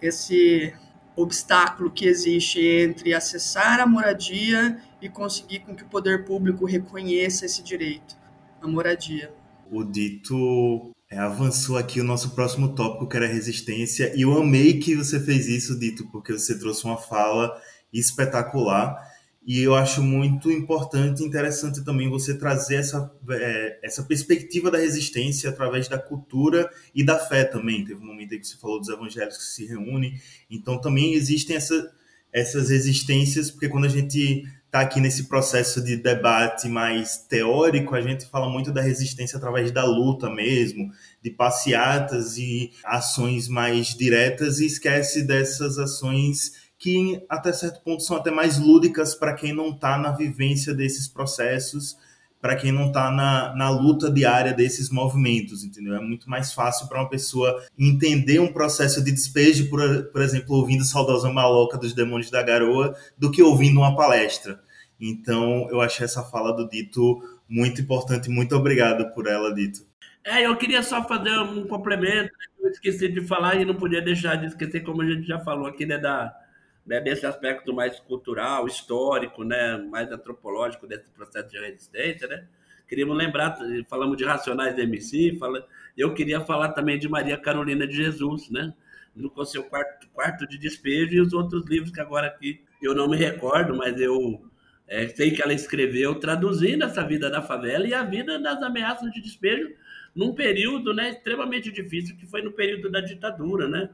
esse 0.00 0.74
obstáculo 1.14 1.90
que 1.90 2.06
existe 2.06 2.60
entre 2.60 3.12
acessar 3.12 3.80
a 3.80 3.86
moradia 3.86 4.80
e 5.00 5.08
conseguir 5.08 5.60
com 5.60 5.74
que 5.74 5.82
o 5.82 5.88
poder 5.88 6.24
público 6.24 6.64
reconheça 6.64 7.44
esse 7.44 7.62
direito, 7.62 8.16
a 8.60 8.66
moradia 8.66 9.30
o 9.72 9.82
dito 9.82 10.92
É, 11.10 11.18
avançou 11.18 11.76
aqui 11.76 12.00
o 12.00 12.04
nosso 12.04 12.34
próximo 12.34 12.74
tópico, 12.74 13.06
que 13.06 13.16
era 13.16 13.26
resistência, 13.26 14.14
e 14.16 14.22
eu 14.22 14.32
amei 14.32 14.78
que 14.78 14.96
você 14.96 15.20
fez 15.20 15.46
isso, 15.46 15.78
Dito, 15.78 16.08
porque 16.10 16.32
você 16.32 16.58
trouxe 16.58 16.86
uma 16.86 16.96
fala 16.96 17.54
espetacular. 17.92 18.96
E 19.44 19.60
eu 19.60 19.74
acho 19.74 20.02
muito 20.02 20.50
importante 20.52 21.22
e 21.22 21.26
interessante 21.26 21.84
também 21.84 22.08
você 22.08 22.38
trazer 22.38 22.76
essa, 22.76 23.12
é, 23.30 23.78
essa 23.82 24.04
perspectiva 24.04 24.70
da 24.70 24.78
resistência 24.78 25.50
através 25.50 25.88
da 25.88 25.98
cultura 25.98 26.70
e 26.94 27.04
da 27.04 27.18
fé 27.18 27.42
também. 27.42 27.84
Teve 27.84 28.00
um 28.00 28.06
momento 28.06 28.32
aí 28.32 28.38
que 28.38 28.46
você 28.46 28.56
falou 28.56 28.78
dos 28.78 28.88
evangélicos 28.88 29.38
que 29.38 29.44
se 29.44 29.66
reúnem. 29.66 30.14
Então 30.48 30.80
também 30.80 31.14
existem 31.14 31.56
essa, 31.56 31.92
essas 32.32 32.70
resistências, 32.70 33.50
porque 33.50 33.68
quando 33.68 33.86
a 33.86 33.88
gente 33.88 34.44
está 34.72 34.80
aqui 34.80 35.00
nesse 35.00 35.24
processo 35.24 35.84
de 35.84 35.96
debate 35.96 36.66
mais 36.66 37.18
teórico, 37.18 37.94
a 37.94 38.00
gente 38.00 38.24
fala 38.26 38.48
muito 38.48 38.72
da 38.72 38.80
resistência 38.80 39.36
através 39.36 39.70
da 39.70 39.84
luta 39.84 40.30
mesmo, 40.30 40.90
de 41.20 41.30
passeatas 41.30 42.38
e 42.38 42.72
ações 42.84 43.48
mais 43.48 43.88
diretas 43.88 44.60
e 44.60 44.66
esquece 44.66 45.24
dessas 45.24 45.78
ações 45.78 46.61
que 46.82 47.24
até 47.28 47.52
certo 47.52 47.80
ponto 47.84 48.02
são 48.02 48.16
até 48.16 48.28
mais 48.28 48.58
lúdicas 48.58 49.14
para 49.14 49.34
quem 49.34 49.52
não 49.52 49.68
está 49.68 49.96
na 49.96 50.10
vivência 50.10 50.74
desses 50.74 51.06
processos, 51.06 51.96
para 52.40 52.56
quem 52.56 52.72
não 52.72 52.88
está 52.88 53.08
na, 53.08 53.54
na 53.54 53.70
luta 53.70 54.10
diária 54.10 54.52
desses 54.52 54.90
movimentos, 54.90 55.62
entendeu? 55.62 55.94
É 55.94 56.00
muito 56.00 56.28
mais 56.28 56.52
fácil 56.52 56.88
para 56.88 56.98
uma 56.98 57.08
pessoa 57.08 57.64
entender 57.78 58.40
um 58.40 58.52
processo 58.52 59.00
de 59.04 59.12
despejo, 59.12 59.70
por, 59.70 59.80
por 60.06 60.20
exemplo, 60.22 60.56
ouvindo 60.56 60.82
Saudosa 60.82 61.30
Maloca 61.30 61.78
dos 61.78 61.92
Demônios 61.92 62.32
da 62.32 62.42
Garoa, 62.42 62.96
do 63.16 63.30
que 63.30 63.44
ouvindo 63.44 63.78
uma 63.78 63.94
palestra. 63.94 64.60
Então, 65.00 65.68
eu 65.70 65.80
achei 65.80 66.04
essa 66.04 66.24
fala 66.24 66.50
do 66.50 66.68
Dito 66.68 67.22
muito 67.48 67.80
importante. 67.80 68.28
Muito 68.28 68.56
obrigado 68.56 69.14
por 69.14 69.28
ela, 69.28 69.54
Dito. 69.54 69.86
É, 70.24 70.44
eu 70.44 70.56
queria 70.56 70.82
só 70.82 71.06
fazer 71.06 71.38
um 71.38 71.64
complemento, 71.64 72.24
né? 72.24 72.46
eu 72.64 72.70
esqueci 72.70 73.06
de 73.06 73.20
falar 73.20 73.54
e 73.60 73.64
não 73.64 73.76
podia 73.76 74.02
deixar 74.02 74.34
de 74.34 74.46
esquecer, 74.46 74.80
como 74.80 75.00
a 75.02 75.06
gente 75.06 75.28
já 75.28 75.38
falou 75.38 75.66
aqui, 75.66 75.86
né, 75.86 75.96
da, 75.96 76.41
né, 76.86 77.00
desse 77.00 77.24
aspecto 77.26 77.72
mais 77.72 77.98
cultural, 78.00 78.66
histórico, 78.66 79.44
né, 79.44 79.76
mais 79.78 80.10
antropológico 80.10 80.86
desse 80.86 81.08
processo 81.10 81.48
de 81.48 81.58
resistência, 81.58 82.26
né? 82.26 82.46
Queríamos 82.88 83.16
lembrar, 83.16 83.56
falamos 83.88 84.18
de 84.18 84.24
Racionais 84.24 84.76
da 84.76 84.82
MC, 84.82 85.36
fala, 85.38 85.66
eu 85.96 86.12
queria 86.12 86.40
falar 86.40 86.72
também 86.72 86.98
de 86.98 87.08
Maria 87.08 87.38
Carolina 87.38 87.86
de 87.86 87.94
Jesus, 87.94 88.50
né? 88.50 88.74
No 89.14 89.32
seu 89.46 89.64
quarto, 89.64 90.08
quarto 90.12 90.46
de 90.46 90.58
despejo 90.58 91.14
e 91.14 91.20
os 91.20 91.32
outros 91.32 91.64
livros 91.66 91.90
que 91.90 92.00
agora 92.00 92.26
aqui 92.26 92.62
eu 92.82 92.94
não 92.94 93.08
me 93.08 93.16
recordo, 93.16 93.74
mas 93.76 93.98
eu 94.00 94.42
é, 94.86 95.08
sei 95.08 95.30
que 95.30 95.42
ela 95.42 95.54
escreveu 95.54 96.14
traduzindo 96.16 96.84
essa 96.84 97.02
vida 97.06 97.30
da 97.30 97.40
favela 97.40 97.86
e 97.86 97.94
a 97.94 98.02
vida 98.02 98.38
das 98.38 98.62
ameaças 98.62 99.10
de 99.10 99.22
despejo 99.22 99.70
num 100.14 100.34
período 100.34 100.92
né, 100.92 101.10
extremamente 101.10 101.72
difícil, 101.72 102.16
que 102.16 102.26
foi 102.26 102.42
no 102.42 102.52
período 102.52 102.90
da 102.90 103.00
ditadura, 103.00 103.68
né? 103.68 103.88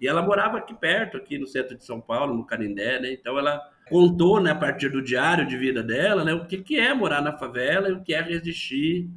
E 0.00 0.08
ela 0.08 0.22
morava 0.22 0.58
aqui 0.58 0.74
perto, 0.74 1.16
aqui 1.16 1.38
no 1.38 1.46
centro 1.46 1.76
de 1.76 1.84
São 1.84 2.00
Paulo, 2.00 2.34
no 2.34 2.44
Canindé, 2.44 3.00
né? 3.00 3.12
Então 3.12 3.38
ela 3.38 3.60
contou, 3.88 4.40
né, 4.40 4.50
a 4.50 4.54
partir 4.54 4.88
do 4.88 5.02
diário 5.02 5.46
de 5.46 5.56
vida 5.56 5.82
dela, 5.82 6.24
né, 6.24 6.32
o 6.32 6.46
que, 6.46 6.58
que 6.58 6.78
é 6.78 6.94
morar 6.94 7.20
na 7.20 7.36
favela 7.36 7.92
o 7.92 8.02
que 8.02 8.14
é 8.14 8.22
resistir 8.22 9.08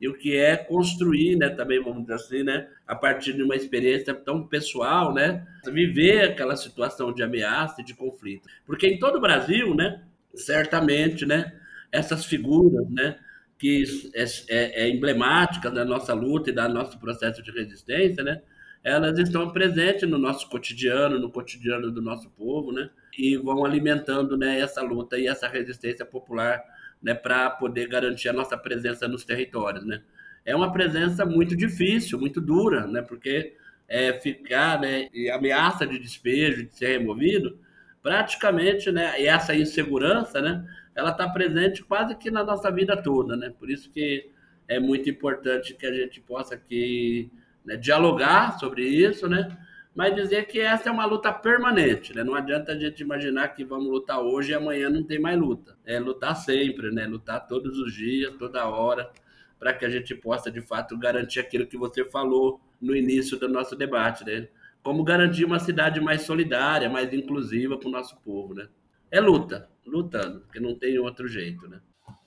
e 0.00 0.08
o 0.08 0.14
que 0.14 0.36
é 0.36 0.56
construir, 0.56 1.36
né, 1.36 1.48
também 1.48 1.82
vamos 1.82 2.02
dizer 2.02 2.14
assim, 2.14 2.42
né, 2.42 2.68
a 2.86 2.94
partir 2.94 3.32
de 3.32 3.42
uma 3.42 3.54
experiência 3.54 4.14
tão 4.14 4.46
pessoal, 4.46 5.12
né, 5.12 5.46
viver 5.66 6.22
aquela 6.22 6.56
situação 6.56 7.12
de 7.12 7.22
ameaça 7.22 7.80
e 7.80 7.84
de 7.84 7.94
conflito. 7.94 8.48
Porque 8.66 8.86
em 8.86 8.98
todo 8.98 9.16
o 9.16 9.20
Brasil, 9.20 9.74
né, 9.74 10.02
certamente, 10.34 11.24
né, 11.26 11.52
essas 11.90 12.24
figuras, 12.24 12.88
né, 12.90 13.16
que 13.58 13.84
é, 14.14 14.24
é, 14.48 14.84
é 14.84 14.88
emblemática 14.88 15.70
da 15.70 15.84
nossa 15.84 16.14
luta 16.14 16.50
e 16.50 16.52
da 16.52 16.68
nosso 16.68 16.98
processo 16.98 17.42
de 17.42 17.52
resistência, 17.52 18.24
né, 18.24 18.40
elas 18.84 19.18
estão 19.18 19.50
presentes 19.50 20.08
no 20.08 20.18
nosso 20.18 20.48
cotidiano, 20.48 21.18
no 21.18 21.30
cotidiano 21.30 21.90
do 21.90 22.02
nosso 22.02 22.28
povo, 22.30 22.72
né? 22.72 22.90
E 23.16 23.36
vão 23.36 23.64
alimentando, 23.64 24.36
né, 24.36 24.58
essa 24.58 24.82
luta 24.82 25.18
e 25.18 25.26
essa 25.26 25.46
resistência 25.46 26.04
popular, 26.04 26.62
né, 27.02 27.14
para 27.14 27.50
poder 27.50 27.88
garantir 27.88 28.28
a 28.28 28.32
nossa 28.32 28.56
presença 28.56 29.06
nos 29.06 29.24
territórios, 29.24 29.84
né? 29.84 30.02
É 30.44 30.56
uma 30.56 30.72
presença 30.72 31.24
muito 31.24 31.56
difícil, 31.56 32.18
muito 32.18 32.40
dura, 32.40 32.86
né? 32.86 33.02
Porque 33.02 33.54
é, 33.88 34.14
ficar, 34.14 34.80
né, 34.80 35.08
e 35.12 35.30
ameaça 35.30 35.86
de 35.86 35.98
despejo, 35.98 36.64
de 36.64 36.74
ser 36.74 36.98
removido, 36.98 37.58
praticamente, 38.02 38.90
né, 38.90 39.20
e 39.20 39.26
essa 39.26 39.54
insegurança, 39.54 40.40
né, 40.40 40.66
ela 40.94 41.10
está 41.10 41.28
presente 41.28 41.84
quase 41.84 42.16
que 42.16 42.30
na 42.30 42.42
nossa 42.42 42.70
vida 42.70 42.96
toda, 43.00 43.36
né? 43.36 43.52
Por 43.58 43.70
isso 43.70 43.90
que 43.90 44.30
é 44.68 44.80
muito 44.80 45.08
importante 45.08 45.74
que 45.74 45.86
a 45.86 45.92
gente 45.92 46.20
possa 46.20 46.54
aqui 46.54 47.30
né, 47.64 47.76
dialogar 47.76 48.58
sobre 48.58 48.84
isso, 48.84 49.28
né? 49.28 49.56
Mas 49.94 50.14
dizer 50.14 50.46
que 50.46 50.58
essa 50.58 50.88
é 50.88 50.92
uma 50.92 51.04
luta 51.04 51.30
permanente, 51.32 52.14
né? 52.14 52.24
Não 52.24 52.34
adianta 52.34 52.72
a 52.72 52.78
gente 52.78 53.02
imaginar 53.02 53.48
que 53.48 53.62
vamos 53.62 53.90
lutar 53.90 54.20
hoje 54.20 54.52
e 54.52 54.54
amanhã 54.54 54.88
não 54.88 55.02
tem 55.02 55.18
mais 55.20 55.38
luta. 55.38 55.76
É 55.84 56.00
lutar 56.00 56.34
sempre, 56.34 56.90
né? 56.90 57.06
Lutar 57.06 57.46
todos 57.46 57.78
os 57.78 57.92
dias, 57.92 58.34
toda 58.38 58.66
hora, 58.66 59.10
para 59.58 59.74
que 59.74 59.84
a 59.84 59.90
gente 59.90 60.14
possa 60.14 60.50
de 60.50 60.62
fato 60.62 60.98
garantir 60.98 61.40
aquilo 61.40 61.66
que 61.66 61.76
você 61.76 62.04
falou 62.06 62.58
no 62.80 62.96
início 62.96 63.38
do 63.38 63.48
nosso 63.48 63.76
debate, 63.76 64.24
né? 64.24 64.48
Como 64.82 65.04
garantir 65.04 65.44
uma 65.44 65.58
cidade 65.58 66.00
mais 66.00 66.22
solidária, 66.22 66.88
mais 66.88 67.12
inclusiva 67.12 67.76
para 67.76 67.88
o 67.88 67.92
nosso 67.92 68.16
povo, 68.22 68.54
né? 68.54 68.68
É 69.10 69.20
luta, 69.20 69.68
lutando, 69.86 70.40
porque 70.40 70.58
não 70.58 70.74
tem 70.74 70.98
outro 70.98 71.28
jeito, 71.28 71.68
né? 71.68 71.80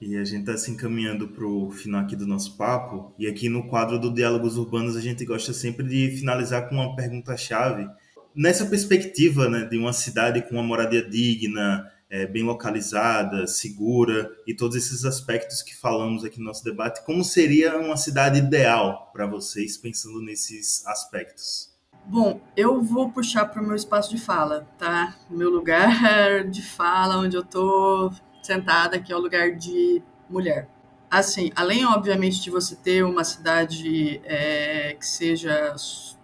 E 0.05 0.17
a 0.17 0.23
gente 0.23 0.41
está 0.41 0.55
se 0.55 0.69
encaminhando 0.69 1.29
para 1.29 1.47
o 1.47 1.71
final 1.71 1.99
aqui 1.99 2.15
do 2.15 2.27
nosso 2.27 2.55
papo. 2.55 3.11
E 3.17 3.25
aqui 3.25 3.49
no 3.49 3.67
quadro 3.67 3.97
do 3.97 4.13
Diálogos 4.13 4.55
Urbanos 4.55 4.95
a 4.95 5.01
gente 5.01 5.25
gosta 5.25 5.51
sempre 5.51 5.83
de 5.83 6.15
finalizar 6.15 6.69
com 6.69 6.75
uma 6.75 6.95
pergunta-chave. 6.95 7.89
Nessa 8.35 8.67
perspectiva 8.67 9.49
né, 9.49 9.65
de 9.65 9.79
uma 9.79 9.93
cidade 9.93 10.43
com 10.43 10.51
uma 10.53 10.63
moradia 10.63 11.01
digna, 11.01 11.91
é, 12.07 12.27
bem 12.27 12.43
localizada, 12.43 13.47
segura 13.47 14.29
e 14.45 14.53
todos 14.53 14.75
esses 14.75 15.05
aspectos 15.05 15.63
que 15.63 15.75
falamos 15.75 16.23
aqui 16.23 16.37
no 16.37 16.45
nosso 16.45 16.63
debate, 16.63 17.03
como 17.03 17.23
seria 17.23 17.75
uma 17.79 17.97
cidade 17.97 18.37
ideal 18.37 19.09
para 19.11 19.25
vocês, 19.25 19.75
pensando 19.75 20.21
nesses 20.21 20.85
aspectos? 20.85 21.73
Bom, 22.05 22.39
eu 22.55 22.79
vou 22.83 23.09
puxar 23.09 23.45
para 23.45 23.59
o 23.59 23.65
meu 23.65 23.75
espaço 23.75 24.11
de 24.11 24.21
fala, 24.21 24.67
tá? 24.77 25.15
Meu 25.31 25.49
lugar 25.49 26.43
de 26.47 26.61
fala, 26.61 27.17
onde 27.17 27.35
eu 27.35 27.41
estou 27.41 28.13
sentada, 28.45 28.99
que 28.99 29.11
é 29.11 29.15
o 29.15 29.19
lugar 29.19 29.51
de 29.51 30.01
mulher. 30.29 30.69
Assim, 31.09 31.51
além, 31.55 31.85
obviamente, 31.85 32.41
de 32.41 32.49
você 32.49 32.75
ter 32.75 33.03
uma 33.03 33.23
cidade 33.23 34.21
é, 34.25 34.95
que 34.99 35.05
seja 35.05 35.75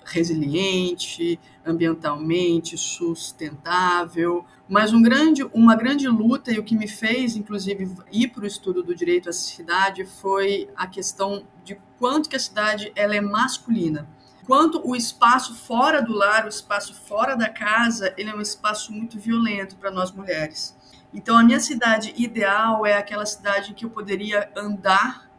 resiliente, 0.04 1.40
ambientalmente 1.66 2.78
sustentável, 2.78 4.46
mas 4.68 4.94
um 4.94 5.02
grande, 5.02 5.44
uma 5.54 5.76
grande 5.76 6.08
luta 6.08 6.52
e 6.52 6.60
o 6.60 6.64
que 6.64 6.76
me 6.76 6.88
fez, 6.88 7.36
inclusive, 7.36 7.90
ir 8.12 8.30
para 8.30 8.44
o 8.44 8.48
estudo 8.48 8.84
do 8.84 8.96
direito 8.96 9.30
à 9.30 9.34
cidade 9.34 10.06
foi 10.06 10.70
a 10.76 10.88
questão 10.88 11.46
de 11.64 11.80
quanto 11.98 12.30
que 12.30 12.36
a 12.36 12.40
cidade 12.40 12.92
ela 12.96 13.16
é 13.16 13.22
masculina. 13.22 14.10
Quanto 14.46 14.82
o 14.86 14.96
espaço 14.96 15.54
fora 15.54 16.02
do 16.02 16.14
lar, 16.14 16.46
o 16.46 16.50
espaço 16.50 16.94
fora 16.94 17.36
da 17.36 17.48
casa, 17.48 18.14
ele 18.18 18.30
é 18.30 18.36
um 18.36 18.42
espaço 18.42 18.92
muito 18.92 19.20
violento 19.20 19.78
para 19.78 19.92
nós 19.92 20.12
mulheres. 20.12 20.76
Então, 21.14 21.38
a 21.38 21.44
minha 21.44 21.60
cidade 21.60 22.14
ideal 22.16 22.86
é 22.86 22.98
aquela 22.98 23.26
cidade 23.26 23.72
em 23.72 23.74
que 23.74 23.86
eu 23.86 23.90
poderia 23.90 24.50
andar 24.56 25.30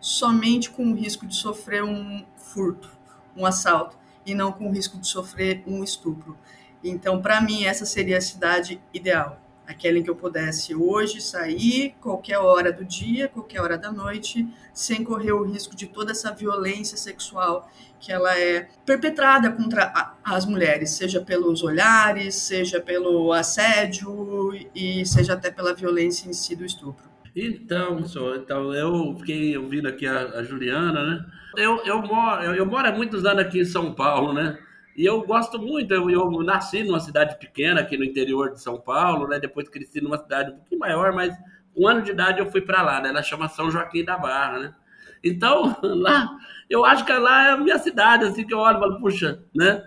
somente 0.00 0.70
com 0.70 0.90
o 0.90 0.94
risco 0.94 1.26
de 1.26 1.36
sofrer 1.36 1.84
um 1.84 2.24
furto, 2.36 2.90
um 3.36 3.46
assalto, 3.46 3.96
e 4.26 4.34
não 4.34 4.52
com 4.52 4.68
o 4.68 4.72
risco 4.72 4.98
de 4.98 5.06
sofrer 5.06 5.62
um 5.66 5.82
estupro. 5.82 6.36
Então, 6.82 7.22
para 7.22 7.40
mim, 7.40 7.64
essa 7.64 7.86
seria 7.86 8.18
a 8.18 8.20
cidade 8.20 8.80
ideal. 8.92 9.41
Aquela 9.72 9.98
em 9.98 10.02
que 10.02 10.10
eu 10.10 10.14
pudesse 10.14 10.74
hoje 10.74 11.20
sair, 11.20 11.94
qualquer 12.00 12.38
hora 12.38 12.72
do 12.72 12.84
dia, 12.84 13.26
qualquer 13.26 13.60
hora 13.60 13.78
da 13.78 13.90
noite, 13.90 14.46
sem 14.72 15.02
correr 15.02 15.32
o 15.32 15.42
risco 15.42 15.74
de 15.74 15.86
toda 15.86 16.12
essa 16.12 16.32
violência 16.32 16.96
sexual 16.96 17.68
que 17.98 18.12
ela 18.12 18.36
é 18.38 18.68
perpetrada 18.84 19.50
contra 19.50 20.16
as 20.24 20.44
mulheres, 20.44 20.90
seja 20.90 21.20
pelos 21.20 21.62
olhares, 21.62 22.34
seja 22.34 22.80
pelo 22.80 23.32
assédio 23.32 24.52
e 24.74 25.06
seja 25.06 25.34
até 25.34 25.50
pela 25.50 25.72
violência 25.72 26.28
em 26.28 26.32
si 26.32 26.56
do 26.56 26.64
estupro. 26.64 27.10
Então, 27.34 28.06
senhor, 28.06 28.36
então 28.36 28.74
eu 28.74 29.16
fiquei 29.18 29.56
ouvindo 29.56 29.88
aqui 29.88 30.06
a, 30.06 30.24
a 30.34 30.42
Juliana, 30.42 31.02
né? 31.04 31.24
Eu, 31.56 31.82
eu, 31.84 32.02
moro, 32.02 32.42
eu, 32.42 32.54
eu 32.54 32.66
moro 32.66 32.86
há 32.86 32.92
muitos 32.92 33.24
anos 33.24 33.44
aqui 33.44 33.60
em 33.60 33.64
São 33.64 33.94
Paulo, 33.94 34.32
né? 34.34 34.58
E 34.96 35.04
eu 35.04 35.22
gosto 35.22 35.58
muito, 35.58 35.92
eu, 35.94 36.10
eu, 36.10 36.30
nasci 36.42 36.82
numa 36.82 37.00
cidade 37.00 37.38
pequena 37.38 37.80
aqui 37.80 37.96
no 37.96 38.04
interior 38.04 38.52
de 38.52 38.60
São 38.60 38.78
Paulo, 38.78 39.26
né? 39.26 39.38
Depois 39.38 39.68
cresci 39.68 40.00
numa 40.00 40.18
cidade 40.18 40.50
um 40.50 40.56
pouquinho 40.56 40.80
maior, 40.80 41.12
mas 41.12 41.34
um 41.74 41.88
ano 41.88 42.02
de 42.02 42.10
idade 42.10 42.40
eu 42.40 42.50
fui 42.50 42.60
para 42.60 42.82
lá, 42.82 43.00
né? 43.00 43.08
Ela 43.08 43.22
chama 43.22 43.48
São 43.48 43.70
Joaquim 43.70 44.04
da 44.04 44.18
Barra, 44.18 44.58
né? 44.58 44.74
Então, 45.24 45.76
lá, 45.82 46.28
eu 46.68 46.84
acho 46.84 47.04
que 47.04 47.12
lá 47.12 47.48
é 47.48 47.50
a 47.52 47.56
minha 47.56 47.78
cidade, 47.78 48.24
assim, 48.24 48.46
que 48.46 48.52
eu 48.52 48.58
olho 48.58 48.76
e 48.76 48.80
falo, 48.80 49.00
puxa, 49.00 49.42
né? 49.54 49.82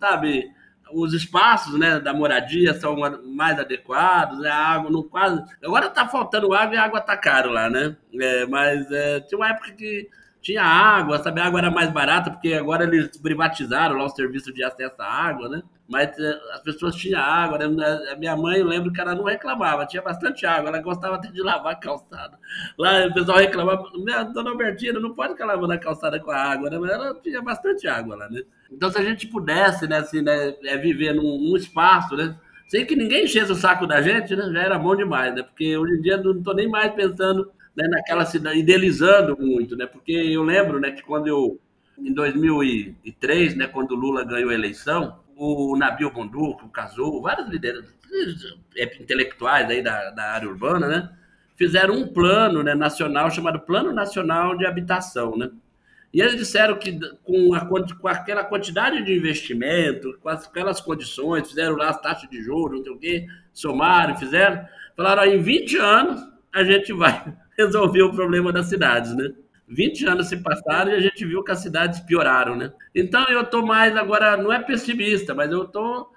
Sabe, 0.00 0.50
os 0.92 1.12
espaços 1.12 1.78
né, 1.78 2.00
da 2.00 2.12
moradia 2.12 2.74
são 2.74 2.96
mais 2.96 3.58
adequados, 3.58 4.38
né? 4.40 4.48
a 4.48 4.56
água 4.56 4.90
não 4.90 5.02
quase. 5.02 5.42
Agora 5.64 5.90
tá 5.90 6.08
faltando 6.08 6.52
água 6.54 6.74
e 6.74 6.78
a 6.78 6.84
água 6.84 7.00
tá 7.00 7.16
caro 7.16 7.50
lá, 7.50 7.68
né? 7.68 7.96
É, 8.20 8.46
mas 8.46 8.90
é, 8.90 9.20
tinha 9.20 9.38
uma 9.38 9.50
época 9.50 9.72
que 9.72 10.08
tinha 10.46 10.62
água, 10.62 11.18
sabe? 11.18 11.40
A 11.40 11.46
água 11.46 11.58
era 11.58 11.70
mais 11.72 11.90
barata, 11.90 12.30
porque 12.30 12.54
agora 12.54 12.84
eles 12.84 13.16
privatizaram 13.16 13.96
lá 13.96 14.04
o 14.04 14.08
serviço 14.08 14.54
de 14.54 14.62
acesso 14.62 14.94
à 15.00 15.04
água, 15.04 15.48
né? 15.48 15.60
Mas 15.88 16.16
eh, 16.16 16.40
as 16.52 16.60
pessoas 16.60 16.94
tinham 16.94 17.20
água, 17.20 17.58
né? 17.58 17.66
A 18.12 18.14
minha 18.14 18.36
mãe, 18.36 18.60
eu 18.60 18.66
lembro 18.66 18.92
que 18.92 19.00
ela 19.00 19.12
não 19.12 19.24
reclamava, 19.24 19.84
tinha 19.86 20.00
bastante 20.00 20.46
água, 20.46 20.68
ela 20.68 20.80
gostava 20.80 21.16
até 21.16 21.32
de 21.32 21.42
lavar 21.42 21.72
a 21.72 21.76
calçada. 21.76 22.38
Lá 22.78 23.06
o 23.06 23.12
pessoal 23.12 23.38
reclamava, 23.38 23.90
dona 24.32 24.50
Albertina, 24.50 25.00
não 25.00 25.14
pode 25.16 25.32
ficar 25.32 25.46
lavando 25.46 25.72
a 25.72 25.78
calçada 25.78 26.20
com 26.20 26.30
a 26.30 26.36
água, 26.36 26.70
né? 26.70 26.78
Mas 26.78 26.90
ela 26.92 27.14
tinha 27.20 27.42
bastante 27.42 27.88
água 27.88 28.14
lá, 28.14 28.28
né? 28.30 28.42
Então, 28.70 28.88
se 28.88 28.98
a 28.98 29.02
gente 29.02 29.26
pudesse, 29.26 29.88
né, 29.88 29.98
assim, 29.98 30.22
né, 30.22 30.54
é 30.64 30.76
viver 30.76 31.12
num, 31.12 31.38
num 31.38 31.56
espaço, 31.56 32.16
né? 32.16 32.36
Sem 32.68 32.86
que 32.86 32.94
ninguém 32.94 33.24
enchesse 33.24 33.50
o 33.50 33.56
saco 33.56 33.84
da 33.84 34.00
gente, 34.00 34.36
né? 34.36 34.48
Já 34.52 34.62
era 34.62 34.78
bom 34.78 34.94
demais, 34.94 35.34
né? 35.34 35.42
Porque 35.42 35.76
hoje 35.76 35.94
em 35.94 36.02
dia 36.02 36.16
não 36.16 36.38
estou 36.38 36.54
nem 36.54 36.68
mais 36.68 36.92
pensando 36.94 37.50
né, 37.76 37.86
naquela 37.88 38.24
cidade, 38.24 38.58
idealizando 38.58 39.36
muito, 39.38 39.76
né? 39.76 39.86
Porque 39.86 40.12
eu 40.12 40.42
lembro, 40.42 40.80
né, 40.80 40.90
que 40.90 41.02
quando 41.02 41.26
eu, 41.26 41.60
em 41.98 42.12
2003, 42.12 43.54
né, 43.54 43.66
quando 43.66 43.92
o 43.92 43.96
Lula 43.96 44.24
ganhou 44.24 44.50
a 44.50 44.54
eleição, 44.54 45.20
o 45.36 45.76
Nabil 45.76 46.10
Bonduco, 46.10 46.64
o 46.64 46.70
Cazu, 46.70 47.20
vários 47.20 47.48
líderes 47.48 47.84
é, 48.76 48.84
intelectuais 49.02 49.68
aí 49.68 49.82
da, 49.82 50.10
da 50.10 50.32
área 50.32 50.48
urbana, 50.48 50.88
né? 50.88 51.10
Fizeram 51.54 51.94
um 51.94 52.08
plano 52.08 52.62
né, 52.62 52.74
nacional 52.74 53.30
chamado 53.30 53.60
Plano 53.60 53.92
Nacional 53.92 54.56
de 54.56 54.66
Habitação, 54.66 55.36
né? 55.36 55.50
E 56.12 56.20
eles 56.20 56.36
disseram 56.36 56.78
que 56.78 56.98
com, 57.22 57.52
a, 57.52 57.66
com 57.66 58.08
aquela 58.08 58.44
quantidade 58.44 59.04
de 59.04 59.14
investimento, 59.14 60.18
com 60.22 60.30
aquelas 60.30 60.80
condições, 60.80 61.48
fizeram 61.48 61.76
lá 61.76 61.90
as 61.90 62.00
taxas 62.00 62.30
de 62.30 62.42
juros, 62.42 62.78
não 62.78 62.84
sei 62.84 62.92
o 62.92 62.98
quê, 62.98 63.26
somaram, 63.52 64.16
fizeram, 64.16 64.66
falaram, 64.96 65.22
ó, 65.22 65.26
em 65.26 65.42
20 65.42 65.76
anos 65.76 66.35
a 66.56 66.64
gente 66.64 66.90
vai 66.92 67.22
resolver 67.56 68.02
o 68.02 68.12
problema 68.12 68.50
das 68.50 68.66
cidades, 68.66 69.14
né? 69.14 69.28
20 69.68 70.06
anos 70.06 70.28
se 70.28 70.36
passaram 70.38 70.92
e 70.92 70.94
a 70.94 71.00
gente 71.00 71.24
viu 71.26 71.42
que 71.44 71.52
as 71.52 71.58
cidades 71.58 72.00
pioraram, 72.00 72.56
né? 72.56 72.72
Então 72.94 73.28
eu 73.28 73.44
tô 73.44 73.64
mais 73.64 73.94
agora, 73.94 74.36
não 74.36 74.50
é 74.52 74.58
pessimista, 74.60 75.34
mas 75.34 75.50
eu 75.52 75.66
tô, 75.66 76.10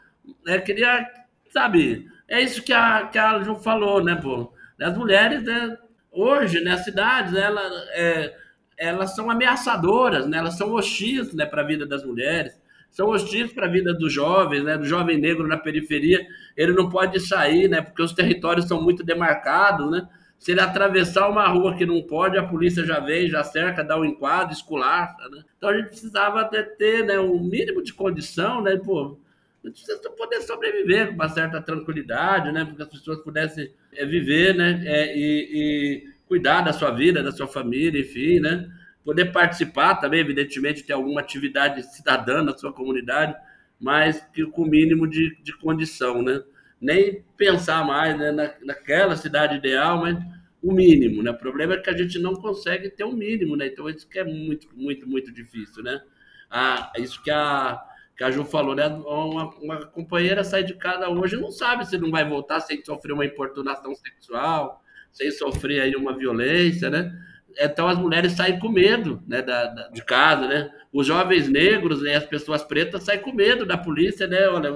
é, 0.48 0.60
queria, 0.60 1.06
sabe, 1.50 2.08
é 2.28 2.40
isso 2.40 2.64
que 2.64 2.72
a, 2.72 3.08
que 3.08 3.18
a 3.18 3.42
Ju 3.44 3.56
falou, 3.56 4.04
né, 4.04 4.16
pô? 4.16 4.54
As 4.80 4.98
mulheres, 4.98 5.44
né, 5.44 5.78
hoje, 6.12 6.62
né, 6.62 6.72
as 6.74 6.86
cidades, 6.86 7.34
ela, 7.34 7.62
é, 7.92 8.34
elas 8.78 9.16
são 9.16 9.30
ameaçadoras, 9.30 10.26
né? 10.26 10.38
Elas 10.38 10.56
são 10.56 10.72
hostis, 10.72 11.34
né, 11.34 11.46
para 11.46 11.64
a 11.64 11.66
vida 11.66 11.86
das 11.86 12.06
mulheres, 12.06 12.58
são 12.90 13.10
hostis 13.10 13.52
para 13.52 13.66
a 13.66 13.70
vida 13.70 13.94
dos 13.94 14.14
jovens, 14.14 14.64
né? 14.64 14.78
Do 14.78 14.86
jovem 14.86 15.18
negro 15.18 15.48
na 15.48 15.58
periferia, 15.58 16.26
ele 16.56 16.74
não 16.74 16.88
pode 16.88 17.20
sair, 17.20 17.68
né? 17.68 17.82
Porque 17.82 18.02
os 18.02 18.14
territórios 18.14 18.68
são 18.68 18.82
muito 18.82 19.04
demarcados, 19.04 19.90
né? 19.92 20.08
Se 20.40 20.52
ele 20.52 20.62
atravessar 20.62 21.28
uma 21.28 21.46
rua 21.50 21.76
que 21.76 21.86
não 21.86 22.02
pode, 22.02 22.38
a 22.38 22.44
polícia 22.44 22.86
já 22.86 23.02
vem, 23.02 23.30
já 23.30 23.44
cerca, 23.44 23.84
dá 23.84 24.00
um 24.00 24.06
enquadro, 24.06 24.54
esculacha, 24.54 25.28
né? 25.30 25.44
Então 25.58 25.70
a 25.70 25.76
gente 25.76 25.90
precisava 25.90 26.46
ter, 26.46 26.78
ter 26.78 27.06
né, 27.06 27.20
um 27.20 27.44
mínimo 27.44 27.84
de 27.84 27.94
condição, 27.94 28.62
né? 28.62 28.78
Pô, 28.78 29.20
a 29.62 29.68
gente 29.68 29.84
precisa 29.84 30.10
poder 30.12 30.42
sobreviver 30.42 31.10
com 31.10 31.16
uma 31.16 31.28
certa 31.28 31.62
tranquilidade, 31.62 32.54
né? 32.54 32.64
Porque 32.64 32.82
as 32.82 32.88
pessoas 32.88 33.20
pudessem 33.20 33.70
é, 33.94 34.06
viver, 34.06 34.56
né? 34.56 34.82
É, 34.86 35.14
e, 35.14 35.50
e 35.52 36.10
cuidar 36.26 36.62
da 36.62 36.72
sua 36.72 36.92
vida, 36.92 37.22
da 37.22 37.34
sua 37.34 37.48
família, 37.48 38.00
enfim, 38.00 38.40
né? 38.40 38.72
Poder 39.04 39.34
participar 39.34 39.96
também, 39.96 40.22
evidentemente, 40.22 40.84
ter 40.84 40.94
alguma 40.94 41.20
atividade 41.20 41.84
cidadã 41.94 42.42
na 42.42 42.58
sua 42.58 42.72
comunidade, 42.72 43.36
mas 43.78 44.22
que 44.34 44.46
com 44.46 44.62
o 44.62 44.70
mínimo 44.70 45.06
de, 45.06 45.36
de 45.44 45.52
condição, 45.58 46.22
né? 46.22 46.42
Nem 46.82 47.24
pensar 47.36 47.86
mais 47.86 48.18
né, 48.18 48.32
na, 48.32 48.54
naquela 48.64 49.16
cidade 49.16 49.56
ideal, 49.56 50.00
mas 50.00 50.18
o 50.62 50.74
mínimo, 50.74 51.24
né? 51.24 51.32
O 51.32 51.38
problema 51.38 51.74
é 51.74 51.78
que 51.78 51.90
a 51.90 51.98
gente 51.98 52.20
não 52.20 52.36
consegue 52.36 52.90
ter 52.90 53.04
o 53.04 53.14
mínimo, 53.14 53.56
né? 53.56 53.68
Então 53.68 53.90
isso 53.90 54.08
que 54.08 54.20
é 54.20 54.24
muito, 54.24 54.68
muito, 54.76 55.08
muito 55.08 55.32
difícil, 55.32 55.84
né? 55.84 56.02
Ah, 56.50 56.92
isso 56.98 57.22
que 57.24 57.32
a, 57.32 57.82
que 58.18 58.24
a 58.24 58.32
Ju 58.32 58.44
falou, 58.44 58.76
né? 58.76 58.88
Uma, 58.88 59.50
uma 59.56 59.86
companheira 59.86 60.44
sai 60.44 60.64
de 60.64 60.74
casa 60.74 61.08
hoje 61.10 61.38
não 61.38 61.52
sabe 61.52 61.86
se 61.86 61.98
não 61.98 62.12
vai 62.12 62.28
voltar 62.28 62.60
sem 62.60 62.84
sofrer 62.84 63.14
uma 63.14 63.26
importunação 63.26 63.96
sexual, 63.96 64.84
sem 65.12 65.32
sofrer 65.32 65.82
aí 65.82 65.96
uma 65.96 66.18
violência, 66.18 66.90
né? 66.90 67.12
Então 67.60 67.88
as 67.88 67.98
mulheres 67.98 68.32
saem 68.34 68.58
com 68.58 68.70
medo, 68.70 69.22
né, 69.28 69.42
da, 69.42 69.66
da, 69.68 69.90
de 69.90 70.02
casa, 70.04 70.48
né? 70.48 70.72
Os 70.94 71.06
jovens 71.06 71.50
negros 71.50 72.00
e 72.02 72.06
né, 72.06 72.16
as 72.16 72.26
pessoas 72.26 72.64
pretas 72.64 73.04
saem 73.04 73.20
com 73.20 73.34
medo 73.34 73.66
da 73.66 73.78
polícia, 73.78 74.26
né? 74.28 74.48
Olha, 74.48 74.72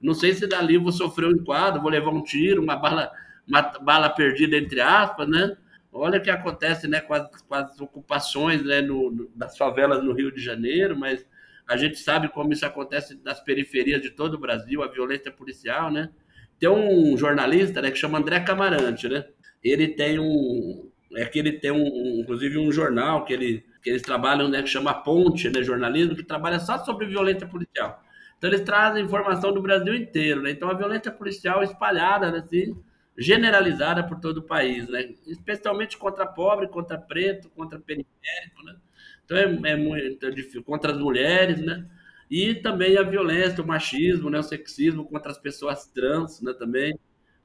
não 0.00 0.14
sei 0.14 0.32
se 0.32 0.46
dali 0.46 0.78
vou 0.78 0.92
sofrer 0.92 1.26
um 1.26 1.32
enquadro, 1.32 1.82
vou 1.82 1.90
levar 1.90 2.10
um 2.10 2.22
tiro, 2.22 2.62
uma 2.62 2.76
bala, 2.76 3.10
uma 3.46 3.62
bala 3.62 4.08
perdida 4.08 4.56
entre 4.56 4.80
aspas, 4.80 5.28
né? 5.28 5.56
Olha 5.92 6.18
o 6.18 6.22
que 6.22 6.30
acontece, 6.30 6.86
né, 6.86 7.00
com 7.00 7.14
as, 7.14 7.42
com 7.42 7.54
as 7.54 7.80
ocupações, 7.80 8.62
né, 8.62 8.82
no, 8.82 9.10
no, 9.10 9.30
das 9.34 9.56
favelas 9.56 10.04
no 10.04 10.12
Rio 10.12 10.30
de 10.30 10.42
Janeiro, 10.42 10.94
mas 10.94 11.26
a 11.66 11.74
gente 11.76 11.96
sabe 11.98 12.28
como 12.28 12.52
isso 12.52 12.66
acontece 12.66 13.18
nas 13.24 13.40
periferias 13.40 14.02
de 14.02 14.10
todo 14.10 14.34
o 14.34 14.38
Brasil, 14.38 14.82
a 14.82 14.88
violência 14.88 15.32
policial, 15.32 15.90
né? 15.90 16.10
Tem 16.58 16.68
um 16.68 17.16
jornalista, 17.16 17.80
né, 17.82 17.90
que 17.90 17.98
chama 17.98 18.18
André 18.18 18.40
Camarante, 18.40 19.08
né? 19.08 19.24
ele 19.62 19.88
tem 19.88 20.18
um 20.18 20.90
é 21.14 21.24
que 21.24 21.38
ele 21.38 21.52
tem 21.52 21.70
um, 21.70 22.20
inclusive 22.20 22.58
um 22.58 22.72
jornal 22.72 23.24
que 23.24 23.32
ele 23.32 23.64
que 23.82 23.90
eles 23.90 24.02
trabalham, 24.02 24.48
né, 24.48 24.62
que 24.62 24.68
chama 24.68 24.92
Ponte, 24.92 25.48
né, 25.48 25.62
jornalismo, 25.62 26.16
que 26.16 26.24
trabalha 26.24 26.58
só 26.58 26.76
sobre 26.84 27.06
violência 27.06 27.46
policial. 27.46 28.02
Então 28.36 28.50
eles 28.50 28.62
trazem 28.62 29.04
informação 29.04 29.52
do 29.52 29.62
Brasil 29.62 29.94
inteiro, 29.94 30.42
né? 30.42 30.50
Então 30.50 30.68
a 30.68 30.74
violência 30.74 31.12
policial 31.12 31.62
espalhada, 31.62 32.30
né, 32.32 32.38
assim, 32.38 32.76
generalizada 33.16 34.02
por 34.02 34.18
todo 34.18 34.38
o 34.38 34.42
país, 34.42 34.88
né? 34.88 35.14
Especialmente 35.26 35.96
contra 35.96 36.26
pobre, 36.26 36.68
contra 36.68 36.98
preto, 36.98 37.48
contra 37.50 37.78
periférico, 37.78 38.62
né? 38.64 38.76
Então 39.24 39.36
é, 39.36 39.72
é 39.72 39.76
muito 39.76 40.30
difícil 40.32 40.64
contra 40.64 40.92
as 40.92 40.98
mulheres, 40.98 41.60
né? 41.64 41.86
E 42.30 42.54
também 42.56 42.98
a 42.98 43.02
violência, 43.02 43.62
o 43.62 43.66
machismo, 43.66 44.28
né, 44.28 44.40
o 44.40 44.42
sexismo 44.42 45.04
contra 45.04 45.30
as 45.30 45.38
pessoas 45.38 45.86
trans, 45.86 46.40
né, 46.42 46.52
também. 46.52 46.92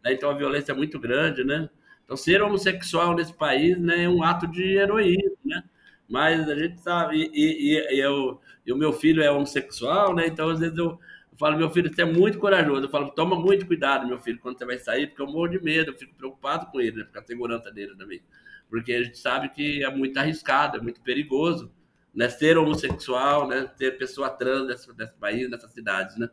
Né? 0.04 0.14
Então 0.14 0.30
a 0.30 0.34
violência 0.34 0.72
é 0.72 0.76
muito 0.76 1.00
grande, 1.00 1.44
né? 1.44 1.70
Então, 2.12 2.18
ser 2.18 2.42
homossexual 2.42 3.16
nesse 3.16 3.34
país 3.34 3.80
né, 3.80 4.04
é 4.04 4.10
um 4.10 4.22
ato 4.22 4.46
de 4.46 4.62
heroísmo, 4.76 5.38
né? 5.46 5.64
Mas 6.10 6.50
a 6.50 6.56
gente 6.56 6.82
sabe, 6.82 7.16
e, 7.16 7.30
e, 7.34 7.96
e, 7.96 8.00
eu, 8.02 8.42
e 8.66 8.74
o 8.74 8.76
meu 8.76 8.92
filho 8.92 9.24
é 9.24 9.32
homossexual, 9.32 10.14
né? 10.14 10.28
Então, 10.28 10.50
às 10.50 10.60
vezes 10.60 10.78
eu, 10.78 10.88
eu 10.88 11.38
falo, 11.38 11.58
meu 11.58 11.70
filho, 11.70 11.90
você 11.90 12.02
é 12.02 12.06
muito 12.06 12.38
corajoso. 12.38 12.86
Eu 12.86 12.90
falo, 12.90 13.12
toma 13.12 13.38
muito 13.38 13.66
cuidado, 13.66 14.06
meu 14.06 14.20
filho, 14.20 14.40
quando 14.40 14.58
você 14.58 14.66
vai 14.66 14.78
sair, 14.78 15.08
porque 15.08 15.22
eu 15.22 15.28
morro 15.28 15.48
de 15.48 15.64
medo, 15.64 15.92
eu 15.92 15.98
fico 15.98 16.14
preocupado 16.14 16.66
com 16.66 16.82
ele, 16.82 16.98
né? 16.98 17.08
Com 17.14 17.18
a 17.18 17.24
segurança 17.24 17.72
dele 17.72 17.96
também. 17.96 18.22
Porque 18.70 18.92
a 18.92 19.04
gente 19.04 19.18
sabe 19.18 19.48
que 19.48 19.82
é 19.82 19.90
muito 19.90 20.18
arriscado, 20.18 20.80
é 20.80 20.82
muito 20.82 21.00
perigoso, 21.00 21.72
né? 22.14 22.28
Ser 22.28 22.58
homossexual, 22.58 23.48
né? 23.48 23.72
Ser 23.78 23.98
pessoa 23.98 24.30
trans 24.30 24.68
nesse, 24.68 24.98
nesse 24.98 25.14
país, 25.14 25.50
nessas 25.50 25.72
cidades, 25.72 26.18
né? 26.18 26.30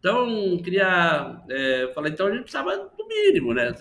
Então, 0.00 0.58
queria 0.64 1.44
é, 1.48 1.92
falar, 1.94 2.08
então 2.08 2.26
a 2.26 2.32
gente 2.32 2.42
precisava 2.42 2.76
do 2.76 3.06
mínimo, 3.06 3.54
né? 3.54 3.72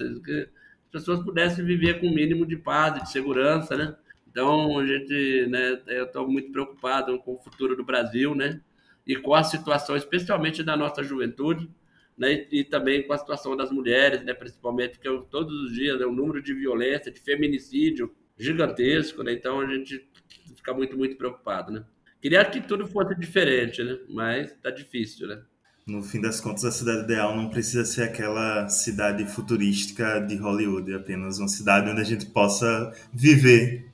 Pessoas 0.92 1.24
pudessem 1.24 1.66
viver 1.66 2.00
com 2.00 2.08
o 2.08 2.14
mínimo 2.14 2.46
de 2.46 2.58
paz 2.58 2.98
e 2.98 3.04
de 3.04 3.12
segurança, 3.12 3.76
né? 3.76 3.96
Então, 4.30 4.80
a 4.80 4.86
gente, 4.86 5.48
né, 5.48 5.82
eu 5.88 6.06
estou 6.06 6.28
muito 6.28 6.52
preocupado 6.52 7.18
com 7.20 7.34
o 7.34 7.40
futuro 7.40 7.76
do 7.76 7.84
Brasil, 7.84 8.36
né? 8.36 8.62
E 9.06 9.16
com 9.16 9.34
a 9.34 9.44
situação, 9.44 9.96
especialmente 9.96 10.64
da 10.64 10.78
nossa 10.78 11.04
juventude, 11.04 11.70
né? 12.18 12.48
E, 12.52 12.64
também 12.64 13.06
com 13.06 13.14
a 13.14 13.18
situação 13.18 13.58
das 13.58 13.72
mulheres, 13.72 14.24
né? 14.24 14.34
Principalmente, 14.34 14.92
porque 14.92 15.08
eu, 15.08 15.24
todos 15.24 15.54
os 15.64 15.74
dias 15.74 16.00
né, 16.00 16.06
um 16.06 16.14
número 16.14 16.42
de 16.42 16.54
violência, 16.54 17.12
de 17.12 17.20
feminicídio 17.20 18.14
gigantesco, 18.38 19.24
né? 19.24 19.34
Então, 19.34 19.60
a 19.60 19.68
gente 19.68 20.08
fica 20.56 20.74
muito, 20.74 20.98
muito 20.98 21.18
preocupado, 21.18 21.72
né? 21.72 21.84
Queria 22.22 22.46
que 22.46 22.62
tudo 22.62 22.86
fosse 22.86 23.16
diferente, 23.16 23.84
né? 23.84 23.98
Mas 24.08 24.54
tá 24.62 24.70
difícil, 24.70 25.28
né? 25.28 25.42
No 25.92 26.02
fim 26.02 26.22
das 26.22 26.40
contas, 26.40 26.64
a 26.64 26.72
cidade 26.72 27.04
ideal 27.04 27.36
não 27.36 27.50
precisa 27.50 27.84
ser 27.84 28.04
aquela 28.04 28.70
cidade 28.70 29.26
futurística 29.26 30.20
de 30.20 30.38
Hollywood, 30.38 30.92
é 30.94 30.96
apenas 30.96 31.38
uma 31.38 31.50
cidade 31.50 31.90
onde 31.90 32.00
a 32.00 32.06
gente 32.06 32.28
possa 32.28 32.94
viver. 33.14 33.92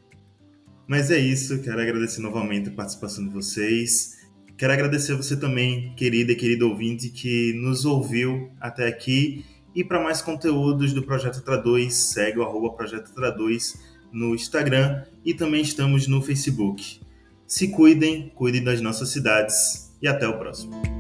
Mas 0.87 1.09
é 1.09 1.17
isso, 1.17 1.61
quero 1.63 1.81
agradecer 1.81 2.21
novamente 2.21 2.69
a 2.69 2.71
participação 2.71 3.25
de 3.25 3.33
vocês. 3.33 4.15
Quero 4.55 4.73
agradecer 4.73 5.13
a 5.13 5.15
você 5.15 5.35
também, 5.35 5.93
querida 5.95 6.31
e 6.31 6.35
querido 6.35 6.69
ouvinte, 6.69 7.09
que 7.09 7.53
nos 7.53 7.83
ouviu 7.83 8.51
até 8.61 8.87
aqui. 8.87 9.43
E 9.75 9.83
para 9.83 10.01
mais 10.01 10.21
conteúdos 10.21 10.93
do 10.93 11.03
Projeto 11.03 11.41
Tra2, 11.41 11.89
segue 11.89 12.39
o 12.39 12.43
arroba 12.43 12.75
Projeto 12.75 13.11
Tra2 13.13 13.75
no 14.11 14.33
Instagram 14.33 15.03
e 15.25 15.33
também 15.33 15.61
estamos 15.61 16.07
no 16.07 16.21
Facebook. 16.21 17.01
Se 17.45 17.69
cuidem, 17.69 18.29
cuidem 18.35 18.63
das 18.63 18.81
nossas 18.81 19.09
cidades 19.09 19.95
e 20.01 20.07
até 20.07 20.27
o 20.27 20.37
próximo. 20.37 20.96